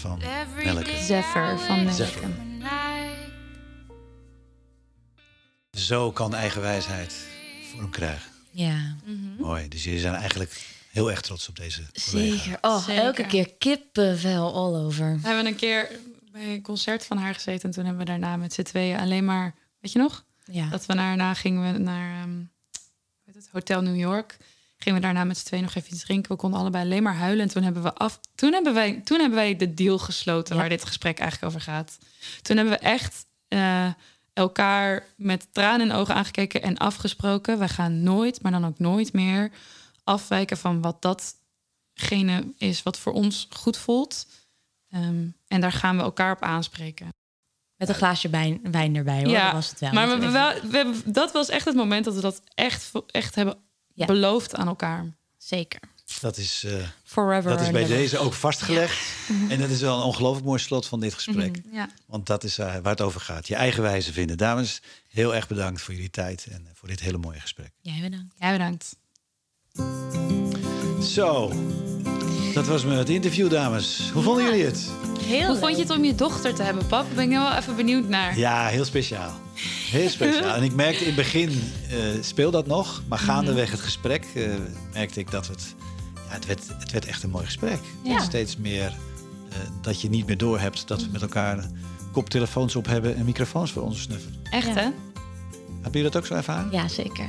van. 0.00 0.20
Zephyr 1.06 1.58
van. 1.58 1.92
Zephyr. 1.92 2.28
Zo 5.70 6.12
kan 6.12 6.34
eigenwijsheid 6.34 7.14
vorm 7.74 7.90
krijgen. 7.90 8.30
Ja, 8.50 8.96
Mooi. 9.38 9.68
Dus 9.68 9.84
jullie 9.84 10.00
zijn 10.00 10.14
eigenlijk 10.14 10.66
heel 10.90 11.10
erg 11.10 11.20
trots 11.20 11.48
op 11.48 11.56
deze 11.56 11.82
collega. 12.10 12.36
zeker. 12.36 12.58
Oh, 12.60 12.84
Zeker. 12.84 13.02
elke 13.02 13.26
keer 13.26 13.50
kippenvel 13.58 14.54
all 14.54 14.84
over. 14.84 15.18
We 15.20 15.26
hebben 15.26 15.46
een 15.46 15.56
keer 15.56 15.88
bij 16.32 16.54
een 16.54 16.62
concert 16.62 17.06
van 17.06 17.16
haar 17.16 17.34
gezeten. 17.34 17.62
En 17.68 17.70
toen 17.70 17.84
hebben 17.84 18.04
we 18.04 18.10
daarna 18.10 18.36
met 18.36 18.52
z'n 18.52 18.62
tweeën 18.62 18.98
alleen 18.98 19.24
maar... 19.24 19.54
Weet 19.80 19.92
je 19.92 19.98
nog? 19.98 20.24
Ja. 20.44 20.68
Dat 20.68 20.86
we 20.86 20.94
daarna 20.94 21.34
gingen 21.34 21.72
we 21.72 21.78
naar 21.78 22.22
ehm, 22.22 22.38
het, 23.24 23.48
Hotel 23.52 23.80
New 23.82 23.96
York. 23.96 24.36
Gingen 24.82 25.00
we 25.00 25.04
daarna 25.04 25.24
met 25.24 25.38
z'n 25.38 25.46
tweeën 25.46 25.62
nog 25.62 25.74
even 25.74 25.92
iets 25.92 26.04
drinken. 26.04 26.30
We 26.32 26.36
konden 26.38 26.60
allebei 26.60 26.84
alleen 26.84 27.02
maar 27.02 27.14
huilen. 27.14 27.46
En 27.46 27.52
toen 27.52 27.62
hebben 27.62 27.82
we 27.82 27.94
af. 27.94 28.20
Toen 28.34 28.52
hebben 28.52 28.74
wij, 28.74 29.00
toen 29.04 29.18
hebben 29.20 29.38
wij 29.38 29.56
de 29.56 29.74
deal 29.74 29.98
gesloten 29.98 30.54
Ja. 30.54 30.60
waar 30.60 30.70
dit 30.70 30.84
gesprek 30.84 31.18
eigenlijk 31.18 31.52
over 31.52 31.66
gaat. 31.72 31.98
Toen 32.42 32.56
hebben 32.56 32.74
we 32.74 32.80
echt 32.80 33.26
eh, 33.48 33.86
elkaar 34.32 35.06
met 35.16 35.46
tranen 35.52 35.86
in 35.88 35.92
ogen 35.92 36.14
aangekeken 36.14 36.62
en 36.62 36.76
afgesproken. 36.76 37.58
Wij 37.58 37.68
gaan 37.68 38.02
nooit, 38.02 38.42
maar 38.42 38.52
dan 38.52 38.66
ook 38.66 38.78
nooit 38.78 39.12
meer 39.12 39.50
afwijken 40.04 40.56
van 40.56 40.80
wat 40.80 41.02
datgene 41.02 42.44
is 42.58 42.82
wat 42.82 42.98
voor 42.98 43.12
ons 43.12 43.46
goed 43.50 43.76
voelt. 43.76 44.26
Ehm, 44.90 45.26
en 45.48 45.60
daar 45.60 45.72
gaan 45.72 45.96
we 45.96 46.02
elkaar 46.02 46.32
op 46.32 46.42
aanspreken. 46.42 47.08
Met 47.76 47.88
een 47.88 47.94
glaasje 47.94 48.28
wijn, 48.28 48.60
wijn 48.70 48.96
erbij 48.96 49.18
hoor. 49.22 49.28
Ja, 49.30 49.44
dat 49.44 49.52
was 49.52 49.70
het 49.70 49.80
wel. 49.80 49.92
Maar 49.92 50.18
we, 50.18 51.00
dat 51.04 51.32
was 51.32 51.48
echt 51.48 51.64
het 51.64 51.74
moment 51.74 52.04
dat 52.04 52.14
we 52.14 52.20
dat 52.20 52.42
echt, 52.54 52.90
echt 53.06 53.34
hebben 53.34 53.58
Ja. 54.00 54.06
beloofd 54.06 54.54
aan 54.54 54.66
elkaar. 54.66 55.06
Zeker. 55.38 55.80
Dat 56.20 56.36
is, 56.36 56.64
eh, 56.64 56.72
Forever. 57.04 57.50
dat 57.50 57.60
is 57.60 57.70
bij 57.70 57.86
deze 57.86 58.18
ook 58.18 58.32
vastgelegd. 58.32 58.98
En 59.48 59.58
dat 59.58 59.70
is 59.70 59.80
wel 59.80 59.96
een 59.96 60.02
ongelooflijk 60.02 60.46
mooi 60.46 60.58
slot 60.58 60.86
van 60.86 61.00
dit 61.00 61.14
gesprek. 61.14 61.60
Ja. 61.72 61.88
Want 62.06 62.26
dat 62.26 62.44
is 62.44 62.58
eh, 62.58 62.66
waar 62.66 62.92
het 62.92 63.00
over 63.00 63.20
gaat. 63.20 63.48
Je 63.48 63.54
eigen 63.54 63.82
wijze 63.82 64.12
vinden. 64.12 64.36
Dames, 64.38 64.82
heel 65.08 65.34
erg 65.34 65.48
bedankt 65.48 65.80
voor 65.82 65.94
jullie 65.94 66.10
tijd 66.10 66.46
en 66.50 66.66
eh, 66.66 66.72
voor 66.74 66.88
dit 66.88 67.00
hele 67.00 67.18
mooie 67.18 67.40
gesprek. 67.40 67.70
Jij 67.80 68.00
bedankt. 68.00 68.34
Jij 68.38 68.52
bedankt. 68.52 68.96
Zo, 71.02 71.52
dat 72.54 72.66
was 72.66 72.84
me 72.84 72.94
het 72.94 73.08
interview, 73.08 73.50
dames. 73.50 74.10
Hoe 74.12 74.22
vonden 74.22 74.44
jullie 74.44 74.64
het? 74.64 74.88
Heel 75.22 75.46
Hoe 75.46 75.56
vond 75.58 75.76
je 75.76 75.82
het 75.82 75.90
om 75.90 76.04
je 76.04 76.14
dochter 76.14 76.54
te 76.54 76.62
hebben, 76.62 76.86
pap? 76.86 77.06
Ben 77.14 77.24
ik 77.24 77.30
nou 77.30 77.48
wel 77.48 77.58
even 77.58 77.76
benieuwd 77.76 78.08
naar. 78.08 78.38
Ja, 78.38 78.66
heel 78.66 78.84
speciaal. 78.84 79.30
Heel 79.90 80.08
speciaal. 80.08 80.54
En 80.54 80.62
ik 80.62 80.74
merkte 80.74 81.00
in 81.00 81.06
het 81.06 81.16
begin, 81.16 81.48
eh 81.90 81.96
speel 82.22 82.50
dat 82.50 82.66
nog. 82.66 83.02
Maar 83.08 83.18
gaandeweg 83.18 83.70
het 83.70 83.80
gesprek 83.80 84.24
eh, 84.34 84.42
merkte 84.92 85.20
ik 85.20 85.30
dat 85.30 85.46
het... 85.46 85.74
Ja, 86.14 86.34
het, 86.34 86.46
werd, 86.46 86.60
het 86.78 86.92
werd 86.92 87.06
echt 87.06 87.22
een 87.22 87.30
mooi 87.30 87.44
gesprek. 87.44 87.78
Ja. 88.04 88.18
Steeds 88.20 88.56
meer 88.56 88.86
eh, 89.50 89.56
dat 89.80 90.00
je 90.00 90.08
niet 90.08 90.26
meer 90.26 90.38
doorhebt 90.38 90.88
dat 90.88 91.00
we 91.02 91.08
met 91.12 91.22
elkaar 91.22 91.64
koptelefoons 92.12 92.76
op 92.76 92.86
hebben 92.86 93.16
en 93.16 93.24
microfoons 93.24 93.72
voor 93.72 93.82
ons 93.82 94.00
snuffen. 94.02 94.34
Echt, 94.50 94.66
Ja. 94.66 94.74
hè? 94.74 94.88
Heb 95.82 95.94
je 95.94 96.02
dat 96.02 96.16
ook 96.16 96.26
zo 96.26 96.34
ervaren? 96.34 96.68
Ja, 96.72 96.88
zeker. 96.88 97.26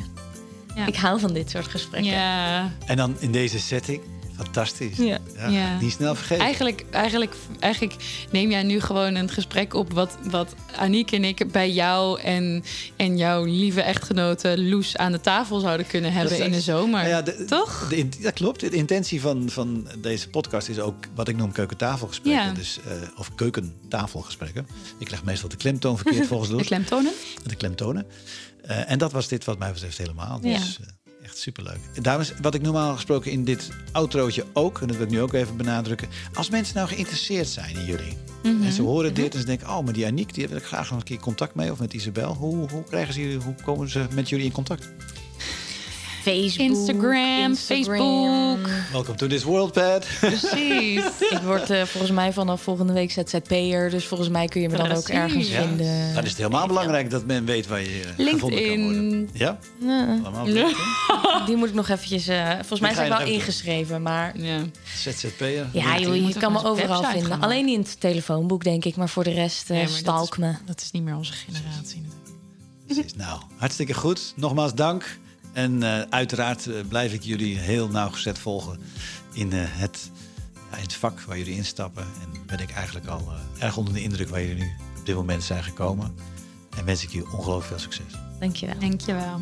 Ja. 0.75 0.85
Ik 0.87 0.95
hou 0.95 1.19
van 1.19 1.33
dit 1.33 1.49
soort 1.49 1.67
gesprekken. 1.67 2.11
Ja. 2.11 2.71
En 2.85 2.97
dan 2.97 3.15
in 3.19 3.31
deze 3.31 3.59
setting, 3.59 4.01
fantastisch. 4.43 4.97
Ja. 4.97 5.17
Ja, 5.37 5.47
Ja. 5.47 5.79
Niet 5.79 5.91
snel 5.91 6.15
vergeten. 6.15 6.43
Eigenlijk, 6.43 6.83
eigenlijk, 6.91 7.35
eigenlijk 7.59 7.95
neem 8.31 8.49
jij 8.49 8.63
nu 8.63 8.79
gewoon 8.79 9.15
een 9.15 9.29
gesprek 9.29 9.73
op... 9.73 9.93
wat, 9.93 10.17
wat 10.23 10.55
Aniek 10.75 11.11
en 11.11 11.23
ik 11.23 11.51
bij 11.51 11.71
jou 11.71 12.19
en, 12.21 12.63
en 12.95 13.17
jouw 13.17 13.43
lieve 13.43 13.81
echtgenote 13.81 14.61
Loes 14.61 14.97
aan 14.97 15.11
de 15.11 15.21
tafel 15.21 15.59
zouden 15.59 15.87
kunnen 15.87 16.13
hebben 16.13 16.37
Dat 16.37 16.45
in 16.45 16.51
de 16.51 16.61
zomer. 16.61 16.99
Nou 16.99 17.07
ja, 17.07 17.21
de- 17.21 17.45
Toch? 17.45 17.87
De, 17.89 18.07
dat 18.21 18.33
klopt. 18.33 18.59
De 18.59 18.69
intentie 18.69 19.21
van, 19.21 19.49
van 19.49 19.87
deze 19.97 20.29
podcast 20.29 20.69
is 20.69 20.79
ook 20.79 20.95
wat 21.15 21.27
ik 21.27 21.35
noem 21.37 21.51
keukentafelgesprekken. 21.51 22.45
Ja. 22.45 22.53
Dus, 22.53 22.79
eh, 22.85 22.91
of 23.19 23.35
keukentafelgesprekken. 23.35 24.67
Ik 24.97 25.09
leg 25.11 25.23
meestal 25.23 25.49
de 25.49 25.55
klemtoon 25.55 25.97
verkeerd 25.97 26.27
volgens 26.33 26.49
De 26.49 26.55
Loes. 26.55 26.65
klemtonen? 26.67 27.11
de 27.45 27.55
klemtonen. 27.55 28.05
Eh, 28.61 28.91
en 28.91 28.97
dat 28.97 29.11
was 29.11 29.27
dit 29.27 29.45
wat 29.45 29.59
mij 29.59 29.71
betreft 29.71 29.97
helemaal. 29.97 30.39
Dus 30.41 30.79
eh, 30.81 30.87
echt 31.31 31.39
superleuk. 31.39 31.79
Dames, 32.01 32.33
wat 32.41 32.53
ik 32.55 32.61
normaal 32.61 32.93
gesproken 32.93 33.31
in 33.31 33.43
dit 33.43 33.69
outrootje 33.91 34.45
ook... 34.53 34.81
en 34.81 34.87
dat 34.87 34.95
wil 34.95 35.05
ik 35.05 35.11
nu 35.11 35.21
ook 35.21 35.33
even 35.33 35.57
benadrukken... 35.57 36.07
als 36.33 36.49
mensen 36.49 36.75
nou 36.75 36.87
geïnteresseerd 36.87 37.47
zijn 37.47 37.75
in 37.75 37.85
jullie... 37.85 38.17
Mhm. 38.43 38.63
en 38.63 38.71
ze 38.71 38.81
horen 38.81 39.13
dit 39.13 39.33
en 39.33 39.39
ze 39.39 39.45
denken... 39.45 39.67
oh, 39.69 39.83
maar 39.83 39.93
die 39.93 40.05
Aniek, 40.05 40.33
die 40.33 40.47
wil 40.47 40.57
ik 40.57 40.63
graag 40.63 40.89
nog 40.89 40.99
een 40.99 41.05
keer 41.05 41.19
contact 41.19 41.55
mee... 41.55 41.71
of 41.71 41.79
met 41.79 41.93
Isabel. 41.93 42.33
Hoe, 42.33 42.69
hoe, 42.69 42.83
krijgen 42.83 43.13
ze, 43.13 43.21
jullie- 43.21 43.43
hoe 43.43 43.55
komen 43.63 43.89
ze 43.89 44.05
met 44.13 44.29
jullie 44.29 44.45
in 44.45 44.51
contact? 44.51 44.89
Facebook, 46.21 46.67
Instagram, 46.69 47.55
Facebook. 47.55 48.67
Welcome 48.91 49.15
to 49.17 49.27
this 49.27 49.43
world, 49.43 49.71
Pat. 49.73 50.05
Precies. 50.19 51.03
Ik 51.35 51.39
word 51.45 51.69
eh, 51.69 51.83
volgens 51.83 52.11
mij 52.11 52.33
vanaf 52.33 52.61
volgende 52.61 52.93
week 52.93 53.11
ZZP'er. 53.11 53.89
Dus 53.89 54.05
volgens 54.05 54.29
mij 54.29 54.47
kun 54.47 54.61
je 54.61 54.69
me 54.69 54.77
dan 54.77 54.91
ook 54.91 55.07
ergens 55.07 55.49
Ja. 55.49 55.61
vinden. 55.61 56.13
Dan 56.13 56.23
is 56.23 56.29
het 56.29 56.37
helemaal 56.37 56.67
belangrijk 56.67 57.09
dat 57.09 57.25
men 57.25 57.45
weet 57.45 57.67
waar 57.67 57.81
je 57.81 58.01
eh, 58.17 58.27
gevonden 58.27 58.59
kan 58.67 58.81
worden. 58.83 59.01
LinkedIn. 59.09 59.29
Ja? 59.33 59.59
Ja, 59.79 60.19
Allemaal 60.23 60.45
LinkedIn? 60.45 60.75
die 61.45 61.55
moet 61.55 61.67
ik 61.69 61.73
nog 61.73 61.89
eventjes... 61.89 62.27
eh, 62.27 62.49
volgens 62.53 62.79
mij 62.79 62.93
zijn 62.93 63.05
ik 63.05 63.11
wel 63.11 63.21
even 63.21 63.33
ingeschreven, 63.33 64.01
maar... 64.01 64.39
Ja. 64.39 64.59
ZZP'er? 64.95 65.67
Ja, 65.73 65.99
joh, 65.99 66.21
moet 66.21 66.33
je 66.33 66.39
kan 66.39 66.51
me 66.51 66.63
overal 66.63 67.03
vinden. 67.03 67.21
gaan 67.21 67.29
maken. 67.29 67.43
Alleen 67.43 67.67
in 67.67 67.79
het 67.79 67.99
telefoonboek, 67.99 68.63
denk 68.63 68.85
ik. 68.85 68.95
Maar 68.95 69.09
voor 69.09 69.23
de 69.23 69.31
rest 69.33 69.69
eh 69.69 69.75
Nee, 69.77 69.85
dat 69.85 69.95
stalk 69.95 70.31
is- 70.31 70.37
me. 70.37 70.53
Dat 70.65 70.81
is 70.81 70.91
niet 70.91 71.03
meer 71.03 71.15
onze 71.15 71.33
generatie. 71.33 72.01
Precies. 72.85 73.15
Nou, 73.15 73.41
hartstikke 73.57 73.93
goed. 73.93 74.33
Nogmaals 74.35 74.73
dank. 74.73 75.19
En 75.53 75.83
eh, 75.83 76.01
uiteraard 76.09 76.67
eh, 76.67 76.75
blijf 76.87 77.13
ik 77.13 77.23
jullie 77.23 77.57
heel 77.57 77.87
nauwgezet 77.87 78.39
volgen 78.39 78.79
in, 79.33 79.53
eh, 79.53 79.59
het, 79.63 80.11
ja, 80.71 80.77
in 80.77 80.83
het 80.83 80.93
vak 80.93 81.19
waar 81.19 81.37
jullie 81.37 81.55
instappen. 81.55 82.03
En 82.03 82.45
ben 82.45 82.59
ik 82.59 82.71
eigenlijk 82.71 83.07
al 83.07 83.19
eh, 83.19 83.63
erg 83.63 83.77
onder 83.77 83.93
de 83.93 84.01
indruk 84.01 84.29
waar 84.29 84.41
jullie 84.41 84.63
nu 84.63 84.71
op 84.99 85.05
dit 85.05 85.15
moment 85.15 85.43
zijn 85.43 85.63
gekomen. 85.63 86.15
En 86.77 86.85
wens 86.85 87.03
ik 87.03 87.09
jullie 87.09 87.31
ongelooflijk 87.31 87.67
veel 87.67 87.91
succes. 87.91 88.19
Dankjewel. 88.39 88.79
Dankjewel. 88.79 89.39